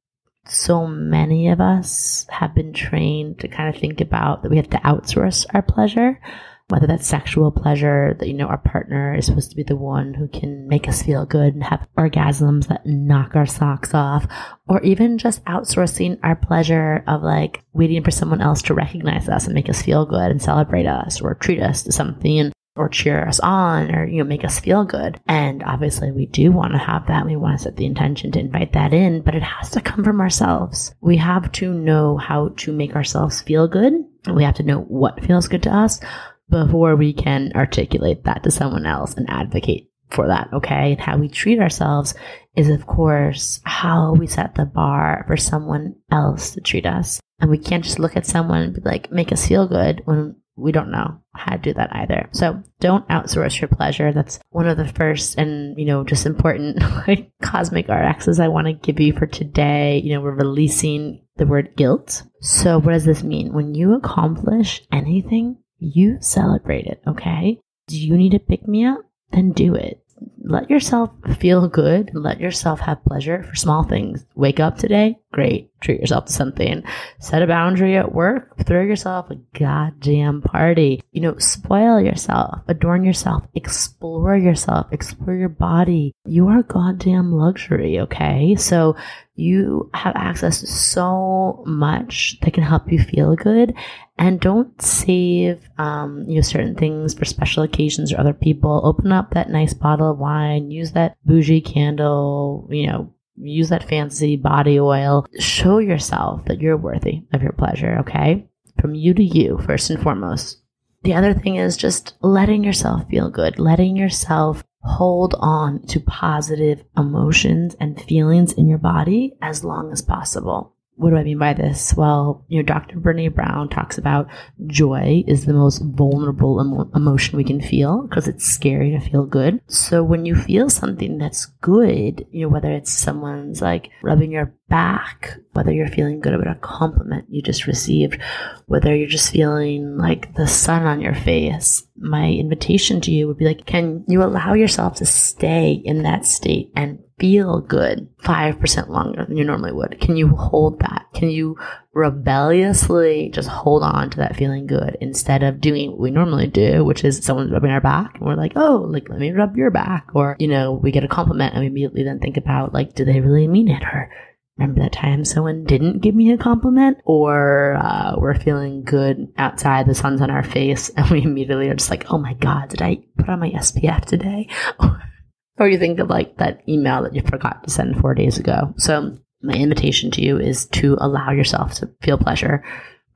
so 0.46 0.86
many 0.86 1.48
of 1.48 1.60
us 1.60 2.26
have 2.30 2.54
been 2.54 2.72
trained 2.72 3.40
to 3.40 3.48
kind 3.48 3.74
of 3.74 3.80
think 3.80 4.00
about 4.00 4.42
that 4.42 4.50
we 4.50 4.58
have 4.58 4.70
to 4.70 4.78
outsource 4.78 5.46
our 5.52 5.62
pleasure 5.62 6.20
whether 6.68 6.86
that's 6.86 7.06
sexual 7.06 7.52
pleasure, 7.52 8.16
that, 8.18 8.26
you 8.26 8.34
know, 8.34 8.48
our 8.48 8.58
partner 8.58 9.14
is 9.14 9.26
supposed 9.26 9.50
to 9.50 9.56
be 9.56 9.62
the 9.62 9.76
one 9.76 10.14
who 10.14 10.26
can 10.26 10.66
make 10.66 10.88
us 10.88 11.00
feel 11.00 11.24
good 11.24 11.54
and 11.54 11.62
have 11.62 11.86
orgasms 11.96 12.66
that 12.66 12.84
knock 12.84 13.36
our 13.36 13.46
socks 13.46 13.94
off, 13.94 14.26
or 14.66 14.82
even 14.82 15.16
just 15.16 15.44
outsourcing 15.44 16.18
our 16.24 16.34
pleasure 16.34 17.04
of 17.06 17.22
like 17.22 17.62
waiting 17.72 18.02
for 18.02 18.10
someone 18.10 18.40
else 18.40 18.62
to 18.62 18.74
recognize 18.74 19.28
us 19.28 19.44
and 19.44 19.54
make 19.54 19.68
us 19.68 19.80
feel 19.80 20.06
good 20.06 20.30
and 20.30 20.42
celebrate 20.42 20.86
us 20.86 21.20
or 21.20 21.34
treat 21.34 21.62
us 21.62 21.84
to 21.84 21.92
something 21.92 22.50
or 22.76 22.88
cheer 22.88 23.26
us 23.26 23.40
on 23.40 23.94
or 23.94 24.06
you 24.06 24.18
know 24.18 24.28
make 24.28 24.44
us 24.44 24.60
feel 24.60 24.84
good 24.84 25.20
and 25.26 25.62
obviously 25.64 26.10
we 26.12 26.26
do 26.26 26.52
want 26.52 26.72
to 26.72 26.78
have 26.78 27.06
that 27.06 27.26
we 27.26 27.36
want 27.36 27.56
to 27.58 27.64
set 27.64 27.76
the 27.76 27.86
intention 27.86 28.30
to 28.30 28.40
invite 28.40 28.72
that 28.72 28.92
in 28.92 29.20
but 29.22 29.34
it 29.34 29.42
has 29.42 29.70
to 29.70 29.80
come 29.80 30.04
from 30.04 30.20
ourselves 30.20 30.94
we 31.00 31.16
have 31.16 31.50
to 31.52 31.72
know 31.72 32.16
how 32.16 32.48
to 32.56 32.72
make 32.72 32.94
ourselves 32.94 33.40
feel 33.42 33.66
good 33.66 33.92
we 34.32 34.44
have 34.44 34.54
to 34.54 34.62
know 34.62 34.80
what 34.80 35.24
feels 35.24 35.48
good 35.48 35.62
to 35.62 35.74
us 35.74 36.00
before 36.48 36.94
we 36.96 37.12
can 37.12 37.52
articulate 37.54 38.24
that 38.24 38.42
to 38.42 38.50
someone 38.50 38.86
else 38.86 39.14
and 39.14 39.28
advocate 39.28 39.90
for 40.10 40.28
that, 40.28 40.48
okay? 40.52 40.92
And 40.92 41.00
how 41.00 41.18
we 41.18 41.28
treat 41.28 41.58
ourselves 41.58 42.14
is, 42.54 42.68
of 42.68 42.86
course, 42.86 43.60
how 43.64 44.14
we 44.14 44.26
set 44.26 44.54
the 44.54 44.64
bar 44.64 45.24
for 45.26 45.36
someone 45.36 45.96
else 46.10 46.52
to 46.52 46.60
treat 46.60 46.86
us. 46.86 47.20
And 47.40 47.50
we 47.50 47.58
can't 47.58 47.84
just 47.84 47.98
look 47.98 48.16
at 48.16 48.26
someone 48.26 48.62
and 48.62 48.74
be 48.74 48.80
like, 48.82 49.10
make 49.10 49.32
us 49.32 49.46
feel 49.46 49.66
good 49.66 50.02
when 50.04 50.36
we 50.56 50.72
don't 50.72 50.90
know 50.90 51.20
how 51.34 51.52
to 51.52 51.58
do 51.58 51.74
that 51.74 51.94
either. 51.94 52.28
So 52.32 52.62
don't 52.80 53.06
outsource 53.08 53.60
your 53.60 53.68
pleasure. 53.68 54.12
That's 54.12 54.40
one 54.50 54.66
of 54.66 54.76
the 54.76 54.88
first 54.88 55.36
and, 55.38 55.78
you 55.78 55.84
know, 55.84 56.02
just 56.02 56.26
important 56.26 56.80
like 57.06 57.30
cosmic 57.42 57.88
RXs 57.88 58.42
I 58.42 58.48
want 58.48 58.66
to 58.66 58.72
give 58.72 58.98
you 58.98 59.12
for 59.12 59.26
today. 59.26 60.00
You 60.02 60.14
know, 60.14 60.20
we're 60.20 60.32
releasing 60.32 61.22
the 61.36 61.46
word 61.46 61.76
guilt. 61.76 62.22
So 62.40 62.78
what 62.78 62.92
does 62.92 63.04
this 63.04 63.22
mean? 63.22 63.52
When 63.52 63.74
you 63.74 63.94
accomplish 63.94 64.82
anything, 64.90 65.58
you 65.78 66.16
celebrate 66.20 66.86
it, 66.86 67.02
okay? 67.06 67.60
Do 67.86 67.98
you 67.98 68.16
need 68.16 68.32
to 68.32 68.38
pick 68.38 68.66
me 68.66 68.86
up? 68.86 69.00
Then 69.32 69.52
do 69.52 69.74
it. 69.74 70.02
Let 70.48 70.70
yourself 70.70 71.10
feel 71.38 71.68
good. 71.68 72.10
Let 72.14 72.40
yourself 72.40 72.80
have 72.80 73.04
pleasure 73.04 73.42
for 73.42 73.54
small 73.56 73.82
things. 73.82 74.24
Wake 74.36 74.60
up 74.60 74.78
today, 74.78 75.18
great. 75.32 75.70
Treat 75.80 76.00
yourself 76.00 76.26
to 76.26 76.32
something. 76.32 76.84
Set 77.18 77.42
a 77.42 77.46
boundary 77.46 77.96
at 77.96 78.14
work. 78.14 78.56
Throw 78.64 78.82
yourself 78.82 79.30
a 79.30 79.36
goddamn 79.58 80.42
party. 80.42 81.02
You 81.10 81.22
know, 81.22 81.38
spoil 81.38 82.00
yourself, 82.00 82.60
adorn 82.68 83.04
yourself, 83.04 83.44
explore 83.54 84.36
yourself, 84.36 84.86
explore 84.92 85.34
your 85.34 85.48
body. 85.48 86.14
You 86.24 86.48
are 86.48 86.62
goddamn 86.62 87.32
luxury, 87.32 87.98
okay? 88.00 88.54
So 88.56 88.96
you 89.36 89.90
have 89.94 90.16
access 90.16 90.60
to 90.60 90.66
so 90.66 91.62
much 91.66 92.38
that 92.40 92.54
can 92.54 92.62
help 92.62 92.90
you 92.90 92.98
feel 92.98 93.36
good. 93.36 93.74
And 94.18 94.40
don't 94.40 94.80
save 94.80 95.68
um, 95.78 96.24
you 96.26 96.36
know 96.36 96.40
certain 96.40 96.74
things 96.74 97.14
for 97.14 97.24
special 97.24 97.62
occasions 97.62 98.12
or 98.12 98.18
other 98.18 98.32
people. 98.32 98.80
Open 98.84 99.12
up 99.12 99.32
that 99.32 99.50
nice 99.50 99.74
bottle 99.74 100.10
of 100.10 100.18
wine. 100.18 100.70
Use 100.70 100.92
that 100.92 101.16
bougie 101.24 101.60
candle. 101.60 102.66
You 102.70 102.86
know 102.86 103.12
use 103.36 103.68
that 103.68 103.88
fancy 103.88 104.36
body 104.36 104.80
oil. 104.80 105.26
Show 105.38 105.78
yourself 105.78 106.46
that 106.46 106.60
you're 106.60 106.76
worthy 106.76 107.22
of 107.32 107.42
your 107.42 107.52
pleasure 107.52 107.98
okay? 108.00 108.46
From 108.80 108.94
you 108.94 109.14
to 109.14 109.22
you 109.22 109.58
first 109.66 109.90
and 109.90 110.02
foremost. 110.02 110.62
The 111.02 111.14
other 111.14 111.34
thing 111.34 111.56
is 111.56 111.76
just 111.76 112.14
letting 112.20 112.64
yourself 112.64 113.08
feel 113.08 113.30
good. 113.30 113.58
Letting 113.58 113.96
yourself 113.96 114.64
hold 114.86 115.34
on 115.38 115.82
to 115.86 116.00
positive 116.00 116.84
emotions 116.96 117.74
and 117.80 118.00
feelings 118.00 118.52
in 118.52 118.68
your 118.68 118.78
body 118.78 119.36
as 119.42 119.64
long 119.64 119.92
as 119.92 120.00
possible 120.00 120.76
what 120.96 121.10
do 121.10 121.16
I 121.16 121.24
mean 121.24 121.38
by 121.38 121.52
this? 121.52 121.94
Well, 121.94 122.44
you 122.48 122.58
know, 122.58 122.64
Dr. 122.64 122.96
Brene 122.96 123.34
Brown 123.34 123.68
talks 123.68 123.98
about 123.98 124.28
joy 124.66 125.24
is 125.26 125.44
the 125.44 125.52
most 125.52 125.82
vulnerable 125.84 126.60
emo- 126.60 126.90
emotion 126.94 127.36
we 127.36 127.44
can 127.44 127.60
feel 127.60 128.06
because 128.06 128.26
it's 128.26 128.46
scary 128.46 128.90
to 128.92 129.00
feel 129.00 129.26
good. 129.26 129.60
So 129.66 130.02
when 130.02 130.24
you 130.24 130.34
feel 130.34 130.70
something 130.70 131.18
that's 131.18 131.46
good, 131.60 132.26
you 132.30 132.42
know, 132.42 132.48
whether 132.48 132.72
it's 132.72 132.92
someone's 132.92 133.60
like 133.60 133.90
rubbing 134.02 134.32
your 134.32 134.54
back, 134.68 135.36
whether 135.52 135.72
you're 135.72 135.88
feeling 135.88 136.20
good 136.20 136.34
about 136.34 136.56
a 136.56 136.60
compliment 136.60 137.26
you 137.28 137.40
just 137.42 137.66
received, 137.66 138.20
whether 138.66 138.94
you're 138.94 139.08
just 139.08 139.32
feeling 139.32 139.96
like 139.96 140.34
the 140.34 140.46
sun 140.46 140.84
on 140.84 141.00
your 141.00 141.14
face, 141.14 141.86
my 141.96 142.30
invitation 142.30 143.00
to 143.00 143.12
you 143.12 143.26
would 143.26 143.38
be 143.38 143.44
like, 143.44 143.64
can 143.66 144.04
you 144.08 144.22
allow 144.22 144.54
yourself 144.54 144.96
to 144.96 145.06
stay 145.06 145.72
in 145.72 146.02
that 146.02 146.26
state 146.26 146.72
and 146.74 146.98
feel 147.18 147.60
good 147.60 148.08
5% 148.18 148.88
longer 148.88 149.24
than 149.24 149.36
you 149.36 149.44
normally 149.44 149.72
would? 149.72 149.98
Can 150.00 150.16
you 150.16 150.28
hold 150.28 150.80
that? 150.80 151.06
Can 151.14 151.30
you 151.30 151.56
rebelliously 151.94 153.30
just 153.32 153.48
hold 153.48 153.82
on 153.82 154.10
to 154.10 154.18
that 154.18 154.36
feeling 154.36 154.66
good 154.66 154.98
instead 155.00 155.42
of 155.42 155.60
doing 155.60 155.92
what 155.92 156.00
we 156.00 156.10
normally 156.10 156.46
do, 156.46 156.84
which 156.84 157.04
is 157.04 157.24
someone's 157.24 157.50
rubbing 157.50 157.70
our 157.70 157.80
back 157.80 158.16
and 158.16 158.26
we're 158.26 158.34
like, 158.34 158.52
oh, 158.56 158.86
like, 158.90 159.08
let 159.08 159.18
me 159.18 159.30
rub 159.30 159.56
your 159.56 159.70
back. 159.70 160.08
Or, 160.14 160.36
you 160.38 160.48
know, 160.48 160.72
we 160.72 160.90
get 160.90 161.04
a 161.04 161.08
compliment 161.08 161.54
and 161.54 161.62
we 161.62 161.68
immediately 161.68 162.02
then 162.02 162.18
think 162.18 162.36
about, 162.36 162.74
like, 162.74 162.94
do 162.94 163.04
they 163.04 163.20
really 163.20 163.48
mean 163.48 163.68
it? 163.68 163.82
Or 163.82 164.10
remember 164.58 164.80
that 164.80 164.92
time 164.92 165.24
someone 165.24 165.64
didn't 165.64 166.00
give 166.00 166.14
me 166.14 166.30
a 166.32 166.38
compliment 166.38 166.98
or 167.04 167.74
uh, 167.74 168.14
we're 168.18 168.38
feeling 168.38 168.82
good 168.82 169.32
outside 169.36 169.86
the 169.86 169.94
sun's 169.94 170.20
on 170.20 170.30
our 170.30 170.42
face 170.42 170.88
and 170.96 171.10
we 171.10 171.22
immediately 171.22 171.68
are 171.68 171.74
just 171.74 171.90
like 171.90 172.10
oh 172.12 172.18
my 172.18 172.34
god 172.34 172.68
did 172.68 172.82
i 172.82 172.96
put 173.18 173.28
on 173.28 173.40
my 173.40 173.50
spf 173.50 174.04
today 174.04 174.48
or 175.58 175.68
you 175.68 175.78
think 175.78 175.98
of 175.98 176.08
like 176.08 176.36
that 176.38 176.62
email 176.68 177.02
that 177.02 177.14
you 177.14 177.22
forgot 177.22 177.62
to 177.64 177.70
send 177.70 177.98
four 178.00 178.14
days 178.14 178.38
ago 178.38 178.74
so 178.76 179.16
my 179.42 179.54
invitation 179.54 180.10
to 180.10 180.22
you 180.22 180.38
is 180.38 180.66
to 180.66 180.96
allow 181.00 181.30
yourself 181.30 181.74
to 181.74 181.90
feel 182.02 182.18
pleasure 182.18 182.64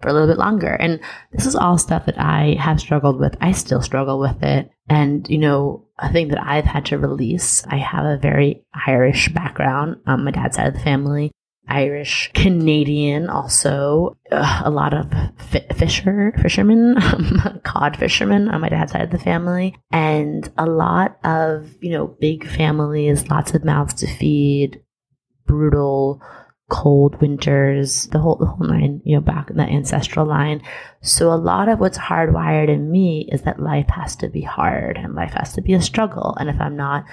for 0.01 0.09
a 0.09 0.13
little 0.13 0.29
bit 0.29 0.39
longer. 0.39 0.73
And 0.73 1.01
this 1.33 1.47
is 1.47 1.55
all 1.55 1.79
stuff 1.79 2.07
that 2.07 2.19
I 2.19 2.57
have 2.59 2.81
struggled 2.81 3.19
with. 3.19 3.37
I 3.41 3.53
still 3.53 3.83
struggle 3.83 4.19
with 4.19 4.43
it. 4.43 4.71
And, 4.89 5.29
you 5.29 5.39
know, 5.39 5.87
a 6.01 6.13
thing 6.13 6.29
that 6.29 6.45
I've 6.45 6.65
had 6.65 6.87
to 6.87 6.99
release, 6.99 7.65
I 7.67 7.77
have 7.77 8.05
a 8.05 8.19
very 8.19 8.65
Irish 8.87 9.29
background 9.29 9.97
on 10.07 10.25
my 10.25 10.31
dad's 10.31 10.57
side 10.57 10.69
of 10.69 10.75
the 10.75 10.81
family. 10.81 11.31
Irish 11.69 12.31
Canadian, 12.35 13.29
also 13.29 14.17
uh, 14.33 14.63
a 14.65 14.71
lot 14.71 14.93
of 14.93 15.07
fisher 15.77 16.35
fishermen, 16.43 16.97
um, 17.01 17.61
cod 17.65 17.97
fishermen 17.97 18.49
on 18.49 18.61
my 18.61 18.69
dad's 18.69 18.93
side 18.93 19.03
of 19.03 19.11
the 19.11 19.19
family, 19.19 19.77
and 19.93 20.51
a 20.59 20.67
lot 20.67 21.19
of 21.23 21.77
you 21.81 21.91
know 21.91 22.09
big 22.09 22.49
families, 22.49 23.29
lots 23.29 23.55
of 23.55 23.65
mouths 23.65 23.95
to 23.95 24.09
feed, 24.09 24.83
brutal 25.47 26.21
cold 26.71 27.21
winters, 27.21 28.07
the 28.13 28.19
whole 28.19 28.37
the 28.37 28.47
whole 28.47 28.67
nine, 28.67 29.03
you 29.05 29.17
know, 29.17 29.21
back 29.21 29.51
in 29.51 29.57
the 29.57 29.65
ancestral 29.65 30.27
line. 30.27 30.63
So 31.03 31.33
a 31.33 31.35
lot 31.35 31.69
of 31.69 31.81
what's 31.81 31.99
hardwired 31.99 32.71
in 32.71 32.91
me 32.91 33.29
is 33.31 33.43
that 33.43 33.61
life 33.61 33.89
has 33.91 34.17
to 34.17 34.29
be 34.29 34.41
hard 34.41 34.97
and 34.97 35.15
life 35.15 35.35
has 35.35 35.53
to 35.55 35.61
be 35.61 35.75
a 35.75 35.83
struggle. 35.83 36.35
And 36.39 36.49
if 36.49 36.59
I'm 36.61 36.77
not 36.77 37.05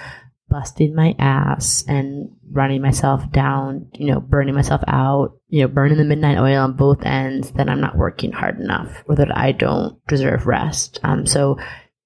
busting 0.48 0.94
my 0.94 1.14
ass 1.18 1.84
and 1.86 2.30
running 2.50 2.80
myself 2.80 3.30
down, 3.30 3.88
you 3.94 4.06
know, 4.06 4.20
burning 4.20 4.54
myself 4.54 4.82
out, 4.86 5.36
you 5.48 5.60
know, 5.60 5.68
burning 5.68 5.98
the 5.98 6.04
midnight 6.04 6.38
oil 6.38 6.62
on 6.62 6.76
both 6.76 7.04
ends, 7.04 7.50
then 7.50 7.68
I'm 7.68 7.80
not 7.80 7.98
working 7.98 8.32
hard 8.32 8.58
enough 8.58 9.04
or 9.06 9.16
that 9.16 9.36
I 9.36 9.52
don't 9.52 9.98
deserve 10.06 10.46
rest. 10.46 11.00
Um, 11.02 11.26
so 11.26 11.58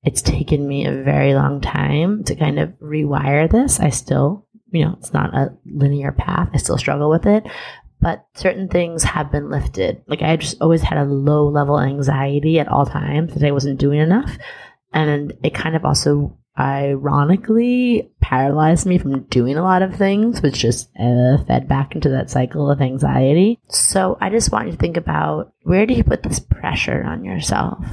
it's 0.03 0.23
taken 0.23 0.67
me 0.67 0.87
a 0.87 1.03
very 1.03 1.35
long 1.35 1.61
time 1.61 2.25
to 2.25 2.35
kind 2.35 2.59
of 2.59 2.71
rewire 2.81 3.49
this. 3.51 3.79
I 3.79 3.91
still 3.91 4.47
you 4.73 4.85
know, 4.85 4.97
it's 4.99 5.13
not 5.13 5.35
a 5.35 5.55
linear 5.67 6.13
path. 6.13 6.49
I 6.53 6.57
still 6.57 6.79
struggle 6.79 7.11
with 7.11 7.27
it, 7.27 7.45
but 8.01 8.27
certain 8.35 8.69
things 8.69 9.05
have 9.05 9.31
been 9.31 9.51
lifted. 9.51 10.03
Like 10.09 10.23
I 10.23 10.37
just 10.37 10.61
always 10.61 10.83
had 10.83 10.99
a 10.99 11.05
low 11.05 11.47
level 11.49 11.79
anxiety 11.79 12.59
at 12.59 12.69
all 12.69 12.87
times 12.87 13.35
that 13.35 13.47
I 13.47 13.53
wasn't 13.53 13.79
doing 13.79 14.01
enough. 14.01 14.37
And 14.93 15.35
it 15.43 15.55
kind 15.55 15.77
of 15.77 15.85
also 15.85 16.37
ironically 16.59 18.11
paralyzed 18.21 18.87
me 18.87 18.99
from 18.99 19.23
doing 19.25 19.57
a 19.57 19.63
lot 19.63 19.83
of 19.83 19.97
things, 19.97 20.43
which 20.43 20.59
just 20.59 20.91
uh, 20.99 21.39
fed 21.45 21.69
back 21.69 21.95
into 21.95 22.11
that 22.11 22.31
cycle 22.31 22.71
of 22.71 22.81
anxiety. 22.81 23.59
So 23.69 24.19
I 24.21 24.31
just 24.31 24.53
want 24.53 24.67
you 24.67 24.73
to 24.73 24.79
think 24.79 24.97
about 24.97 25.53
where 25.63 25.87
do 25.87 25.95
you 25.95 26.05
put 26.05 26.23
this 26.23 26.41
pressure 26.41 27.03
on 27.05 27.25
yourself? 27.25 27.85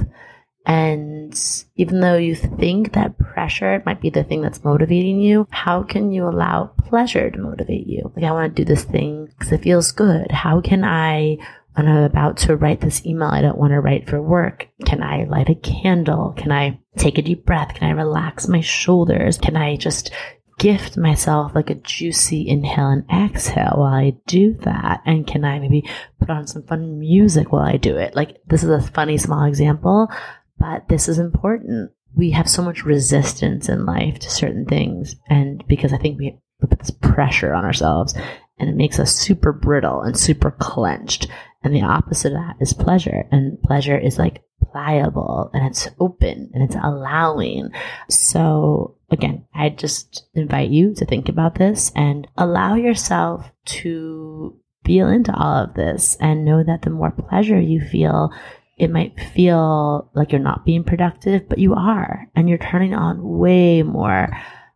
And 0.66 1.38
even 1.76 2.00
though 2.00 2.16
you 2.16 2.34
think 2.34 2.92
that 2.92 3.18
pressure 3.18 3.82
might 3.86 4.00
be 4.00 4.10
the 4.10 4.24
thing 4.24 4.42
that's 4.42 4.64
motivating 4.64 5.20
you, 5.20 5.46
how 5.50 5.82
can 5.82 6.12
you 6.12 6.28
allow 6.28 6.66
pleasure 6.78 7.30
to 7.30 7.38
motivate 7.38 7.86
you? 7.86 8.12
Like, 8.14 8.24
I 8.24 8.32
want 8.32 8.54
to 8.54 8.64
do 8.64 8.68
this 8.68 8.84
thing 8.84 9.26
because 9.26 9.52
it 9.52 9.62
feels 9.62 9.92
good. 9.92 10.30
How 10.30 10.60
can 10.60 10.84
I, 10.84 11.38
when 11.74 11.88
I'm 11.88 12.04
about 12.04 12.36
to 12.38 12.56
write 12.56 12.80
this 12.80 13.04
email 13.06 13.28
I 13.28 13.40
don't 13.40 13.58
want 13.58 13.72
to 13.72 13.80
write 13.80 14.08
for 14.08 14.20
work, 14.20 14.68
can 14.84 15.02
I 15.02 15.24
light 15.24 15.48
a 15.48 15.54
candle? 15.54 16.34
Can 16.36 16.52
I 16.52 16.78
take 16.96 17.16
a 17.16 17.22
deep 17.22 17.46
breath? 17.46 17.74
Can 17.74 17.88
I 17.88 17.92
relax 17.92 18.46
my 18.46 18.60
shoulders? 18.60 19.38
Can 19.38 19.56
I 19.56 19.76
just 19.76 20.10
gift 20.58 20.98
myself 20.98 21.54
like 21.54 21.70
a 21.70 21.74
juicy 21.74 22.46
inhale 22.46 22.90
and 22.90 23.04
exhale 23.10 23.76
while 23.76 23.94
I 23.94 24.18
do 24.26 24.52
that? 24.60 25.00
And 25.06 25.26
can 25.26 25.42
I 25.42 25.58
maybe 25.58 25.88
put 26.18 26.28
on 26.28 26.46
some 26.46 26.64
fun 26.64 27.00
music 27.00 27.50
while 27.50 27.62
I 27.62 27.78
do 27.78 27.96
it? 27.96 28.14
Like, 28.14 28.42
this 28.46 28.62
is 28.62 28.68
a 28.68 28.82
funny 28.82 29.16
small 29.16 29.44
example, 29.44 30.10
but 30.60 30.88
this 30.88 31.08
is 31.08 31.18
important. 31.18 31.90
We 32.14 32.30
have 32.32 32.48
so 32.48 32.62
much 32.62 32.84
resistance 32.84 33.68
in 33.68 33.86
life 33.86 34.18
to 34.20 34.30
certain 34.30 34.66
things. 34.66 35.16
And 35.28 35.66
because 35.66 35.92
I 35.92 35.98
think 35.98 36.18
we 36.18 36.38
put 36.60 36.78
this 36.78 36.90
pressure 36.90 37.54
on 37.54 37.64
ourselves 37.64 38.14
and 38.58 38.68
it 38.68 38.76
makes 38.76 38.98
us 38.98 39.14
super 39.14 39.52
brittle 39.52 40.02
and 40.02 40.16
super 40.18 40.50
clenched. 40.50 41.28
And 41.64 41.74
the 41.74 41.82
opposite 41.82 42.32
of 42.32 42.38
that 42.38 42.56
is 42.60 42.74
pleasure. 42.74 43.26
And 43.32 43.60
pleasure 43.62 43.98
is 43.98 44.18
like 44.18 44.42
pliable 44.70 45.50
and 45.54 45.66
it's 45.66 45.88
open 45.98 46.50
and 46.52 46.62
it's 46.62 46.76
allowing. 46.76 47.70
So 48.10 48.96
again, 49.10 49.46
I 49.54 49.70
just 49.70 50.26
invite 50.34 50.70
you 50.70 50.94
to 50.96 51.06
think 51.06 51.28
about 51.30 51.54
this 51.54 51.90
and 51.96 52.28
allow 52.36 52.74
yourself 52.74 53.50
to 53.66 54.58
feel 54.84 55.08
into 55.08 55.34
all 55.34 55.64
of 55.64 55.74
this 55.74 56.16
and 56.20 56.44
know 56.44 56.62
that 56.62 56.82
the 56.82 56.90
more 56.90 57.10
pleasure 57.10 57.60
you 57.60 57.80
feel, 57.80 58.30
it 58.80 58.90
might 58.90 59.20
feel 59.34 60.10
like 60.14 60.32
you're 60.32 60.40
not 60.40 60.64
being 60.64 60.84
productive, 60.84 61.46
but 61.48 61.58
you 61.58 61.74
are. 61.74 62.26
And 62.34 62.48
you're 62.48 62.56
turning 62.56 62.94
on 62.94 63.38
way 63.38 63.82
more 63.82 64.30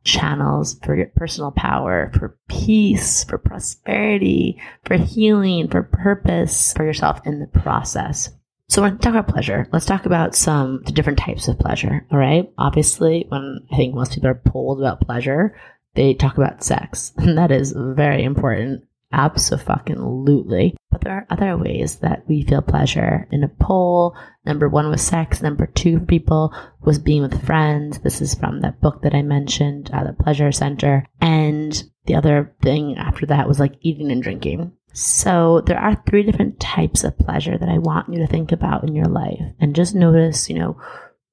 channels 0.05 0.78
for 0.84 0.94
your 0.94 1.07
personal 1.16 1.50
power, 1.50 2.12
for 2.14 2.36
peace, 2.48 3.24
for 3.24 3.38
prosperity, 3.38 4.61
for 4.84 4.98
healing, 4.98 5.68
for 5.68 5.82
purpose 5.82 6.74
for 6.74 6.84
yourself 6.84 7.18
in 7.24 7.40
the 7.40 7.46
process. 7.46 8.28
So 8.68 8.82
we're 8.82 8.88
going 8.88 8.98
to 8.98 9.05
talk 9.05 9.14
about 9.14 9.32
pleasure. 9.32 9.66
Let's 9.72 9.86
talk 9.86 10.05
about 10.05 10.34
some 10.34 10.82
the 10.84 10.92
different 10.92 11.18
types 11.18 11.48
of 11.48 11.59
pleasure. 11.59 12.07
All 12.12 12.18
right. 12.18 12.52
Obviously, 12.59 13.24
when 13.28 13.61
I 13.72 13.76
think 13.76 13.94
most 13.94 14.12
people 14.12 14.28
are 14.28 14.34
polled 14.34 14.80
about 14.80 15.00
pleasure, 15.00 15.59
they 15.94 16.12
talk 16.12 16.36
about 16.36 16.62
sex. 16.62 17.14
And 17.18 17.38
that 17.38 17.50
is 17.50 17.72
very 17.74 18.22
important. 18.22 18.84
Absolutely. 19.15 20.77
But 20.91 21.03
there 21.03 21.12
are 21.12 21.27
other 21.31 21.57
ways 21.57 21.97
that 22.01 22.25
we 22.27 22.43
feel 22.43 22.62
pleasure. 22.62 23.29
In 23.31 23.45
a 23.45 23.49
poll, 23.49 24.17
number 24.45 24.69
one 24.69 24.89
was 24.91 25.03
sex. 25.03 25.41
Number 25.41 25.67
two 25.67 26.01
for 26.01 26.05
people 26.05 26.55
was 26.83 26.99
being 26.99 27.23
with 27.23 27.47
friends. 27.47 28.01
This 28.01 28.21
is 28.21 28.35
from 28.35 28.61
that 28.61 28.81
book 28.81 29.03
that 29.03 29.15
I 29.15 29.23
mentioned, 29.23 29.89
uh, 29.93 30.03
the 30.03 30.12
Pleasure 30.12 30.51
Center. 30.51 31.07
And 31.21 31.81
the 32.07 32.17
other 32.17 32.55
thing 32.61 32.97
after 32.99 33.25
that 33.27 33.47
was 33.47 33.61
like 33.61 33.75
eating 33.83 34.11
and 34.11 34.23
drinking. 34.23 34.73
So 34.93 35.61
there 35.61 35.79
are 35.79 36.03
three 36.09 36.25
different 36.25 36.59
types 36.59 37.05
of 37.05 37.19
pleasure 37.19 37.57
that 37.57 37.69
I 37.69 37.79
want 37.79 38.12
you 38.12 38.19
to 38.19 38.27
think 38.27 38.51
about 38.51 38.83
in 38.83 38.97
your 38.97 39.07
life. 39.07 39.43
And 39.61 39.77
just 39.77 39.95
notice, 39.95 40.51
you 40.51 40.59
know, 40.59 40.77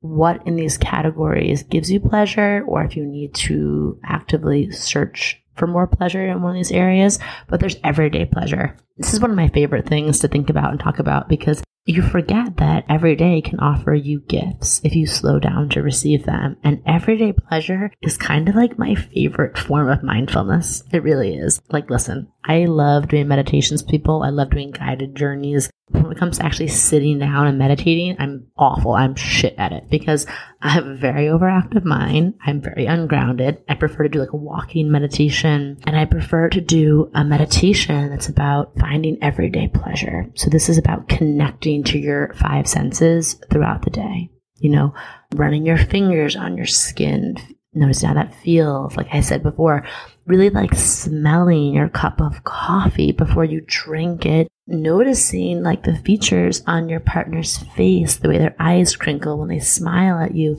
what 0.02 0.46
in 0.46 0.56
these 0.56 0.78
categories 0.78 1.64
gives 1.64 1.92
you 1.92 2.00
pleasure, 2.00 2.64
or 2.68 2.84
if 2.84 2.96
you 2.96 3.06
need 3.06 3.34
to 3.36 4.00
actively 4.04 4.72
search 4.72 5.41
for 5.56 5.68
more 5.68 5.88
pleasure 5.88 6.28
in 6.28 6.41
one 6.41 6.52
of 6.52 6.56
these 6.56 6.72
areas, 6.72 7.20
but 7.47 7.60
there's 7.60 7.78
everyday 7.84 8.26
pleasure. 8.26 8.78
This 8.97 9.14
is 9.14 9.20
one 9.20 9.32
of 9.32 9.38
my 9.38 9.49
favorite 9.49 9.88
things 9.88 10.20
to 10.20 10.28
think 10.28 10.49
about 10.49 10.72
and 10.72 10.80
talk 10.80 10.99
about 10.99 11.30
because 11.30 11.64
you 11.86 12.04
forget 12.04 12.58
that 12.58 12.86
every 12.88 13.16
day 13.16 13.41
can 13.41 13.60
offer 13.60 13.93
you 13.93 14.20
gifts 14.28 14.82
if 14.84 14.95
you 14.95 15.08
slow 15.08 15.39
down 15.39 15.68
to 15.70 15.82
receive 15.82 16.26
them. 16.26 16.58
And 16.64 16.82
everyday 16.86 17.34
pleasure 17.34 17.91
is 18.04 18.18
kind 18.18 18.47
of 18.47 18.56
like 18.56 18.78
my 18.78 18.93
favorite 18.93 19.58
form 19.58 19.89
of 19.89 20.04
mindfulness. 20.04 20.84
It 20.91 21.02
really 21.02 21.34
is. 21.34 21.60
Like, 21.72 21.89
listen, 21.89 22.32
I 22.45 22.66
love 22.66 23.08
doing 23.08 23.28
meditations, 23.28 23.82
people. 23.82 24.22
I 24.22 24.30
love 24.30 24.52
doing 24.52 24.72
guided 24.72 25.16
journeys. 25.16 25.72
When 25.92 26.12
it 26.12 26.18
comes 26.18 26.38
to 26.38 26.46
actually 26.46 26.70
sitting 26.70 27.20
down 27.20 27.48
and 27.48 27.58
meditating, 27.58 28.16
I'm 28.20 28.48
awful. 28.58 28.94
I'm 28.94 29.16
shit 29.16 29.56
at 29.58 29.72
it 29.72 29.89
because 29.89 30.26
I 30.62 30.70
have 30.70 30.86
a 30.86 30.96
very 30.96 31.26
overactive 31.26 31.84
mind. 31.84 32.36
I'm 32.46 32.62
very 32.62 32.86
ungrounded. 32.86 33.64
I 33.68 33.76
prefer 33.76 34.04
to 34.04 34.10
do 34.10 34.20
like 34.20 34.34
a 34.34 34.38
walking 34.38 34.92
meditation 34.92 35.78
and 35.86 35.98
I 35.98 36.06
prefer 36.06 36.50
to 36.50 36.62
do 36.62 37.12
a 37.14 37.24
meditation 37.24 38.10
that's 38.10 38.30
about 38.30 38.78
finding 38.80 39.18
everyday 39.22 39.68
pleasure. 39.68 40.30
So 40.36 40.50
this 40.50 40.70
is 40.70 40.78
about 40.78 41.10
connecting 41.10 41.84
to 41.86 42.00
your 42.00 42.34
five 42.36 42.68
senses 42.68 43.39
throughout 43.50 43.84
the 43.84 43.89
day. 43.89 44.30
You 44.58 44.70
know, 44.70 44.94
running 45.34 45.66
your 45.66 45.78
fingers 45.78 46.36
on 46.36 46.56
your 46.56 46.68
skin, 46.68 47.38
noticing 47.74 48.10
how 48.10 48.16
that 48.16 48.36
feels. 48.36 48.96
Like 48.96 49.08
I 49.12 49.22
said 49.22 49.42
before, 49.42 49.86
really 50.26 50.50
like 50.50 50.76
smelling 50.76 51.74
your 51.74 51.89
cup 51.89 52.22
of 52.22 52.44
coffee 52.44 53.12
before 53.12 53.46
you 53.46 53.64
drink 53.66 54.26
it, 54.26 54.48
noticing 54.72 55.63
like 55.63 55.84
the 55.84 55.95
features 55.95 56.63
on 56.65 56.89
your 56.89 56.99
partner's 56.99 57.57
face, 57.57 58.15
the 58.15 58.30
way 58.30 58.38
their 58.38 58.55
eyes 58.59 58.95
crinkle 58.95 59.38
when 59.38 59.49
they 59.49 59.59
smile 59.59 60.19
at 60.19 60.36
you, 60.36 60.57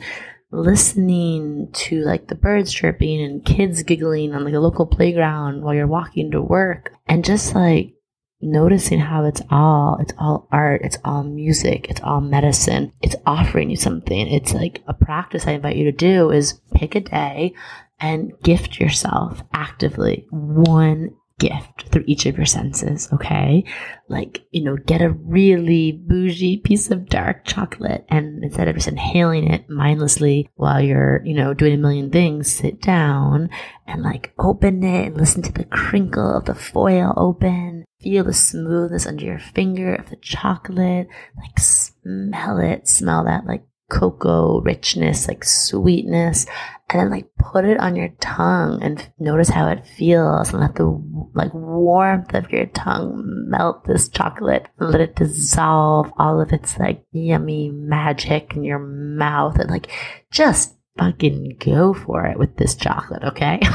listening 0.51 1.71
to 1.73 2.03
like 2.03 2.29
the 2.29 2.35
birds 2.35 2.73
chirping 2.73 3.23
and 3.23 3.45
kids 3.45 3.83
giggling 3.83 4.35
on 4.35 4.45
like 4.45 4.55
a 4.55 4.61
local 4.61 4.87
playground 4.87 5.63
while 5.63 5.75
you're 5.75 5.87
walking 5.87 6.31
to 6.31 6.43
work, 6.43 6.93
and 7.07 7.25
just 7.25 7.55
like 7.55 7.95
noticing 8.43 8.99
how 8.99 9.25
it's 9.25 9.41
all 9.51 9.99
it's 10.01 10.13
all 10.19 10.49
art 10.51 10.81
it's 10.83 10.99
all 11.05 11.23
music 11.23 11.87
it's 11.89 12.01
all 12.01 12.21
medicine 12.21 12.93
it's 13.01 13.15
offering 13.25 13.71
you 13.71 13.77
something. 13.77 14.27
It's 14.27 14.53
like 14.53 14.83
a 14.89 14.95
practice 14.95 15.47
i 15.47 15.53
invite 15.53 15.77
you 15.77 15.85
to 15.85 15.93
do 15.93 16.33
is 16.33 16.61
pick 16.75 16.97
a 16.97 17.01
day 17.01 17.55
and 18.01 18.33
gift 18.43 18.81
yourself 18.81 19.43
actively 19.55 20.27
one 20.31 21.15
gift 21.43 21.89
through 21.91 22.05
each 22.07 22.25
of 22.25 22.37
your 22.37 22.47
senses, 22.47 23.09
okay? 23.13 23.65
Like, 24.09 24.45
you 24.53 24.63
know, 24.63 24.77
get 24.77 25.03
a 25.03 25.11
really 25.11 25.91
bougie 25.91 26.59
piece 26.59 26.91
of 26.91 27.09
dark 27.09 27.45
chocolate 27.45 28.07
and 28.09 28.45
instead 28.45 28.69
of 28.69 28.77
just 28.77 28.87
inhaling 28.87 29.53
it 29.53 29.69
mindlessly 29.69 30.49
while 30.55 30.81
you're, 30.81 31.21
you 31.25 31.35
know, 31.35 31.53
doing 31.53 31.75
a 31.75 31.79
million 31.79 32.11
things, 32.11 32.53
sit 32.53 32.81
down 32.81 33.51
and 33.89 34.03
like 34.03 34.33
open 34.39 34.85
it 34.85 35.09
and 35.09 35.17
listen 35.17 35.43
to 35.43 35.53
the 35.53 35.65
crinkle 35.65 36.37
of 36.37 36.45
the 36.45 36.55
foil 36.55 37.13
open. 37.17 37.85
Feel 38.01 38.25
the 38.25 38.33
smoothness 38.33 39.07
under 39.07 39.25
your 39.25 39.39
finger 39.39 39.95
of 39.97 40.11
the 40.11 40.17
chocolate. 40.17 41.09
Like 41.37 41.59
smell 41.59 42.59
it. 42.59 42.87
Smell 42.87 43.25
that 43.25 43.47
like 43.47 43.65
cocoa 43.91 44.61
richness, 44.61 45.29
like 45.29 45.45
sweetness, 45.45 46.47
and 46.93 47.01
then 47.01 47.11
like 47.11 47.27
put 47.39 47.65
it 47.65 47.79
on 47.81 47.97
your 47.97 48.11
tongue 48.21 48.83
and 48.83 49.11
notice 49.19 49.49
how 49.49 49.69
it 49.69 49.87
feels 49.87 50.53
and 50.53 50.61
let 50.61 50.75
the 50.75 51.31
like 51.35 51.53
warmth 51.55 52.35
of 52.35 52.51
your 52.51 52.67
tongue 52.67 53.23
melt 53.49 53.85
this 53.85 54.09
chocolate 54.09 54.67
let 54.79 55.01
it 55.01 55.17
dissolve 55.17 56.13
all 56.19 56.41
of 56.41 56.53
its 56.53 56.79
like 56.79 57.05
yummy 57.13 57.71
magic 57.71 58.55
in 58.55 58.65
your 58.65 58.79
mouth 58.79 59.59
and 59.59 59.71
like 59.71 59.91
just 60.31 60.77
fucking 60.99 61.57
go 61.59 61.95
for 61.95 62.27
it 62.27 62.39
with 62.39 62.57
this 62.57 62.75
chocolate, 62.75 63.25
okay? 63.25 63.61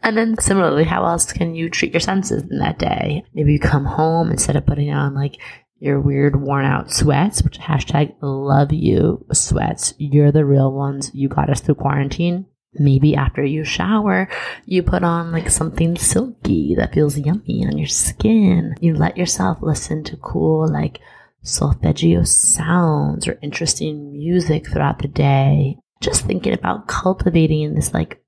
And 0.00 0.16
then 0.16 0.38
similarly, 0.38 0.84
how 0.84 1.04
else 1.04 1.32
can 1.32 1.54
you 1.54 1.68
treat 1.68 1.92
your 1.92 2.00
senses 2.00 2.44
in 2.44 2.58
that 2.58 2.78
day? 2.78 3.24
Maybe 3.34 3.52
you 3.52 3.58
come 3.58 3.84
home 3.84 4.30
instead 4.30 4.56
of 4.56 4.64
putting 4.64 4.92
on 4.92 5.14
like 5.14 5.36
your 5.78 6.00
weird 6.00 6.40
worn 6.40 6.64
out 6.64 6.90
sweats, 6.90 7.42
which 7.42 7.58
hashtag 7.58 8.14
love 8.20 8.72
you 8.72 9.24
sweats. 9.32 9.94
You're 9.98 10.32
the 10.32 10.44
real 10.44 10.72
ones. 10.72 11.10
You 11.14 11.28
got 11.28 11.50
us 11.50 11.60
through 11.60 11.76
quarantine. 11.76 12.46
Maybe 12.74 13.16
after 13.16 13.42
you 13.42 13.64
shower, 13.64 14.28
you 14.66 14.82
put 14.82 15.02
on 15.02 15.32
like 15.32 15.50
something 15.50 15.96
silky 15.96 16.74
that 16.76 16.92
feels 16.92 17.18
yummy 17.18 17.66
on 17.66 17.78
your 17.78 17.88
skin. 17.88 18.74
You 18.80 18.94
let 18.94 19.16
yourself 19.16 19.58
listen 19.62 20.04
to 20.04 20.16
cool, 20.16 20.68
like 20.68 21.00
solfeggio 21.42 22.24
sounds 22.24 23.26
or 23.26 23.38
interesting 23.42 24.12
music 24.12 24.68
throughout 24.68 24.98
the 25.00 25.08
day. 25.08 25.78
Just 26.00 26.26
thinking 26.26 26.52
about 26.52 26.86
cultivating 26.88 27.74
this 27.74 27.94
like 27.94 28.22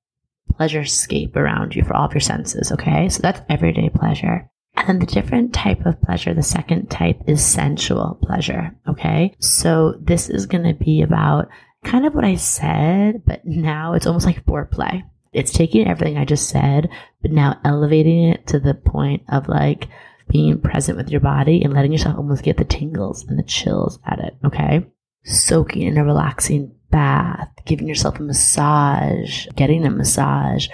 pleasure 0.57 0.85
scape 0.85 1.37
around 1.37 1.75
you 1.75 1.85
for 1.85 1.95
all 1.95 2.07
of 2.07 2.15
your 2.15 2.21
senses. 2.21 2.73
Okay. 2.73 3.09
So 3.09 3.21
that's 3.23 3.43
everyday 3.49 3.91
pleasure. 3.91 4.51
And 4.81 4.89
then 4.89 4.99
the 4.99 5.07
different 5.07 5.53
type 5.53 5.85
of 5.85 6.01
pleasure, 6.01 6.33
the 6.33 6.43
second 6.43 6.91
type 6.91 7.21
is 7.27 7.45
sensual 7.45 8.19
pleasure. 8.23 8.75
Okay. 8.89 9.35
So 9.39 9.95
this 10.01 10.31
is 10.31 10.47
going 10.47 10.65
to 10.65 10.73
be 10.73 11.03
about 11.03 11.49
kind 11.85 12.07
of 12.07 12.15
what 12.15 12.25
I 12.25 12.37
said, 12.37 13.23
but 13.27 13.45
now 13.45 13.93
it's 13.93 14.07
almost 14.07 14.27
like 14.27 14.45
foreplay. 14.47 15.03
It's 15.33 15.53
taking 15.53 15.87
everything 15.87 16.17
I 16.17 16.25
just 16.25 16.49
said, 16.49 16.89
but 17.23 17.31
now 17.31 17.61
elevating 17.65 18.31
it 18.31 18.47
to 18.49 18.59
the 18.59 18.75
point 18.75 19.23
of 19.29 19.49
like 19.49 19.89
being 20.29 20.61
present 20.61 20.97
with 20.97 21.11
your 21.11 21.21
body 21.21 21.63
and 21.63 21.75
letting 21.75 21.93
yourself 21.93 22.17
almost 22.17 22.43
get 22.43 22.57
the 22.57 22.65
tingles 22.65 23.25
and 23.25 23.39
the 23.39 23.43
chills 23.43 23.99
at 24.07 24.19
it. 24.19 24.35
Okay. 24.45 24.87
Soaking 25.25 25.83
in 25.83 25.99
a 25.99 26.05
relaxing 26.05 26.75
bath, 26.91 27.51
giving 27.67 27.87
yourself 27.87 28.19
a 28.19 28.23
massage, 28.23 29.47
getting 29.55 29.85
a 29.85 29.91
massage, 29.91 30.69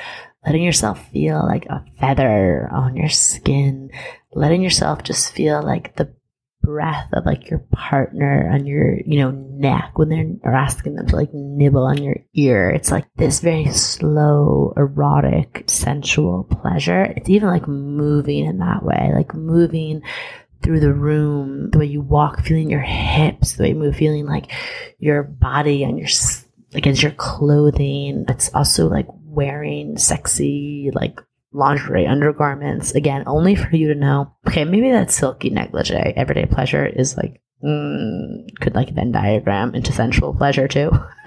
letting 0.47 0.63
yourself 0.63 1.11
feel 1.11 1.45
like 1.45 1.67
a 1.67 1.85
feather 1.99 2.69
on 2.73 2.97
your 2.97 3.09
skin, 3.09 3.91
letting 4.33 4.63
yourself 4.63 5.03
just 5.03 5.33
feel 5.33 5.63
like 5.63 5.97
the 5.97 6.15
breath 6.63 7.09
of 7.13 7.25
like 7.25 7.49
your 7.49 7.61
partner 7.73 8.51
on 8.53 8.67
your, 8.67 8.99
you 9.07 9.19
know, 9.19 9.31
neck 9.31 9.99
when 9.99 10.09
they're 10.09 10.55
asking 10.55 10.95
them 10.95 11.07
to 11.07 11.17
like 11.17 11.31
nibble 11.33 11.85
on 11.85 12.03
your 12.03 12.17
ear. 12.35 12.71
It's 12.71 12.91
like 12.91 13.07
this 13.17 13.41
very 13.41 13.71
slow, 13.71 14.73
erotic, 14.77 15.65
sensual 15.67 16.45
pleasure. 16.45 17.05
It's 17.17 17.29
even 17.29 17.49
like 17.49 17.69
moving 17.69 18.47
in 18.47 18.59
that 18.59 18.83
way, 18.83 19.13
like 19.15 19.35
moving 19.35 20.03
through 20.63 20.81
the 20.81 20.93
room, 20.93 21.71
the 21.71 21.79
way 21.79 21.87
you 21.87 22.01
walk, 22.01 22.43
feeling 22.43 22.71
your 22.71 22.81
hips, 22.81 23.53
the 23.53 23.65
way 23.65 23.69
you 23.71 23.75
move, 23.75 23.97
feeling 23.97 24.27
like 24.27 24.51
your 24.99 25.23
body 25.23 25.85
and 25.85 25.99
your 25.99 26.09
against 26.75 27.03
your 27.03 27.13
clothing. 27.13 28.25
It's 28.29 28.51
also 28.55 28.89
like 28.89 29.07
wearing 29.37 29.99
sexy, 29.99 30.91
like 30.95 31.21
lingerie 31.53 32.07
undergarments. 32.07 32.93
Again, 32.93 33.25
only 33.27 33.55
for 33.55 33.75
you 33.77 33.89
to 33.89 33.95
know. 33.95 34.35
Okay, 34.49 34.65
maybe 34.65 34.91
that 34.91 35.13
silky 35.13 35.51
negligee, 35.51 35.95
everyday 36.17 36.47
pleasure, 36.47 36.85
is 36.85 37.17
like 37.17 37.41
mm, 37.63 38.49
could 38.61 38.75
like 38.75 38.91
Venn 38.91 39.13
diagram 39.13 39.75
into 39.75 39.93
sensual 39.93 40.35
pleasure 40.35 40.67
too. 40.67 40.91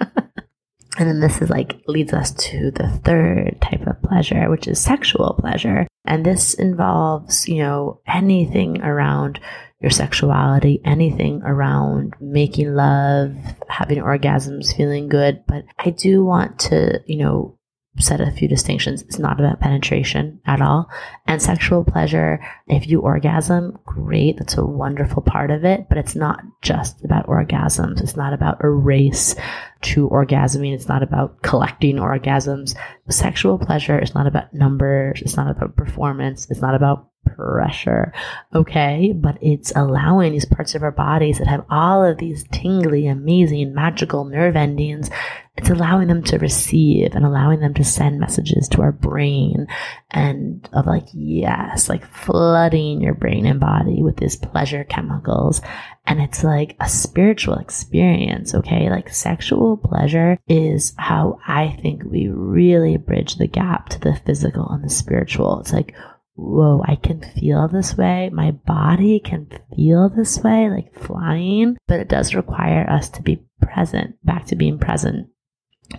and 0.98 1.08
then 1.08 1.20
this 1.20 1.40
is 1.40 1.48
like 1.50 1.80
leads 1.86 2.12
us 2.12 2.32
to 2.32 2.70
the 2.72 2.88
third 3.04 3.58
type 3.62 3.86
of 3.86 4.02
pleasure, 4.02 4.50
which 4.50 4.66
is 4.66 4.80
sexual 4.80 5.36
pleasure. 5.40 5.86
And 6.04 6.26
this 6.26 6.54
involves, 6.54 7.48
you 7.48 7.58
know, 7.58 8.00
anything 8.06 8.82
around 8.82 9.40
your 9.80 9.90
sexuality, 9.90 10.80
anything 10.84 11.42
around 11.42 12.14
making 12.20 12.74
love, 12.74 13.34
having 13.68 13.98
orgasms, 13.98 14.76
feeling 14.76 15.08
good. 15.08 15.42
But 15.46 15.64
I 15.78 15.90
do 15.90 16.24
want 16.24 16.58
to, 16.60 17.00
you 17.06 17.18
know, 17.18 17.58
set 18.00 18.20
a 18.20 18.30
few 18.30 18.48
distinctions. 18.48 19.02
It's 19.02 19.18
not 19.18 19.38
about 19.38 19.60
penetration 19.60 20.40
at 20.46 20.60
all. 20.60 20.88
And 21.26 21.40
sexual 21.40 21.84
pleasure, 21.84 22.44
if 22.66 22.88
you 22.88 23.00
orgasm, 23.00 23.78
great. 23.84 24.38
That's 24.38 24.56
a 24.56 24.64
wonderful 24.64 25.22
part 25.22 25.50
of 25.50 25.64
it. 25.64 25.88
But 25.88 25.98
it's 25.98 26.14
not 26.14 26.40
just 26.62 27.04
about 27.04 27.26
orgasms. 27.26 28.00
It's 28.00 28.16
not 28.16 28.32
about 28.32 28.58
a 28.64 28.68
race 28.68 29.34
to 29.82 30.08
orgasming. 30.08 30.74
It's 30.74 30.88
not 30.88 31.02
about 31.02 31.42
collecting 31.42 31.96
orgasms. 31.96 32.74
Sexual 33.08 33.58
pleasure 33.58 33.98
is 33.98 34.14
not 34.14 34.26
about 34.26 34.52
numbers. 34.54 35.22
It's 35.22 35.36
not 35.36 35.50
about 35.50 35.76
performance. 35.76 36.50
It's 36.50 36.60
not 36.60 36.74
about 36.74 37.09
pressure. 37.36 38.12
Okay. 38.54 39.12
But 39.14 39.38
it's 39.40 39.72
allowing 39.74 40.32
these 40.32 40.44
parts 40.44 40.74
of 40.74 40.82
our 40.82 40.92
bodies 40.92 41.38
that 41.38 41.46
have 41.46 41.64
all 41.70 42.04
of 42.04 42.18
these 42.18 42.44
tingly, 42.52 43.06
amazing, 43.06 43.74
magical 43.74 44.24
nerve 44.24 44.56
endings. 44.56 45.10
It's 45.56 45.68
allowing 45.68 46.08
them 46.08 46.22
to 46.24 46.38
receive 46.38 47.14
and 47.14 47.26
allowing 47.26 47.60
them 47.60 47.74
to 47.74 47.84
send 47.84 48.18
messages 48.18 48.66
to 48.68 48.82
our 48.82 48.92
brain 48.92 49.66
and 50.10 50.66
of 50.72 50.86
like, 50.86 51.06
yes, 51.12 51.88
like 51.88 52.06
flooding 52.06 53.02
your 53.02 53.12
brain 53.14 53.44
and 53.44 53.60
body 53.60 54.02
with 54.02 54.16
these 54.16 54.36
pleasure 54.36 54.84
chemicals. 54.84 55.60
And 56.06 56.18
it's 56.20 56.42
like 56.42 56.76
a 56.80 56.88
spiritual 56.88 57.56
experience. 57.56 58.54
Okay. 58.54 58.88
Like 58.88 59.10
sexual 59.10 59.76
pleasure 59.76 60.38
is 60.48 60.94
how 60.96 61.40
I 61.46 61.76
think 61.82 62.04
we 62.04 62.28
really 62.28 62.96
bridge 62.96 63.34
the 63.34 63.46
gap 63.46 63.90
to 63.90 64.00
the 64.00 64.16
physical 64.24 64.66
and 64.70 64.82
the 64.82 64.88
spiritual. 64.88 65.60
It's 65.60 65.74
like, 65.74 65.94
whoa, 66.40 66.82
I 66.86 66.96
can 66.96 67.20
feel 67.20 67.68
this 67.68 67.96
way. 67.96 68.30
My 68.30 68.50
body 68.52 69.20
can 69.20 69.46
feel 69.76 70.08
this 70.08 70.38
way, 70.38 70.70
like 70.70 70.94
flying, 70.94 71.76
but 71.86 72.00
it 72.00 72.08
does 72.08 72.34
require 72.34 72.88
us 72.88 73.08
to 73.10 73.22
be 73.22 73.42
present, 73.60 74.16
back 74.24 74.46
to 74.46 74.56
being 74.56 74.78
present. 74.78 75.28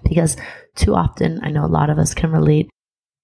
Because 0.03 0.37
too 0.75 0.95
often, 0.95 1.39
I 1.43 1.51
know 1.51 1.65
a 1.65 1.67
lot 1.67 1.89
of 1.89 1.99
us 1.99 2.13
can 2.13 2.31
relate, 2.31 2.69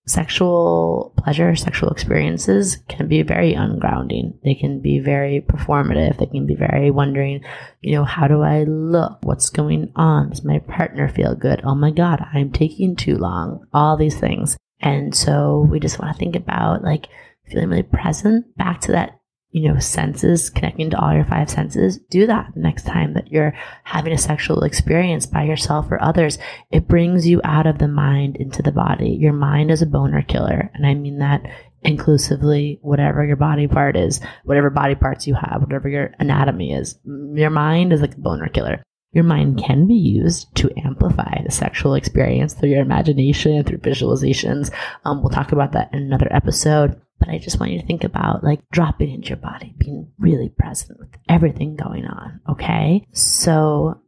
sexual 0.06 1.14
pleasure, 1.18 1.56
sexual 1.56 1.90
experiences 1.90 2.78
can 2.88 3.08
be 3.08 3.22
very 3.24 3.54
ungrounding. 3.54 4.34
They 4.44 4.54
can 4.54 4.80
be 4.80 5.00
very 5.00 5.42
performative. 5.42 6.18
They 6.18 6.28
can 6.28 6.46
be 6.46 6.56
very 6.56 6.92
wondering, 6.92 7.44
you 7.82 7.94
know, 7.94 8.06
how 8.06 8.28
do 8.28 8.42
I 8.42 8.64
look? 8.64 9.20
What's 9.24 9.50
going 9.50 9.92
on? 9.96 10.30
Does 10.30 10.44
my 10.44 10.60
partner 10.60 11.10
feel 11.10 11.36
good? 11.36 11.62
Oh 11.64 11.76
my 11.76 11.92
God, 11.92 12.26
I'm 12.34 12.52
taking 12.52 12.96
too 12.96 13.18
long. 13.18 13.66
All 13.74 13.98
these 13.98 14.18
things. 14.18 14.56
And 14.80 15.16
so 15.16 15.68
we 15.70 15.80
just 15.80 16.00
want 16.00 16.14
to 16.14 16.20
think 16.20 16.36
about 16.36 16.84
like 16.84 17.08
feeling 17.50 17.70
really 17.70 17.84
present 17.84 18.56
back 18.58 18.82
to 18.82 18.92
that, 18.92 19.20
you 19.52 19.72
know, 19.72 19.80
senses, 19.80 20.50
connecting 20.50 20.90
to 20.92 21.00
all 21.00 21.14
your 21.14 21.26
five 21.26 21.50
senses. 21.50 22.00
Do 22.10 22.28
that 22.28 22.56
next 22.56 22.86
time 22.86 23.14
that 23.14 23.32
you're 23.32 23.54
having 23.84 24.14
a 24.14 24.18
sexual 24.18 24.64
experience 24.64 25.26
by 25.26 25.44
yourself 25.44 25.88
or 25.90 26.02
others. 26.02 26.38
It 26.72 26.88
brings 26.88 27.28
you 27.28 27.42
out 27.44 27.66
of 27.66 27.80
the 27.80 27.88
mind 27.88 28.38
into 28.38 28.62
the 28.62 28.72
body. 28.72 29.10
Your 29.10 29.34
mind 29.34 29.72
is 29.72 29.82
a 29.82 29.88
boner 29.88 30.22
killer. 30.22 30.70
And 30.74 30.86
I 30.86 30.94
mean 30.94 31.20
that 31.20 31.44
inclusively, 31.84 32.80
whatever 32.82 33.26
your 33.26 33.36
body 33.36 33.68
part 33.68 33.96
is, 33.96 34.20
whatever 34.44 34.70
body 34.70 34.96
parts 34.96 35.28
you 35.28 35.36
have, 35.36 35.62
whatever 35.62 35.88
your 35.88 36.14
anatomy 36.20 36.74
is. 36.74 37.00
Your 37.06 37.50
mind 37.50 37.94
is 37.94 38.02
like 38.02 38.16
a 38.16 38.20
boner 38.20 38.50
killer. 38.50 38.84
Your 39.12 39.24
mind 39.24 39.58
can 39.58 39.88
be 39.88 39.96
used 39.96 40.54
to 40.56 40.72
amplify 40.86 41.42
the 41.44 41.52
sexual 41.52 41.96
experience 41.96 42.54
through 42.54 42.70
your 42.70 42.82
imagination, 42.82 43.64
through 43.64 43.80
visualizations. 43.80 44.72
Um, 45.06 45.22
we'll 45.22 45.30
talk 45.30 45.52
about 45.52 45.72
that 45.72 45.94
in 45.94 46.04
another 46.04 46.28
episode. 46.32 47.02
But 47.20 47.30
I 47.30 47.40
just 47.40 47.60
want 47.60 47.72
you 47.72 47.80
to 47.80 47.88
think 47.88 48.04
about 48.04 48.44
like 48.44 48.62
dropping 48.72 49.12
into 49.12 49.30
your 49.30 49.38
body, 49.38 49.74
being 49.80 50.12
really 50.20 50.50
present 50.50 51.00
with 51.00 51.10
everything 51.28 51.76
going 51.76 52.06
on. 52.06 52.42
Okay. 52.48 53.08
So 53.12 54.02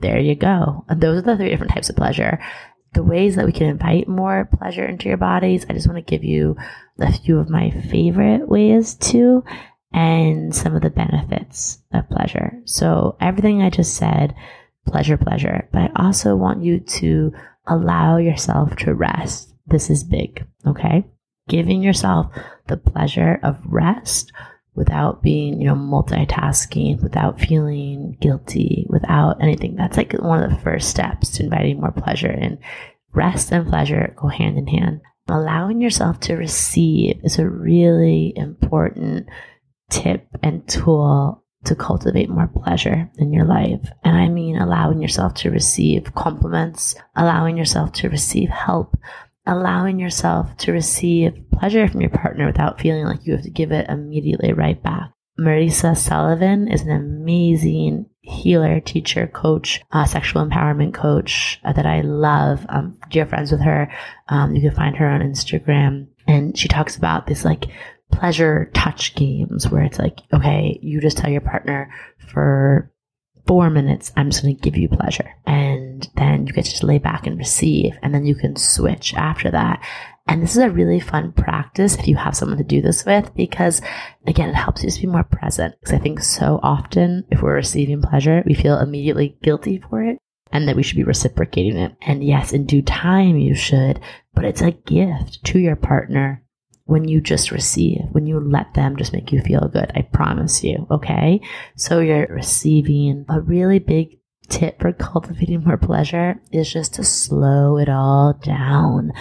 there 0.00 0.18
you 0.18 0.34
go. 0.34 0.84
Those 0.88 1.18
are 1.18 1.22
the 1.22 1.36
three 1.36 1.50
different 1.50 1.72
types 1.72 1.88
of 1.88 1.96
pleasure. 1.96 2.40
The 2.94 3.02
ways 3.02 3.36
that 3.36 3.46
we 3.46 3.52
can 3.52 3.68
invite 3.68 4.08
more 4.08 4.48
pleasure 4.58 4.84
into 4.84 5.08
your 5.08 5.18
bodies. 5.18 5.66
I 5.68 5.72
just 5.72 5.86
want 5.86 5.98
to 5.98 6.10
give 6.10 6.24
you 6.24 6.56
a 6.98 7.12
few 7.12 7.38
of 7.38 7.50
my 7.50 7.70
favorite 7.70 8.48
ways 8.48 8.94
to 8.94 9.44
and 9.92 10.54
some 10.54 10.76
of 10.76 10.82
the 10.82 10.90
benefits 10.90 11.78
of 11.92 12.08
pleasure. 12.10 12.60
So 12.64 13.16
everything 13.20 13.62
I 13.62 13.70
just 13.70 13.94
said, 13.94 14.34
pleasure, 14.86 15.16
pleasure, 15.16 15.68
but 15.72 15.82
I 15.82 15.90
also 15.96 16.36
want 16.36 16.62
you 16.62 16.80
to 16.80 17.32
allow 17.66 18.16
yourself 18.16 18.76
to 18.76 18.94
rest. 18.94 19.54
This 19.66 19.90
is 19.90 20.04
big. 20.04 20.46
Okay. 20.66 21.04
giving 21.48 21.82
yourself 21.82 22.26
the 22.66 22.76
pleasure 22.76 23.40
of 23.42 23.58
rest 23.64 24.32
without 24.74 25.22
being, 25.22 25.60
you 25.60 25.66
know, 25.66 25.74
multitasking, 25.74 27.02
without 27.02 27.40
feeling 27.40 28.16
guilty, 28.20 28.86
without 28.88 29.42
anything. 29.42 29.74
That's 29.74 29.96
like 29.96 30.12
one 30.12 30.42
of 30.42 30.50
the 30.50 30.62
first 30.62 30.88
steps 30.88 31.30
to 31.32 31.44
inviting 31.44 31.80
more 31.80 31.90
pleasure 31.90 32.30
in. 32.30 32.58
Rest 33.12 33.50
and 33.50 33.66
pleasure 33.66 34.14
go 34.16 34.28
hand 34.28 34.58
in 34.58 34.66
hand. 34.68 35.00
Allowing 35.26 35.80
yourself 35.80 36.20
to 36.20 36.36
receive 36.36 37.20
is 37.24 37.38
a 37.38 37.48
really 37.48 38.32
important 38.36 39.26
tip 39.90 40.26
and 40.42 40.66
tool 40.68 41.44
to 41.64 41.74
cultivate 41.74 42.30
more 42.30 42.48
pleasure 42.48 43.10
in 43.18 43.32
your 43.32 43.44
life. 43.44 43.90
And 44.04 44.16
I 44.16 44.28
mean 44.28 44.56
allowing 44.56 45.02
yourself 45.02 45.34
to 45.34 45.50
receive 45.50 46.14
compliments, 46.14 46.94
allowing 47.16 47.56
yourself 47.56 47.92
to 47.94 48.08
receive 48.08 48.48
help, 48.48 48.96
allowing 49.46 49.98
yourself 49.98 50.56
to 50.58 50.72
receive 50.72 51.32
pleasure 51.52 51.88
from 51.88 52.00
your 52.00 52.10
partner 52.10 52.46
without 52.46 52.80
feeling 52.80 53.04
like 53.04 53.26
you 53.26 53.34
have 53.34 53.44
to 53.44 53.50
give 53.50 53.72
it 53.72 53.88
immediately 53.88 54.52
right 54.52 54.82
back. 54.82 55.10
Marisa 55.38 55.96
Sullivan 55.96 56.68
is 56.68 56.82
an 56.82 56.90
amazing 56.90 58.06
healer, 58.22 58.80
teacher, 58.80 59.26
coach, 59.26 59.80
uh, 59.92 60.04
sexual 60.04 60.44
empowerment 60.44 60.94
coach 60.94 61.60
uh, 61.64 61.72
that 61.72 61.86
I 61.86 62.00
love. 62.00 62.66
Um, 62.68 62.98
dear 63.08 63.24
friends 63.24 63.52
with 63.52 63.60
her. 63.60 63.90
Um, 64.28 64.54
you 64.54 64.60
can 64.60 64.74
find 64.74 64.96
her 64.96 65.08
on 65.08 65.20
Instagram. 65.20 66.08
And 66.26 66.58
she 66.58 66.68
talks 66.68 66.96
about 66.96 67.26
this 67.26 67.44
like 67.44 67.66
pleasure 68.10 68.70
touch 68.74 69.14
games 69.14 69.68
where 69.68 69.82
it's 69.82 69.98
like, 69.98 70.20
okay, 70.32 70.78
you 70.82 71.00
just 71.00 71.18
tell 71.18 71.30
your 71.30 71.40
partner 71.40 71.92
for 72.32 72.92
four 73.46 73.70
minutes, 73.70 74.12
I'm 74.14 74.30
just 74.30 74.42
going 74.42 74.54
to 74.54 74.60
give 74.60 74.76
you 74.76 74.88
pleasure. 74.88 75.34
And 75.46 76.06
then 76.16 76.46
you 76.46 76.52
get 76.52 76.66
to 76.66 76.70
just 76.70 76.84
lay 76.84 76.98
back 76.98 77.26
and 77.26 77.38
receive. 77.38 77.96
And 78.02 78.14
then 78.14 78.26
you 78.26 78.34
can 78.34 78.56
switch 78.56 79.14
after 79.14 79.50
that. 79.50 79.82
And 80.26 80.42
this 80.42 80.52
is 80.52 80.62
a 80.62 80.70
really 80.70 81.00
fun 81.00 81.32
practice 81.32 81.96
if 81.96 82.06
you 82.06 82.16
have 82.16 82.36
someone 82.36 82.58
to 82.58 82.64
do 82.64 82.82
this 82.82 83.06
with, 83.06 83.34
because 83.34 83.80
again, 84.26 84.50
it 84.50 84.54
helps 84.54 84.84
you 84.84 84.90
to 84.90 85.00
be 85.00 85.06
more 85.06 85.24
present. 85.24 85.74
Because 85.80 85.94
I 85.94 85.98
think 85.98 86.20
so 86.20 86.60
often 86.62 87.24
if 87.30 87.40
we're 87.40 87.54
receiving 87.54 88.02
pleasure, 88.02 88.42
we 88.44 88.52
feel 88.52 88.78
immediately 88.78 89.38
guilty 89.42 89.78
for 89.78 90.02
it 90.02 90.18
and 90.52 90.68
that 90.68 90.76
we 90.76 90.82
should 90.82 90.96
be 90.96 91.04
reciprocating 91.04 91.78
it. 91.78 91.96
And 92.02 92.22
yes, 92.22 92.52
in 92.52 92.66
due 92.66 92.82
time 92.82 93.38
you 93.38 93.54
should, 93.54 94.00
but 94.34 94.44
it's 94.44 94.60
a 94.60 94.72
gift 94.72 95.42
to 95.44 95.58
your 95.58 95.76
partner 95.76 96.44
when 96.88 97.06
you 97.06 97.20
just 97.20 97.50
receive, 97.50 98.00
when 98.12 98.26
you 98.26 98.40
let 98.40 98.72
them 98.72 98.96
just 98.96 99.12
make 99.12 99.30
you 99.30 99.42
feel 99.42 99.68
good. 99.68 99.92
I 99.94 100.00
promise 100.10 100.64
you. 100.64 100.86
Okay. 100.90 101.38
So 101.76 102.00
you're 102.00 102.26
receiving 102.28 103.26
a 103.28 103.42
really 103.42 103.78
big 103.78 104.18
tip 104.48 104.80
for 104.80 104.94
cultivating 104.94 105.62
more 105.62 105.76
pleasure 105.76 106.40
is 106.50 106.72
just 106.72 106.94
to 106.94 107.04
slow 107.04 107.76
it 107.76 107.90
all 107.90 108.32
down. 108.42 109.12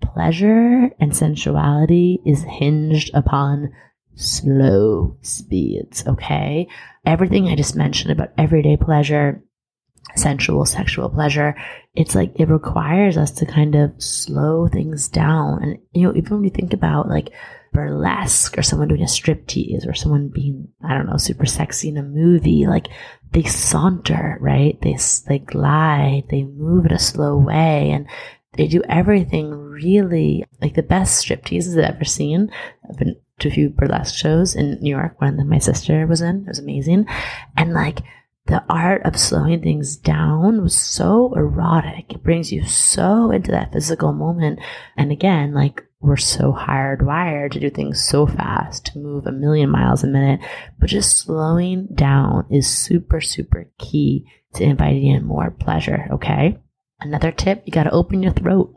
Pleasure 0.00 0.90
and 1.00 1.10
sensuality 1.12 2.20
is 2.24 2.44
hinged 2.44 3.10
upon 3.14 3.72
slow 4.14 5.16
speeds. 5.22 6.06
Okay. 6.06 6.68
Everything 7.04 7.48
I 7.48 7.56
just 7.56 7.74
mentioned 7.74 8.12
about 8.12 8.30
everyday 8.38 8.76
pleasure, 8.76 9.42
sensual, 10.16 10.64
sexual 10.64 11.08
pleasure, 11.08 11.56
it's 11.94 12.14
like 12.14 12.32
it 12.38 12.48
requires 12.48 13.16
us 13.16 13.30
to 13.32 13.46
kind 13.46 13.74
of 13.74 13.92
slow 14.02 14.68
things 14.68 15.08
down. 15.08 15.62
And, 15.62 15.78
you 15.92 16.02
know, 16.02 16.14
even 16.14 16.36
when 16.36 16.44
you 16.44 16.50
think 16.50 16.72
about 16.72 17.08
like 17.08 17.30
burlesque 17.72 18.56
or 18.56 18.62
someone 18.62 18.88
doing 18.88 19.02
a 19.02 19.06
striptease 19.06 19.86
or 19.86 19.94
someone 19.94 20.28
being, 20.28 20.68
I 20.82 20.94
don't 20.94 21.06
know, 21.06 21.16
super 21.16 21.46
sexy 21.46 21.88
in 21.88 21.98
a 21.98 22.02
movie, 22.02 22.66
like 22.66 22.88
they 23.32 23.42
saunter, 23.42 24.38
right? 24.40 24.80
They, 24.80 24.96
they 25.28 25.38
glide, 25.38 26.24
they 26.30 26.44
move 26.44 26.86
in 26.86 26.92
a 26.92 26.98
slow 26.98 27.36
way 27.36 27.90
and 27.90 28.06
they 28.54 28.66
do 28.66 28.82
everything 28.88 29.52
really 29.52 30.44
like 30.60 30.74
the 30.74 30.82
best 30.82 31.24
stripteases 31.24 31.78
I've 31.78 31.96
ever 31.96 32.04
seen. 32.04 32.50
I've 32.88 32.98
been 32.98 33.16
to 33.40 33.48
a 33.48 33.52
few 33.52 33.70
burlesque 33.70 34.14
shows 34.14 34.56
in 34.56 34.80
New 34.80 34.90
York, 34.90 35.20
one 35.20 35.36
that 35.36 35.44
my 35.44 35.58
sister 35.58 36.06
was 36.06 36.20
in. 36.20 36.42
It 36.42 36.48
was 36.48 36.58
amazing. 36.58 37.06
And 37.56 37.72
like, 37.72 38.00
the 38.48 38.64
art 38.68 39.02
of 39.04 39.18
slowing 39.18 39.62
things 39.62 39.96
down 39.96 40.62
was 40.62 40.74
so 40.74 41.34
erotic. 41.34 42.12
It 42.12 42.22
brings 42.22 42.50
you 42.50 42.64
so 42.64 43.30
into 43.30 43.50
that 43.50 43.72
physical 43.72 44.12
moment. 44.12 44.58
And 44.96 45.12
again, 45.12 45.52
like 45.52 45.84
we're 46.00 46.16
so 46.16 46.52
hardwired 46.52 47.52
to 47.52 47.60
do 47.60 47.70
things 47.70 48.02
so 48.02 48.26
fast, 48.26 48.86
to 48.86 48.98
move 48.98 49.26
a 49.26 49.32
million 49.32 49.68
miles 49.68 50.02
a 50.02 50.06
minute, 50.06 50.40
but 50.78 50.88
just 50.88 51.18
slowing 51.18 51.88
down 51.94 52.46
is 52.50 52.66
super, 52.68 53.20
super 53.20 53.70
key 53.78 54.26
to 54.54 54.64
inviting 54.64 55.06
in 55.06 55.24
more 55.24 55.50
pleasure. 55.50 56.08
Okay. 56.12 56.58
Another 57.00 57.30
tip, 57.30 57.62
you 57.66 57.72
got 57.72 57.84
to 57.84 57.90
open 57.90 58.22
your 58.22 58.32
throat. 58.32 58.74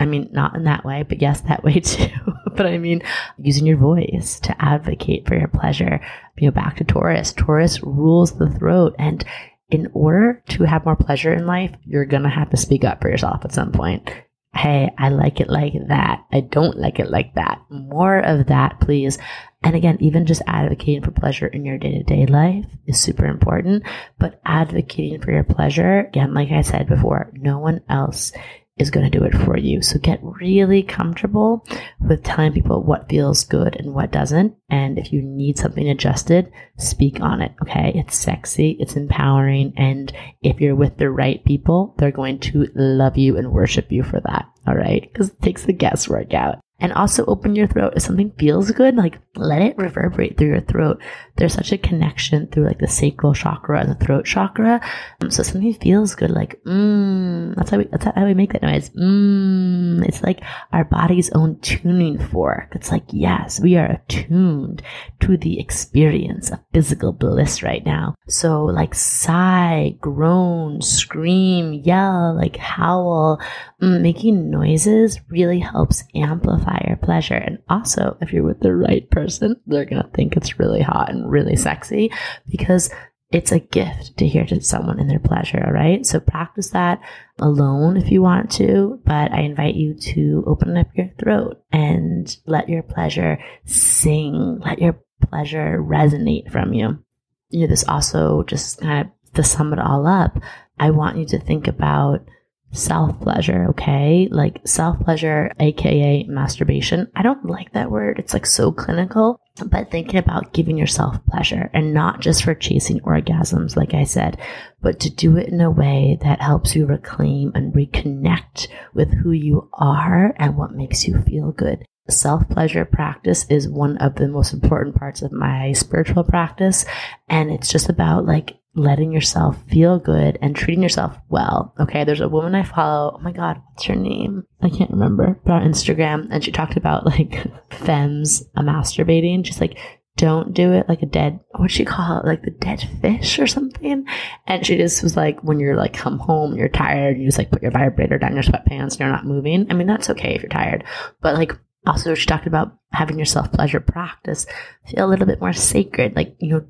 I 0.00 0.06
mean, 0.06 0.28
not 0.32 0.54
in 0.54 0.64
that 0.64 0.84
way, 0.84 1.04
but 1.08 1.20
yes, 1.20 1.40
that 1.42 1.64
way 1.64 1.80
too. 1.80 2.08
but 2.54 2.66
I 2.66 2.78
mean, 2.78 3.02
using 3.38 3.66
your 3.66 3.78
voice 3.78 4.40
to 4.40 4.62
advocate 4.62 5.26
for 5.26 5.36
your 5.36 5.48
pleasure. 5.48 6.00
You 6.36 6.48
know, 6.48 6.52
back 6.52 6.76
to 6.76 6.84
Taurus. 6.84 7.32
Taurus 7.32 7.82
rules 7.82 8.38
the 8.38 8.50
throat. 8.50 8.94
And 8.98 9.24
in 9.70 9.90
order 9.92 10.42
to 10.48 10.64
have 10.64 10.84
more 10.84 10.96
pleasure 10.96 11.32
in 11.32 11.46
life, 11.46 11.72
you're 11.84 12.06
going 12.06 12.22
to 12.22 12.28
have 12.28 12.50
to 12.50 12.56
speak 12.56 12.84
up 12.84 13.00
for 13.00 13.10
yourself 13.10 13.44
at 13.44 13.52
some 13.52 13.72
point. 13.72 14.10
Hey, 14.54 14.90
I 14.98 15.10
like 15.10 15.40
it 15.40 15.50
like 15.50 15.74
that. 15.88 16.24
I 16.32 16.40
don't 16.40 16.78
like 16.78 16.98
it 16.98 17.10
like 17.10 17.34
that. 17.34 17.60
More 17.68 18.18
of 18.18 18.46
that, 18.46 18.80
please. 18.80 19.18
And 19.62 19.74
again, 19.76 19.98
even 20.00 20.24
just 20.24 20.42
advocating 20.46 21.02
for 21.02 21.10
pleasure 21.10 21.46
in 21.46 21.64
your 21.64 21.78
day 21.78 21.98
to 21.98 22.02
day 22.02 22.26
life 22.26 22.64
is 22.86 22.98
super 22.98 23.26
important. 23.26 23.84
But 24.18 24.40
advocating 24.44 25.20
for 25.20 25.32
your 25.32 25.44
pleasure, 25.44 26.00
again, 26.00 26.32
like 26.32 26.50
I 26.50 26.62
said 26.62 26.88
before, 26.88 27.30
no 27.34 27.58
one 27.58 27.82
else 27.88 28.32
is 28.78 28.90
going 28.90 29.10
to 29.10 29.18
do 29.18 29.24
it 29.24 29.34
for 29.34 29.56
you. 29.56 29.82
So 29.82 29.98
get 29.98 30.20
really 30.22 30.82
comfortable 30.82 31.66
with 32.00 32.24
telling 32.24 32.52
people 32.52 32.82
what 32.82 33.08
feels 33.08 33.44
good 33.44 33.76
and 33.76 33.94
what 33.94 34.12
doesn't. 34.12 34.54
And 34.68 34.98
if 34.98 35.12
you 35.12 35.22
need 35.22 35.58
something 35.58 35.88
adjusted, 35.88 36.52
speak 36.76 37.20
on 37.20 37.40
it. 37.40 37.52
Okay. 37.62 37.92
It's 37.94 38.16
sexy. 38.16 38.76
It's 38.80 38.96
empowering. 38.96 39.72
And 39.76 40.12
if 40.42 40.60
you're 40.60 40.76
with 40.76 40.98
the 40.98 41.10
right 41.10 41.44
people, 41.44 41.94
they're 41.98 42.10
going 42.10 42.38
to 42.40 42.68
love 42.74 43.16
you 43.16 43.36
and 43.36 43.52
worship 43.52 43.90
you 43.90 44.02
for 44.02 44.20
that. 44.20 44.46
All 44.66 44.74
right. 44.74 45.02
Because 45.12 45.30
it 45.30 45.42
takes 45.42 45.64
the 45.64 45.72
guesswork 45.72 46.34
out 46.34 46.58
and 46.80 46.92
also 46.92 47.24
open 47.26 47.56
your 47.56 47.66
throat. 47.66 47.94
If 47.96 48.02
something 48.02 48.32
feels 48.38 48.70
good, 48.70 48.94
like 48.94 49.18
let 49.34 49.62
it 49.62 49.76
reverberate 49.76 50.36
through 50.36 50.48
your 50.48 50.60
throat. 50.60 51.02
There's 51.36 51.54
such 51.54 51.72
a 51.72 51.78
connection 51.78 52.46
through 52.46 52.66
like 52.66 52.78
the 52.78 52.86
sacral 52.86 53.34
chakra 53.34 53.80
and 53.80 53.90
the 53.90 54.04
throat 54.04 54.26
chakra. 54.26 54.80
Um, 55.20 55.30
so 55.30 55.42
something 55.42 55.74
feels 55.74 56.14
good, 56.14 56.30
like 56.30 56.62
mmm. 56.64 57.54
That's 57.56 57.70
how 57.70 57.78
we 57.78 57.84
that's 57.84 58.04
how 58.04 58.24
we 58.24 58.34
make 58.34 58.52
that 58.52 58.62
noise. 58.62 58.90
Mmm. 58.90 60.06
It's 60.06 60.22
like 60.22 60.42
our 60.72 60.84
body's 60.84 61.30
own 61.30 61.58
tuning 61.60 62.18
fork. 62.18 62.72
It's 62.74 62.92
like 62.92 63.04
yes, 63.08 63.60
we 63.60 63.76
are 63.76 63.86
attuned 63.86 64.82
to 65.20 65.36
the 65.36 65.58
experience 65.58 66.50
of 66.50 66.60
physical 66.72 67.12
bliss 67.12 67.62
right 67.62 67.84
now. 67.84 68.14
So 68.28 68.64
like 68.64 68.94
sigh, 68.94 69.96
groan, 70.00 70.80
scream, 70.80 71.72
yell, 71.72 72.36
like 72.36 72.56
howl. 72.56 73.40
Mm, 73.82 74.00
making 74.02 74.50
noises 74.50 75.20
really 75.28 75.60
helps 75.60 76.04
amplify 76.14 76.67
your 76.86 76.96
pleasure. 76.96 77.34
And 77.34 77.58
also, 77.68 78.16
if 78.20 78.32
you're 78.32 78.44
with 78.44 78.60
the 78.60 78.74
right 78.74 79.08
person, 79.10 79.60
they're 79.66 79.84
going 79.84 80.02
to 80.02 80.08
think 80.10 80.36
it's 80.36 80.58
really 80.58 80.82
hot 80.82 81.10
and 81.10 81.30
really 81.30 81.56
sexy 81.56 82.10
because 82.48 82.90
it's 83.30 83.52
a 83.52 83.60
gift 83.60 84.16
to 84.16 84.26
hear 84.26 84.46
to 84.46 84.60
someone 84.62 84.98
in 84.98 85.06
their 85.06 85.18
pleasure, 85.18 85.62
all 85.66 85.72
right? 85.72 86.06
So 86.06 86.18
practice 86.18 86.70
that 86.70 87.00
alone 87.38 87.96
if 87.96 88.10
you 88.10 88.22
want 88.22 88.50
to, 88.52 89.00
but 89.04 89.32
I 89.32 89.40
invite 89.40 89.74
you 89.74 89.94
to 89.94 90.44
open 90.46 90.76
up 90.78 90.88
your 90.94 91.10
throat 91.18 91.62
and 91.70 92.34
let 92.46 92.70
your 92.70 92.82
pleasure 92.82 93.38
sing, 93.66 94.60
let 94.64 94.78
your 94.78 94.98
pleasure 95.28 95.78
resonate 95.78 96.50
from 96.50 96.72
you. 96.72 97.04
You 97.50 97.60
know, 97.60 97.66
this 97.66 97.84
also 97.86 98.44
just 98.44 98.80
kind 98.80 99.06
of 99.06 99.34
to 99.34 99.44
sum 99.44 99.74
it 99.74 99.78
all 99.78 100.06
up, 100.06 100.38
I 100.80 100.90
want 100.90 101.18
you 101.18 101.26
to 101.26 101.38
think 101.38 101.68
about 101.68 102.24
self 102.72 103.20
pleasure, 103.20 103.66
okay? 103.70 104.28
Like 104.30 104.60
self 104.64 104.98
pleasure, 105.00 105.52
aka 105.58 106.24
masturbation. 106.24 107.10
I 107.16 107.22
don't 107.22 107.44
like 107.46 107.72
that 107.72 107.90
word. 107.90 108.18
It's 108.18 108.32
like 108.34 108.46
so 108.46 108.72
clinical, 108.72 109.40
but 109.66 109.90
thinking 109.90 110.18
about 110.18 110.52
giving 110.52 110.76
yourself 110.76 111.24
pleasure 111.26 111.70
and 111.72 111.94
not 111.94 112.20
just 112.20 112.44
for 112.44 112.54
chasing 112.54 113.00
orgasms, 113.00 113.76
like 113.76 113.94
I 113.94 114.04
said, 114.04 114.38
but 114.80 115.00
to 115.00 115.10
do 115.10 115.36
it 115.36 115.48
in 115.48 115.60
a 115.60 115.70
way 115.70 116.18
that 116.22 116.40
helps 116.40 116.74
you 116.74 116.86
reclaim 116.86 117.52
and 117.54 117.72
reconnect 117.72 118.68
with 118.94 119.12
who 119.12 119.32
you 119.32 119.68
are 119.72 120.34
and 120.38 120.56
what 120.56 120.72
makes 120.72 121.06
you 121.06 121.20
feel 121.22 121.52
good. 121.52 121.84
Self 122.10 122.48
pleasure 122.48 122.86
practice 122.86 123.44
is 123.50 123.68
one 123.68 123.98
of 123.98 124.14
the 124.14 124.28
most 124.28 124.54
important 124.54 124.96
parts 124.96 125.20
of 125.20 125.30
my 125.30 125.72
spiritual 125.72 126.24
practice. 126.24 126.86
And 127.28 127.50
it's 127.50 127.68
just 127.68 127.90
about 127.90 128.24
like 128.24 128.57
letting 128.74 129.12
yourself 129.12 129.62
feel 129.68 129.98
good 129.98 130.38
and 130.40 130.54
treating 130.54 130.82
yourself 130.82 131.16
well. 131.28 131.74
Okay, 131.80 132.04
there's 132.04 132.20
a 132.20 132.28
woman 132.28 132.54
I 132.54 132.62
follow. 132.62 133.16
Oh 133.18 133.22
my 133.22 133.32
God, 133.32 133.60
what's 133.72 133.84
her 133.84 133.96
name? 133.96 134.44
I 134.62 134.68
can't 134.68 134.90
remember. 134.90 135.40
But 135.44 135.52
on 135.52 135.62
Instagram, 135.68 136.28
and 136.30 136.44
she 136.44 136.52
talked 136.52 136.76
about 136.76 137.06
like 137.06 137.44
femmes 137.70 138.44
masturbating. 138.56 139.44
She's 139.44 139.60
like, 139.60 139.78
don't 140.16 140.52
do 140.52 140.72
it 140.72 140.88
like 140.88 141.02
a 141.02 141.06
dead, 141.06 141.38
what'd 141.52 141.70
she 141.70 141.84
call 141.84 142.18
it? 142.18 142.26
Like 142.26 142.42
the 142.42 142.50
dead 142.50 142.82
fish 143.00 143.38
or 143.38 143.46
something. 143.46 144.04
And 144.48 144.66
she 144.66 144.76
just 144.76 145.02
was 145.02 145.16
like, 145.16 145.42
when 145.44 145.60
you're 145.60 145.76
like 145.76 145.92
come 145.94 146.18
home, 146.18 146.56
you're 146.56 146.68
tired, 146.68 147.18
you 147.18 147.26
just 147.26 147.38
like 147.38 147.50
put 147.52 147.62
your 147.62 147.70
vibrator 147.70 148.18
down 148.18 148.34
your 148.34 148.42
sweatpants 148.42 148.92
and 148.92 149.00
you're 149.00 149.10
not 149.12 149.26
moving. 149.26 149.66
I 149.70 149.74
mean, 149.74 149.86
that's 149.86 150.10
okay 150.10 150.34
if 150.34 150.42
you're 150.42 150.50
tired, 150.50 150.82
but 151.20 151.36
like 151.36 151.52
Also, 151.86 152.14
she 152.14 152.26
talked 152.26 152.46
about 152.46 152.76
having 152.92 153.16
your 153.18 153.26
self 153.26 153.50
pleasure 153.52 153.80
practice 153.80 154.46
feel 154.86 155.06
a 155.06 155.08
little 155.08 155.26
bit 155.26 155.40
more 155.40 155.52
sacred, 155.52 156.16
like, 156.16 156.34
you 156.38 156.50
know, 156.50 156.66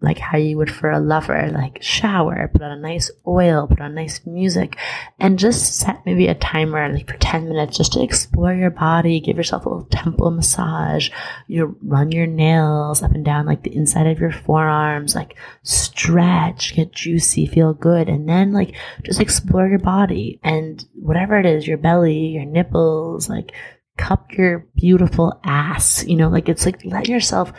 like 0.00 0.18
how 0.18 0.38
you 0.38 0.56
would 0.56 0.70
for 0.70 0.90
a 0.90 1.00
lover, 1.00 1.50
like 1.52 1.82
shower, 1.82 2.48
put 2.52 2.62
on 2.62 2.70
a 2.70 2.76
nice 2.76 3.10
oil, 3.26 3.66
put 3.66 3.80
on 3.80 3.94
nice 3.94 4.24
music, 4.24 4.76
and 5.18 5.40
just 5.40 5.74
set 5.74 6.06
maybe 6.06 6.28
a 6.28 6.36
timer 6.36 6.88
like 6.88 7.08
for 7.08 7.16
10 7.16 7.48
minutes 7.48 7.76
just 7.76 7.94
to 7.94 8.02
explore 8.02 8.54
your 8.54 8.70
body, 8.70 9.18
give 9.18 9.36
yourself 9.36 9.66
a 9.66 9.68
little 9.68 9.86
temple 9.86 10.30
massage, 10.30 11.10
you 11.48 11.76
run 11.82 12.12
your 12.12 12.28
nails 12.28 13.02
up 13.02 13.10
and 13.10 13.24
down 13.24 13.44
like 13.44 13.64
the 13.64 13.74
inside 13.74 14.06
of 14.06 14.20
your 14.20 14.30
forearms, 14.30 15.16
like 15.16 15.36
stretch, 15.64 16.76
get 16.76 16.92
juicy, 16.92 17.46
feel 17.46 17.74
good, 17.74 18.08
and 18.08 18.28
then 18.28 18.52
like 18.52 18.76
just 19.02 19.20
explore 19.20 19.66
your 19.66 19.80
body 19.80 20.38
and 20.44 20.84
whatever 20.94 21.36
it 21.38 21.46
is, 21.46 21.66
your 21.66 21.78
belly, 21.78 22.28
your 22.28 22.44
nipples, 22.44 23.28
like 23.28 23.52
cup 23.98 24.32
your 24.32 24.60
beautiful 24.76 25.38
ass, 25.44 26.04
you 26.06 26.16
know, 26.16 26.28
like 26.28 26.48
it's 26.48 26.64
like 26.64 26.82
let 26.84 27.08
yourself 27.08 27.52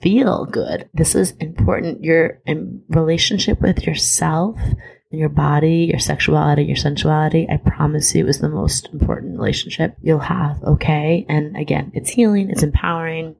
feel 0.00 0.46
good. 0.46 0.88
This 0.94 1.14
is 1.14 1.32
important. 1.32 2.02
Your 2.02 2.40
relationship 2.88 3.60
with 3.60 3.86
yourself, 3.86 4.58
and 5.10 5.18
your 5.18 5.28
body, 5.28 5.88
your 5.90 5.98
sexuality, 5.98 6.62
your 6.62 6.76
sensuality, 6.76 7.48
I 7.50 7.56
promise 7.56 8.14
you 8.14 8.28
is 8.28 8.38
the 8.38 8.48
most 8.48 8.88
important 8.92 9.38
relationship 9.38 9.96
you'll 10.00 10.20
have. 10.20 10.62
Okay. 10.62 11.26
And 11.28 11.56
again, 11.56 11.90
it's 11.94 12.10
healing, 12.10 12.50
it's 12.50 12.62
empowering. 12.62 13.36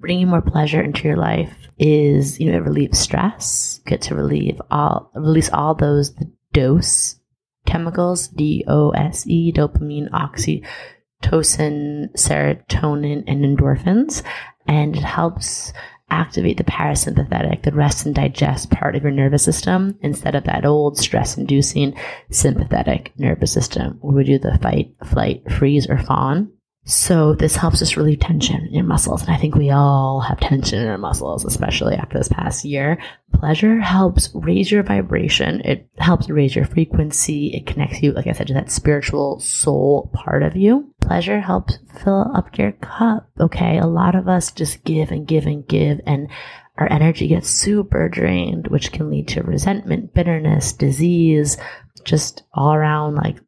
Bringing 0.00 0.28
more 0.28 0.42
pleasure 0.42 0.82
into 0.82 1.08
your 1.08 1.16
life 1.16 1.54
is, 1.78 2.38
you 2.38 2.50
know, 2.50 2.58
it 2.58 2.64
relieves 2.64 2.98
stress. 2.98 3.80
You 3.84 3.90
get 3.90 4.02
to 4.02 4.14
relieve 4.14 4.60
all, 4.70 5.10
release 5.14 5.48
all 5.50 5.74
those 5.74 6.12
dose 6.52 7.18
chemicals, 7.64 8.28
D 8.28 8.64
O 8.68 8.90
S 8.90 9.26
E, 9.26 9.50
dopamine, 9.50 10.10
oxytocin, 10.10 12.12
serotonin, 12.12 13.24
and 13.26 13.44
endorphins. 13.44 14.22
And 14.66 14.94
it 14.94 15.02
helps 15.02 15.72
activate 16.10 16.56
the 16.56 16.64
parasympathetic, 16.64 17.62
the 17.62 17.72
rest 17.72 18.06
and 18.06 18.14
digest 18.14 18.70
part 18.70 18.94
of 18.96 19.02
your 19.02 19.12
nervous 19.12 19.42
system 19.42 19.98
instead 20.00 20.34
of 20.34 20.44
that 20.44 20.64
old 20.64 20.98
stress 20.98 21.36
inducing 21.36 21.94
sympathetic 22.30 23.12
nervous 23.18 23.52
system 23.52 23.98
where 24.00 24.16
we 24.16 24.24
do 24.24 24.38
the 24.38 24.58
fight, 24.58 24.94
flight, 25.04 25.42
freeze, 25.50 25.88
or 25.88 25.98
fawn. 25.98 26.50
So 26.86 27.34
this 27.34 27.56
helps 27.56 27.80
us 27.80 27.96
relieve 27.96 28.20
tension 28.20 28.66
in 28.66 28.74
your 28.74 28.84
muscles. 28.84 29.22
And 29.22 29.30
I 29.30 29.38
think 29.38 29.54
we 29.54 29.70
all 29.70 30.20
have 30.20 30.38
tension 30.38 30.80
in 30.80 30.88
our 30.88 30.98
muscles, 30.98 31.44
especially 31.44 31.94
after 31.94 32.18
this 32.18 32.28
past 32.28 32.62
year. 32.64 32.98
Pleasure 33.32 33.80
helps 33.80 34.30
raise 34.34 34.70
your 34.70 34.82
vibration. 34.82 35.62
It 35.62 35.88
helps 35.96 36.28
raise 36.28 36.54
your 36.54 36.66
frequency. 36.66 37.54
It 37.54 37.66
connects 37.66 38.02
you, 38.02 38.12
like 38.12 38.26
I 38.26 38.32
said, 38.32 38.48
to 38.48 38.54
that 38.54 38.70
spiritual 38.70 39.40
soul 39.40 40.10
part 40.12 40.42
of 40.42 40.56
you. 40.56 40.92
Pleasure 41.00 41.40
helps 41.40 41.78
fill 42.02 42.30
up 42.34 42.58
your 42.58 42.72
cup. 42.72 43.30
Okay. 43.40 43.78
A 43.78 43.86
lot 43.86 44.14
of 44.14 44.28
us 44.28 44.52
just 44.52 44.84
give 44.84 45.10
and 45.10 45.26
give 45.26 45.46
and 45.46 45.66
give 45.66 46.00
and 46.06 46.28
our 46.76 46.90
energy 46.90 47.28
gets 47.28 47.48
super 47.48 48.08
drained, 48.08 48.66
which 48.66 48.92
can 48.92 49.08
lead 49.08 49.28
to 49.28 49.42
resentment, 49.42 50.12
bitterness, 50.12 50.72
disease, 50.72 51.56
just 52.04 52.42
all 52.52 52.74
around 52.74 53.14
like 53.14 53.38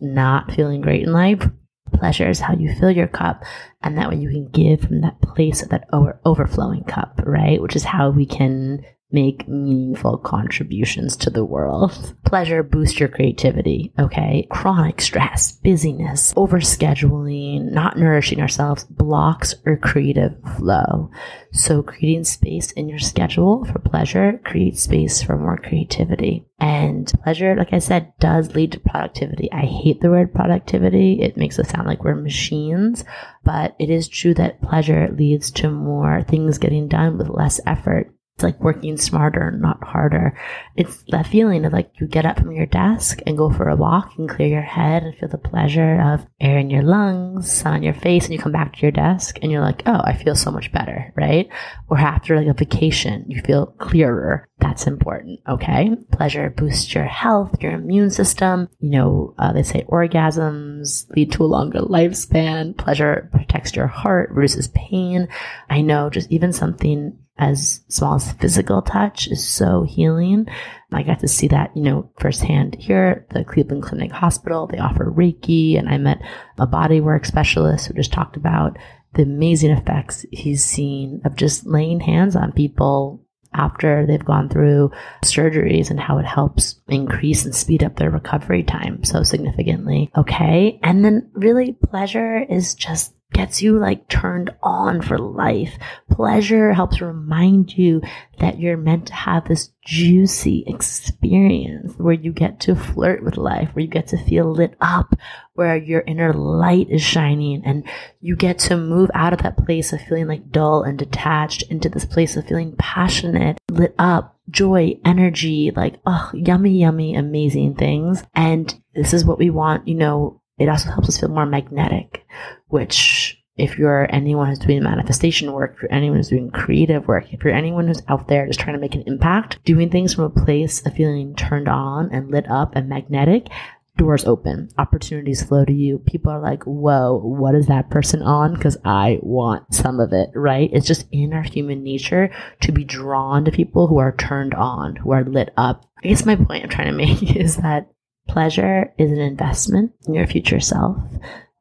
not 0.00 0.52
feeling 0.52 0.80
great 0.80 1.02
in 1.02 1.12
life 1.12 1.46
pleasure 1.90 2.28
is 2.28 2.40
how 2.40 2.54
you 2.54 2.74
fill 2.74 2.90
your 2.90 3.08
cup 3.08 3.44
and 3.82 3.96
that 3.98 4.08
way 4.08 4.16
you 4.16 4.28
can 4.30 4.48
give 4.48 4.80
from 4.80 5.00
that 5.00 5.20
place 5.20 5.62
of 5.62 5.68
that 5.70 5.88
over- 5.92 6.20
overflowing 6.24 6.84
cup 6.84 7.20
right? 7.24 7.60
Which 7.60 7.76
is 7.76 7.84
how 7.84 8.10
we 8.10 8.26
can 8.26 8.84
make 9.12 9.48
meaningful 9.48 10.18
contributions 10.18 11.16
to 11.16 11.30
the 11.30 11.44
world. 11.44 12.14
Pleasure 12.24 12.62
boosts 12.62 13.00
your 13.00 13.08
creativity, 13.08 13.92
okay? 13.98 14.46
Chronic 14.50 15.00
stress, 15.00 15.52
busyness, 15.52 16.32
overscheduling, 16.34 17.72
not 17.72 17.98
nourishing 17.98 18.40
ourselves 18.40 18.84
blocks 18.84 19.54
our 19.66 19.76
creative 19.76 20.36
flow. 20.56 21.10
So 21.52 21.82
creating 21.82 22.24
space 22.24 22.70
in 22.72 22.88
your 22.88 23.00
schedule 23.00 23.64
for 23.64 23.80
pleasure 23.80 24.40
creates 24.44 24.82
space 24.82 25.22
for 25.22 25.36
more 25.36 25.56
creativity. 25.56 26.46
And 26.60 27.10
pleasure, 27.24 27.56
like 27.56 27.72
I 27.72 27.78
said, 27.78 28.12
does 28.20 28.54
lead 28.54 28.72
to 28.72 28.80
productivity. 28.80 29.50
I 29.50 29.62
hate 29.62 30.00
the 30.00 30.10
word 30.10 30.32
productivity. 30.32 31.20
It 31.22 31.36
makes 31.36 31.58
us 31.58 31.70
sound 31.70 31.88
like 31.88 32.04
we're 32.04 32.14
machines, 32.14 33.04
but 33.42 33.74
it 33.78 33.90
is 33.90 34.06
true 34.06 34.34
that 34.34 34.62
pleasure 34.62 35.08
leads 35.16 35.50
to 35.52 35.70
more 35.70 36.22
things 36.22 36.58
getting 36.58 36.86
done 36.86 37.18
with 37.18 37.28
less 37.28 37.60
effort 37.66 38.12
it's 38.40 38.44
like 38.44 38.60
working 38.60 38.96
smarter, 38.96 39.50
not 39.50 39.84
harder. 39.84 40.34
It's 40.74 41.04
that 41.10 41.26
feeling 41.26 41.66
of 41.66 41.74
like 41.74 41.92
you 42.00 42.06
get 42.06 42.24
up 42.24 42.38
from 42.38 42.52
your 42.52 42.64
desk 42.64 43.20
and 43.26 43.36
go 43.36 43.50
for 43.50 43.68
a 43.68 43.76
walk 43.76 44.16
and 44.16 44.30
clear 44.30 44.48
your 44.48 44.62
head 44.62 45.02
and 45.02 45.14
feel 45.14 45.28
the 45.28 45.36
pleasure 45.36 46.00
of 46.00 46.26
air 46.40 46.58
in 46.58 46.70
your 46.70 46.82
lungs, 46.82 47.52
sun 47.52 47.74
on 47.74 47.82
your 47.82 47.92
face, 47.92 48.24
and 48.24 48.32
you 48.32 48.38
come 48.38 48.52
back 48.52 48.72
to 48.72 48.80
your 48.80 48.92
desk 48.92 49.38
and 49.42 49.52
you're 49.52 49.60
like, 49.60 49.82
oh, 49.84 50.00
I 50.02 50.14
feel 50.14 50.34
so 50.34 50.50
much 50.50 50.72
better, 50.72 51.12
right? 51.16 51.50
Or 51.90 51.98
after 51.98 52.34
like 52.34 52.46
a 52.46 52.54
vacation, 52.54 53.26
you 53.28 53.42
feel 53.42 53.66
clearer. 53.78 54.48
That's 54.58 54.86
important, 54.86 55.40
okay? 55.46 55.90
Pleasure 56.12 56.50
boosts 56.50 56.94
your 56.94 57.04
health, 57.04 57.62
your 57.62 57.72
immune 57.72 58.10
system. 58.10 58.68
You 58.78 58.90
know, 58.90 59.34
uh, 59.38 59.52
they 59.52 59.62
say 59.62 59.84
orgasms 59.88 61.14
lead 61.14 61.32
to 61.32 61.44
a 61.44 61.44
longer 61.44 61.80
lifespan. 61.80 62.76
Pleasure 62.76 63.28
protects 63.32 63.76
your 63.76 63.86
heart, 63.86 64.30
reduces 64.30 64.68
pain. 64.68 65.28
I 65.68 65.82
know 65.82 66.08
just 66.08 66.30
even 66.30 66.54
something 66.54 67.18
as 67.40 67.80
small 67.88 68.16
as 68.16 68.32
physical 68.34 68.82
touch 68.82 69.26
is 69.28 69.46
so 69.46 69.82
healing. 69.82 70.46
I 70.92 71.02
got 71.02 71.20
to 71.20 71.28
see 71.28 71.48
that, 71.48 71.74
you 71.74 71.82
know, 71.82 72.10
firsthand 72.18 72.76
here 72.78 73.26
at 73.28 73.34
the 73.34 73.44
Cleveland 73.44 73.82
Clinic 73.82 74.12
Hospital. 74.12 74.66
They 74.66 74.78
offer 74.78 75.10
Reiki, 75.10 75.78
and 75.78 75.88
I 75.88 75.96
met 75.98 76.20
a 76.58 76.66
bodywork 76.66 77.24
specialist 77.24 77.86
who 77.86 77.94
just 77.94 78.12
talked 78.12 78.36
about 78.36 78.76
the 79.14 79.22
amazing 79.22 79.70
effects 79.70 80.26
he's 80.30 80.64
seen 80.64 81.22
of 81.24 81.34
just 81.34 81.66
laying 81.66 82.00
hands 82.00 82.36
on 82.36 82.52
people 82.52 83.24
after 83.54 84.06
they've 84.06 84.24
gone 84.24 84.48
through 84.48 84.90
surgeries 85.24 85.90
and 85.90 85.98
how 85.98 86.18
it 86.18 86.26
helps 86.26 86.80
increase 86.88 87.44
and 87.44 87.54
speed 87.54 87.82
up 87.82 87.96
their 87.96 88.10
recovery 88.10 88.62
time 88.62 89.02
so 89.02 89.22
significantly. 89.22 90.10
Okay. 90.16 90.78
And 90.82 91.04
then 91.04 91.30
really 91.32 91.72
pleasure 91.72 92.44
is 92.48 92.74
just 92.74 93.12
gets 93.32 93.62
you 93.62 93.78
like 93.78 94.08
turned 94.08 94.50
on 94.62 95.02
for 95.02 95.18
life. 95.18 95.78
Pleasure 96.10 96.72
helps 96.72 97.00
remind 97.00 97.76
you 97.76 98.02
that 98.38 98.58
you're 98.58 98.76
meant 98.76 99.06
to 99.06 99.14
have 99.14 99.46
this 99.46 99.70
juicy 99.84 100.64
experience 100.66 101.94
where 101.96 102.14
you 102.14 102.32
get 102.32 102.60
to 102.60 102.74
flirt 102.74 103.22
with 103.22 103.36
life, 103.36 103.70
where 103.72 103.82
you 103.82 103.90
get 103.90 104.08
to 104.08 104.24
feel 104.24 104.50
lit 104.50 104.74
up, 104.80 105.14
where 105.54 105.76
your 105.76 106.00
inner 106.02 106.32
light 106.32 106.88
is 106.90 107.02
shining 107.02 107.62
and 107.64 107.84
you 108.20 108.34
get 108.34 108.58
to 108.58 108.76
move 108.76 109.10
out 109.14 109.32
of 109.32 109.42
that 109.42 109.56
place 109.56 109.92
of 109.92 110.00
feeling 110.00 110.26
like 110.26 110.50
dull 110.50 110.82
and 110.82 110.98
detached 110.98 111.62
into 111.70 111.88
this 111.88 112.04
place 112.04 112.36
of 112.36 112.46
feeling 112.46 112.74
passionate, 112.78 113.58
lit 113.70 113.94
up, 113.98 114.38
joy, 114.50 114.98
energy, 115.04 115.70
like, 115.74 116.00
oh, 116.06 116.30
yummy, 116.34 116.80
yummy, 116.80 117.14
amazing 117.14 117.74
things. 117.74 118.24
And 118.34 118.74
this 118.94 119.12
is 119.12 119.24
what 119.24 119.38
we 119.38 119.50
want, 119.50 119.86
you 119.86 119.94
know, 119.94 120.39
it 120.60 120.68
also 120.68 120.90
helps 120.90 121.08
us 121.08 121.18
feel 121.18 121.30
more 121.30 121.46
magnetic, 121.46 122.26
which 122.68 123.42
if 123.56 123.78
you're 123.78 124.06
anyone 124.14 124.48
who's 124.48 124.58
doing 124.58 124.82
manifestation 124.82 125.52
work, 125.52 125.74
if 125.74 125.82
you're 125.82 125.92
anyone 125.92 126.18
who's 126.18 126.28
doing 126.28 126.50
creative 126.50 127.08
work, 127.08 127.32
if 127.32 127.42
you're 127.42 127.54
anyone 127.54 127.88
who's 127.88 128.02
out 128.08 128.28
there 128.28 128.46
just 128.46 128.60
trying 128.60 128.76
to 128.76 128.80
make 128.80 128.94
an 128.94 129.04
impact, 129.06 129.58
doing 129.64 129.90
things 129.90 130.14
from 130.14 130.24
a 130.24 130.44
place 130.44 130.84
of 130.86 130.94
feeling 130.94 131.34
turned 131.34 131.66
on 131.66 132.10
and 132.12 132.30
lit 132.30 132.48
up 132.50 132.76
and 132.76 132.88
magnetic, 132.88 133.48
doors 133.96 134.24
open, 134.26 134.68
opportunities 134.78 135.42
flow 135.42 135.64
to 135.64 135.72
you. 135.72 135.98
People 135.98 136.30
are 136.30 136.40
like, 136.40 136.62
whoa, 136.64 137.18
what 137.22 137.54
is 137.54 137.66
that 137.66 137.90
person 137.90 138.22
on? 138.22 138.54
Because 138.54 138.76
I 138.84 139.18
want 139.22 139.74
some 139.74 139.98
of 139.98 140.12
it, 140.12 140.30
right? 140.34 140.70
It's 140.72 140.86
just 140.86 141.06
in 141.10 141.32
our 141.32 141.42
human 141.42 141.82
nature 141.82 142.30
to 142.60 142.72
be 142.72 142.84
drawn 142.84 143.44
to 143.46 143.50
people 143.50 143.86
who 143.86 143.98
are 143.98 144.14
turned 144.14 144.54
on, 144.54 144.96
who 144.96 145.12
are 145.12 145.24
lit 145.24 145.52
up. 145.56 145.84
I 146.04 146.08
guess 146.08 146.24
my 146.24 146.36
point 146.36 146.64
I'm 146.64 146.70
trying 146.70 146.88
to 146.88 146.92
make 146.92 147.22
is 147.36 147.56
that 147.56 147.90
Pleasure 148.30 148.94
is 148.96 149.10
an 149.10 149.18
investment 149.18 149.90
in 150.06 150.14
your 150.14 150.26
future 150.28 150.60
self. 150.60 150.96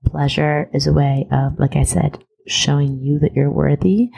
Pleasure 0.05 0.69
is 0.71 0.85
a 0.85 0.93
way 0.93 1.27
of, 1.31 1.57
like 1.57 1.75
I 1.75 1.81
said, 1.81 2.23
showing 2.45 2.99
you 2.99 3.17
that 3.19 3.33
you're 3.33 3.49
worthy. 3.49 4.11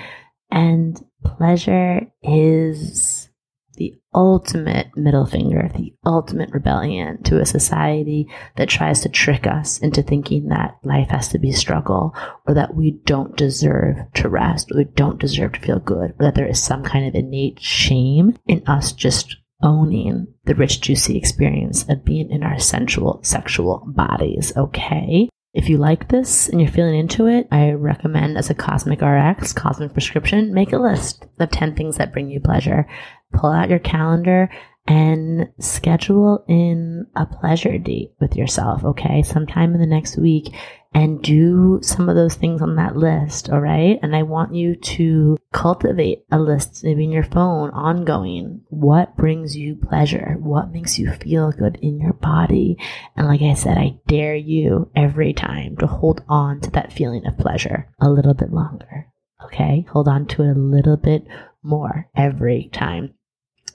And 0.51 1.01
pleasure 1.23 2.11
is 2.21 3.29
the 3.75 3.95
ultimate 4.13 4.87
middle 4.97 5.25
finger, 5.25 5.71
the 5.73 5.93
ultimate 6.05 6.51
rebellion 6.51 7.23
to 7.23 7.39
a 7.39 7.45
society 7.45 8.27
that 8.57 8.67
tries 8.67 8.99
to 9.01 9.09
trick 9.09 9.47
us 9.47 9.79
into 9.79 10.03
thinking 10.03 10.49
that 10.49 10.77
life 10.83 11.07
has 11.07 11.29
to 11.29 11.39
be 11.39 11.53
struggle 11.53 12.13
or 12.45 12.53
that 12.53 12.75
we 12.75 12.99
don't 13.05 13.37
deserve 13.37 13.95
to 14.15 14.27
rest 14.27 14.69
or 14.73 14.79
we 14.79 14.83
don't 14.83 15.21
deserve 15.21 15.53
to 15.53 15.61
feel 15.61 15.79
good 15.79 16.11
or 16.11 16.25
that 16.25 16.35
there 16.35 16.49
is 16.49 16.61
some 16.61 16.83
kind 16.83 17.07
of 17.07 17.15
innate 17.15 17.61
shame 17.61 18.37
in 18.45 18.61
us 18.67 18.91
just 18.91 19.37
owning 19.63 20.27
the 20.45 20.55
rich, 20.55 20.81
juicy 20.81 21.17
experience 21.17 21.87
of 21.89 22.05
being 22.05 22.29
in 22.29 22.43
our 22.43 22.59
sensual, 22.59 23.19
sexual 23.23 23.83
bodies. 23.87 24.53
Okay. 24.55 25.29
If 25.53 25.67
you 25.67 25.77
like 25.77 26.07
this 26.07 26.47
and 26.47 26.61
you're 26.61 26.71
feeling 26.71 26.97
into 26.97 27.27
it, 27.27 27.47
I 27.51 27.71
recommend 27.71 28.37
as 28.37 28.49
a 28.49 28.55
Cosmic 28.55 29.01
RX, 29.01 29.51
Cosmic 29.51 29.91
Prescription, 29.91 30.53
make 30.53 30.71
a 30.71 30.77
list 30.77 31.25
of 31.39 31.49
10 31.49 31.75
things 31.75 31.97
that 31.97 32.13
bring 32.13 32.29
you 32.29 32.39
pleasure. 32.39 32.87
Pull 33.33 33.51
out 33.51 33.69
your 33.69 33.79
calendar 33.79 34.49
and 34.87 35.49
schedule 35.59 36.43
in 36.47 37.05
a 37.15 37.25
pleasure 37.25 37.77
date 37.77 38.13
with 38.19 38.35
yourself, 38.35 38.83
okay? 38.83 39.21
Sometime 39.21 39.73
in 39.73 39.79
the 39.79 39.85
next 39.85 40.17
week 40.17 40.53
and 40.93 41.21
do 41.21 41.79
some 41.81 42.09
of 42.09 42.15
those 42.15 42.35
things 42.35 42.61
on 42.61 42.75
that 42.75 42.97
list, 42.97 43.49
all 43.49 43.61
right? 43.61 43.97
And 44.01 44.15
I 44.15 44.23
want 44.23 44.55
you 44.55 44.75
to 44.75 45.37
cultivate 45.53 46.25
a 46.31 46.39
list, 46.39 46.83
maybe 46.83 47.05
in 47.05 47.11
your 47.11 47.23
phone, 47.23 47.69
ongoing. 47.69 48.61
What 48.69 49.15
brings 49.15 49.55
you 49.55 49.75
pleasure? 49.75 50.35
What 50.39 50.71
makes 50.71 50.99
you 50.99 51.11
feel 51.11 51.51
good 51.51 51.77
in 51.81 51.99
your 51.99 52.13
body? 52.13 52.77
And 53.15 53.27
like 53.27 53.41
I 53.41 53.53
said, 53.53 53.77
I 53.77 53.99
dare 54.07 54.35
you 54.35 54.91
every 54.95 55.33
time 55.33 55.77
to 55.77 55.87
hold 55.87 56.23
on 56.27 56.59
to 56.61 56.71
that 56.71 56.91
feeling 56.91 57.25
of 57.25 57.37
pleasure 57.37 57.87
a 58.01 58.09
little 58.09 58.33
bit 58.33 58.51
longer, 58.51 59.07
okay? 59.45 59.85
Hold 59.91 60.09
on 60.09 60.25
to 60.27 60.43
it 60.43 60.57
a 60.57 60.59
little 60.59 60.97
bit 60.97 61.25
more 61.63 62.09
every 62.15 62.69
time. 62.73 63.13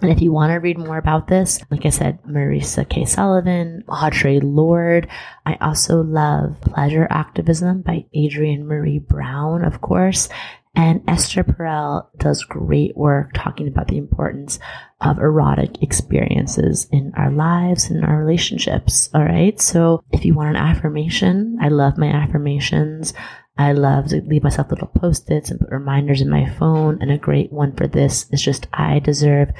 And 0.01 0.11
if 0.11 0.21
you 0.21 0.33
want 0.33 0.53
to 0.53 0.57
read 0.57 0.79
more 0.79 0.99
about 0.99 1.29
this, 1.29 1.61
like 1.71 1.87
I 1.87 1.91
said, 1.91 2.23
Marisa 2.25 2.89
K. 2.89 3.05
Sullivan, 3.05 3.83
Audre 3.89 4.41
Lorde. 4.43 5.09
I 5.45 5.57
also 5.61 6.03
love 6.03 6.61
Pleasure 6.61 7.07
Activism 7.11 7.83
by 7.83 8.05
Adrienne 8.17 8.65
Maree 8.65 9.07
Brown, 9.07 9.65
of 9.65 9.81
course. 9.81 10.29
And 10.75 11.03
Esther 11.09 11.43
Perel 11.43 12.07
does 12.19 12.45
great 12.45 12.95
work 12.97 13.31
talking 13.33 13.67
about 13.67 13.89
the 13.89 13.97
importance 13.97 14.59
of 15.01 15.19
erotic 15.19 15.83
experiences 15.83 16.87
in 16.93 17.13
our 17.17 17.31
lives 17.31 17.89
and 17.89 18.05
our 18.05 18.19
relationships. 18.19 19.09
All 19.15 19.25
right. 19.25 19.59
So 19.59 20.05
if 20.13 20.27
you 20.27 20.35
want 20.35 20.51
an 20.51 20.57
affirmation, 20.57 21.57
I 21.63 21.69
love 21.69 21.97
my 21.97 22.09
affirmations. 22.09 23.15
I 23.59 23.73
love 23.73 24.09
to 24.09 24.21
leave 24.23 24.43
myself 24.43 24.71
little 24.71 24.89
post-its 24.89 25.51
and 25.51 25.59
put 25.59 25.71
reminders 25.71 26.21
in 26.21 26.29
my 26.29 26.49
phone. 26.59 26.99
And 27.01 27.11
a 27.11 27.19
great 27.19 27.53
one 27.53 27.75
for 27.75 27.87
this 27.87 28.31
is 28.31 28.43
just, 28.43 28.67
I 28.73 28.99
deserve 28.99 29.51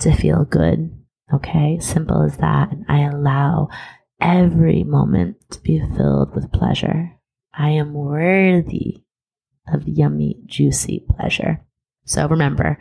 to 0.00 0.14
feel 0.14 0.44
good. 0.44 0.92
Okay. 1.32 1.78
Simple 1.80 2.22
as 2.22 2.36
that. 2.36 2.70
And 2.70 2.84
I 2.88 3.02
allow 3.02 3.68
every 4.20 4.84
moment 4.84 5.36
to 5.50 5.60
be 5.60 5.82
filled 5.96 6.34
with 6.34 6.52
pleasure. 6.52 7.12
I 7.52 7.70
am 7.70 7.94
worthy 7.94 9.04
of 9.72 9.88
yummy, 9.88 10.42
juicy 10.46 11.04
pleasure. 11.08 11.62
So 12.04 12.28
remember, 12.28 12.78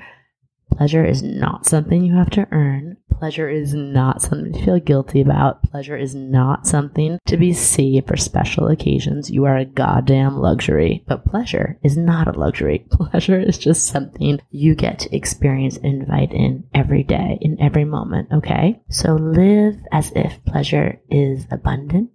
pleasure 0.72 1.06
is 1.06 1.24
not 1.24 1.66
something 1.66 2.04
you 2.04 2.16
have 2.16 2.30
to 2.32 2.48
earn. 2.52 2.98
Pleasure 3.20 3.50
is 3.50 3.74
not 3.74 4.22
something 4.22 4.52
to 4.52 4.64
feel 4.64 4.80
guilty 4.80 5.22
about. 5.22 5.64
Pleasure 5.64 5.96
is 5.96 6.14
not 6.14 6.68
something 6.68 7.18
to 7.26 7.38
be 7.38 7.54
saved 7.54 8.08
for 8.08 8.18
special 8.18 8.68
occasions. 8.68 9.32
You 9.32 9.46
are 9.46 9.58
a 9.58 9.66
goddamn 9.66 10.38
luxury. 10.38 11.04
But 11.08 11.26
pleasure 11.26 11.80
is 11.82 11.96
not 11.96 12.28
a 12.28 12.38
luxury. 12.38 12.80
Pleasure 12.92 13.40
is 13.40 13.58
just 13.58 13.88
something 13.88 14.42
you 14.50 14.76
get 14.76 15.00
to 15.00 15.16
experience 15.16 15.78
and 15.78 16.02
invite 16.02 16.34
in 16.34 16.66
every 16.74 17.04
day, 17.04 17.38
in 17.40 17.62
every 17.62 17.86
moment, 17.86 18.30
okay? 18.34 18.82
So 18.90 19.14
live 19.14 19.78
as 19.94 20.12
if 20.14 20.44
pleasure 20.46 21.00
is 21.10 21.48
abundant. 21.52 22.10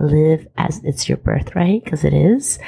Live 0.00 0.48
as 0.56 0.80
it's 0.82 1.08
your 1.08 1.18
birthright, 1.18 1.84
because 1.84 2.04
it 2.04 2.14
is 2.14 2.58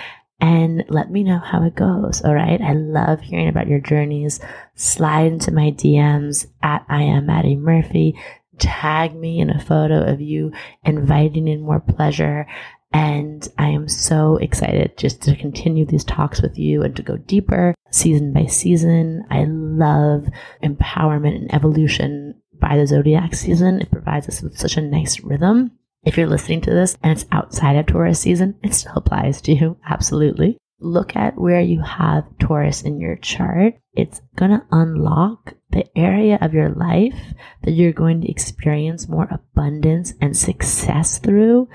and 0.42 0.84
let 0.88 1.08
me 1.08 1.22
know 1.22 1.38
how 1.38 1.62
it 1.62 1.76
goes. 1.76 2.20
All 2.22 2.34
right. 2.34 2.60
I 2.60 2.72
love 2.72 3.20
hearing 3.20 3.48
about 3.48 3.68
your 3.68 3.78
journeys. 3.78 4.40
Slide 4.74 5.26
into 5.32 5.52
my 5.52 5.70
DMs 5.70 6.46
at 6.64 6.84
I 6.88 7.02
am 7.02 7.26
Madi 7.26 7.54
Murphy. 7.54 8.18
Tag 8.58 9.14
me 9.14 9.38
in 9.38 9.50
a 9.50 9.60
photo 9.60 10.02
of 10.02 10.20
you 10.20 10.52
inviting 10.84 11.46
in 11.46 11.60
more 11.62 11.78
pleasure. 11.78 12.48
And 12.92 13.48
I 13.56 13.68
am 13.68 13.88
so 13.88 14.36
excited 14.36 14.98
just 14.98 15.22
to 15.22 15.36
continue 15.36 15.86
these 15.86 16.04
talks 16.04 16.42
with 16.42 16.58
you 16.58 16.82
and 16.82 16.94
to 16.96 17.02
go 17.02 17.16
deeper 17.16 17.76
season 17.90 18.32
by 18.32 18.46
season. 18.46 19.24
I 19.30 19.44
love 19.44 20.26
empowerment 20.60 21.36
and 21.36 21.54
evolution 21.54 22.34
by 22.52 22.76
the 22.76 22.88
zodiac 22.88 23.36
season. 23.36 23.80
It 23.80 23.92
provides 23.92 24.28
us 24.28 24.42
with 24.42 24.58
such 24.58 24.76
a 24.76 24.82
nice 24.82 25.20
rhythm 25.20 25.78
if 26.04 26.16
you're 26.16 26.26
listening 26.26 26.60
to 26.62 26.70
this 26.70 26.96
and 27.02 27.12
it's 27.12 27.26
outside 27.30 27.76
of 27.76 27.86
Taurus 27.86 28.20
season, 28.20 28.56
it 28.62 28.74
still 28.74 28.94
applies 28.96 29.40
to 29.42 29.52
you. 29.52 29.76
Absolutely. 29.88 30.58
Look 30.80 31.14
at 31.14 31.38
where 31.38 31.60
you 31.60 31.80
have 31.82 32.24
Taurus 32.38 32.82
in 32.82 33.00
your 33.00 33.16
chart. 33.16 33.74
It's 33.94 34.20
going 34.34 34.50
to 34.50 34.66
unlock 34.72 35.54
the 35.70 35.86
area 35.96 36.38
of 36.40 36.54
your 36.54 36.70
life 36.70 37.34
that 37.62 37.70
you're 37.70 37.92
going 37.92 38.20
to 38.22 38.30
experience 38.30 39.08
more 39.08 39.28
abundance 39.30 40.14
and 40.20 40.36
success 40.36 41.18
through 41.18 41.68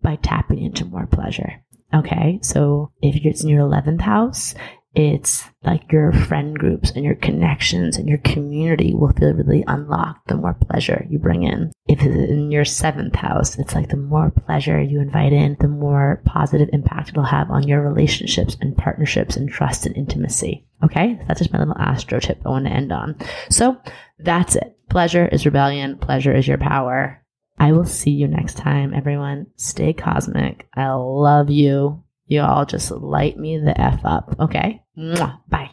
by 0.00 0.16
tapping 0.16 0.62
into 0.62 0.84
more 0.84 1.06
pleasure. 1.06 1.62
Okay. 1.92 2.38
So 2.42 2.92
if 3.02 3.16
it's 3.24 3.42
in 3.42 3.48
your 3.48 3.68
11th 3.68 4.02
house, 4.02 4.54
it's 4.94 5.44
like 5.62 5.90
your 5.90 6.12
friend 6.12 6.58
groups 6.58 6.90
and 6.90 7.04
your 7.04 7.14
connections 7.14 7.96
and 7.96 8.08
your 8.08 8.18
community 8.18 8.92
will 8.94 9.12
feel 9.12 9.32
really 9.32 9.64
unlocked 9.66 10.28
the 10.28 10.36
more 10.36 10.54
pleasure 10.54 11.06
you 11.08 11.18
bring 11.18 11.44
in. 11.44 11.72
If 11.88 12.02
it's 12.02 12.30
in 12.30 12.50
your 12.50 12.66
seventh 12.66 13.14
house, 13.14 13.58
it's 13.58 13.74
like 13.74 13.88
the 13.88 13.96
more 13.96 14.30
pleasure 14.30 14.80
you 14.80 15.00
invite 15.00 15.32
in, 15.32 15.56
the 15.60 15.68
more 15.68 16.20
positive 16.26 16.68
impact 16.72 17.10
it'll 17.10 17.22
have 17.22 17.50
on 17.50 17.66
your 17.66 17.80
relationships 17.80 18.56
and 18.60 18.76
partnerships 18.76 19.36
and 19.36 19.48
trust 19.48 19.86
and 19.86 19.96
intimacy. 19.96 20.66
Okay. 20.84 21.18
That's 21.26 21.38
just 21.40 21.52
my 21.52 21.58
little 21.58 21.78
astro 21.78 22.20
tip 22.20 22.42
I 22.44 22.50
want 22.50 22.66
to 22.66 22.72
end 22.72 22.92
on. 22.92 23.16
So 23.48 23.78
that's 24.18 24.56
it. 24.56 24.76
Pleasure 24.90 25.26
is 25.26 25.46
rebellion. 25.46 25.96
Pleasure 25.96 26.34
is 26.34 26.46
your 26.46 26.58
power. 26.58 27.22
I 27.58 27.72
will 27.72 27.86
see 27.86 28.10
you 28.10 28.26
next 28.26 28.56
time, 28.56 28.92
everyone. 28.92 29.46
Stay 29.56 29.92
cosmic. 29.92 30.66
I 30.74 30.90
love 30.90 31.48
you. 31.48 32.01
You 32.32 32.40
all 32.40 32.64
just 32.64 32.90
light 32.90 33.36
me 33.36 33.58
the 33.58 33.78
F 33.78 34.00
up. 34.06 34.34
Okay? 34.40 34.82
Mwah. 34.96 35.38
Bye. 35.50 35.68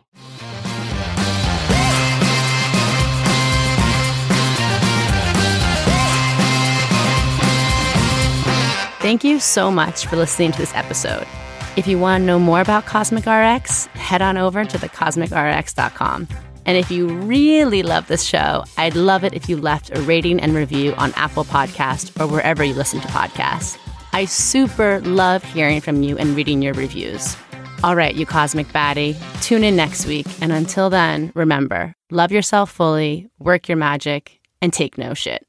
Thank 9.01 9.23
you 9.23 9.39
so 9.39 9.71
much 9.71 10.05
for 10.07 10.17
listening 10.17 10.51
to 10.51 10.57
this 10.57 10.75
episode. 10.75 11.25
If 11.77 11.87
you 11.87 11.97
want 11.97 12.23
to 12.23 12.25
know 12.25 12.37
more 12.37 12.59
about 12.59 12.85
Cosmic 12.85 13.25
RX, 13.25 13.85
head 13.95 14.21
on 14.21 14.35
over 14.35 14.65
to 14.65 14.77
thecosmicrx.com. 14.77 16.27
And 16.65 16.77
if 16.77 16.91
you 16.91 17.07
really 17.07 17.83
love 17.83 18.07
this 18.07 18.25
show, 18.25 18.65
I'd 18.77 18.97
love 18.97 19.23
it 19.23 19.33
if 19.33 19.47
you 19.47 19.55
left 19.55 19.97
a 19.97 20.01
rating 20.01 20.41
and 20.41 20.53
review 20.53 20.93
on 20.95 21.13
Apple 21.13 21.45
Podcast 21.45 22.19
or 22.19 22.27
wherever 22.27 22.65
you 22.65 22.73
listen 22.73 22.99
to 22.99 23.07
podcasts. 23.07 23.77
I 24.13 24.25
super 24.25 25.01
love 25.01 25.43
hearing 25.43 25.81
from 25.81 26.03
you 26.03 26.17
and 26.17 26.35
reading 26.35 26.61
your 26.61 26.73
reviews. 26.73 27.35
All 27.83 27.95
right, 27.95 28.13
you 28.13 28.25
cosmic 28.25 28.67
baddie, 28.67 29.15
tune 29.41 29.63
in 29.63 29.75
next 29.75 30.05
week. 30.05 30.27
And 30.41 30.51
until 30.51 30.89
then, 30.89 31.31
remember 31.35 31.93
love 32.11 32.31
yourself 32.31 32.71
fully, 32.71 33.29
work 33.39 33.67
your 33.67 33.77
magic, 33.77 34.39
and 34.61 34.73
take 34.73 34.97
no 34.97 35.13
shit. 35.13 35.45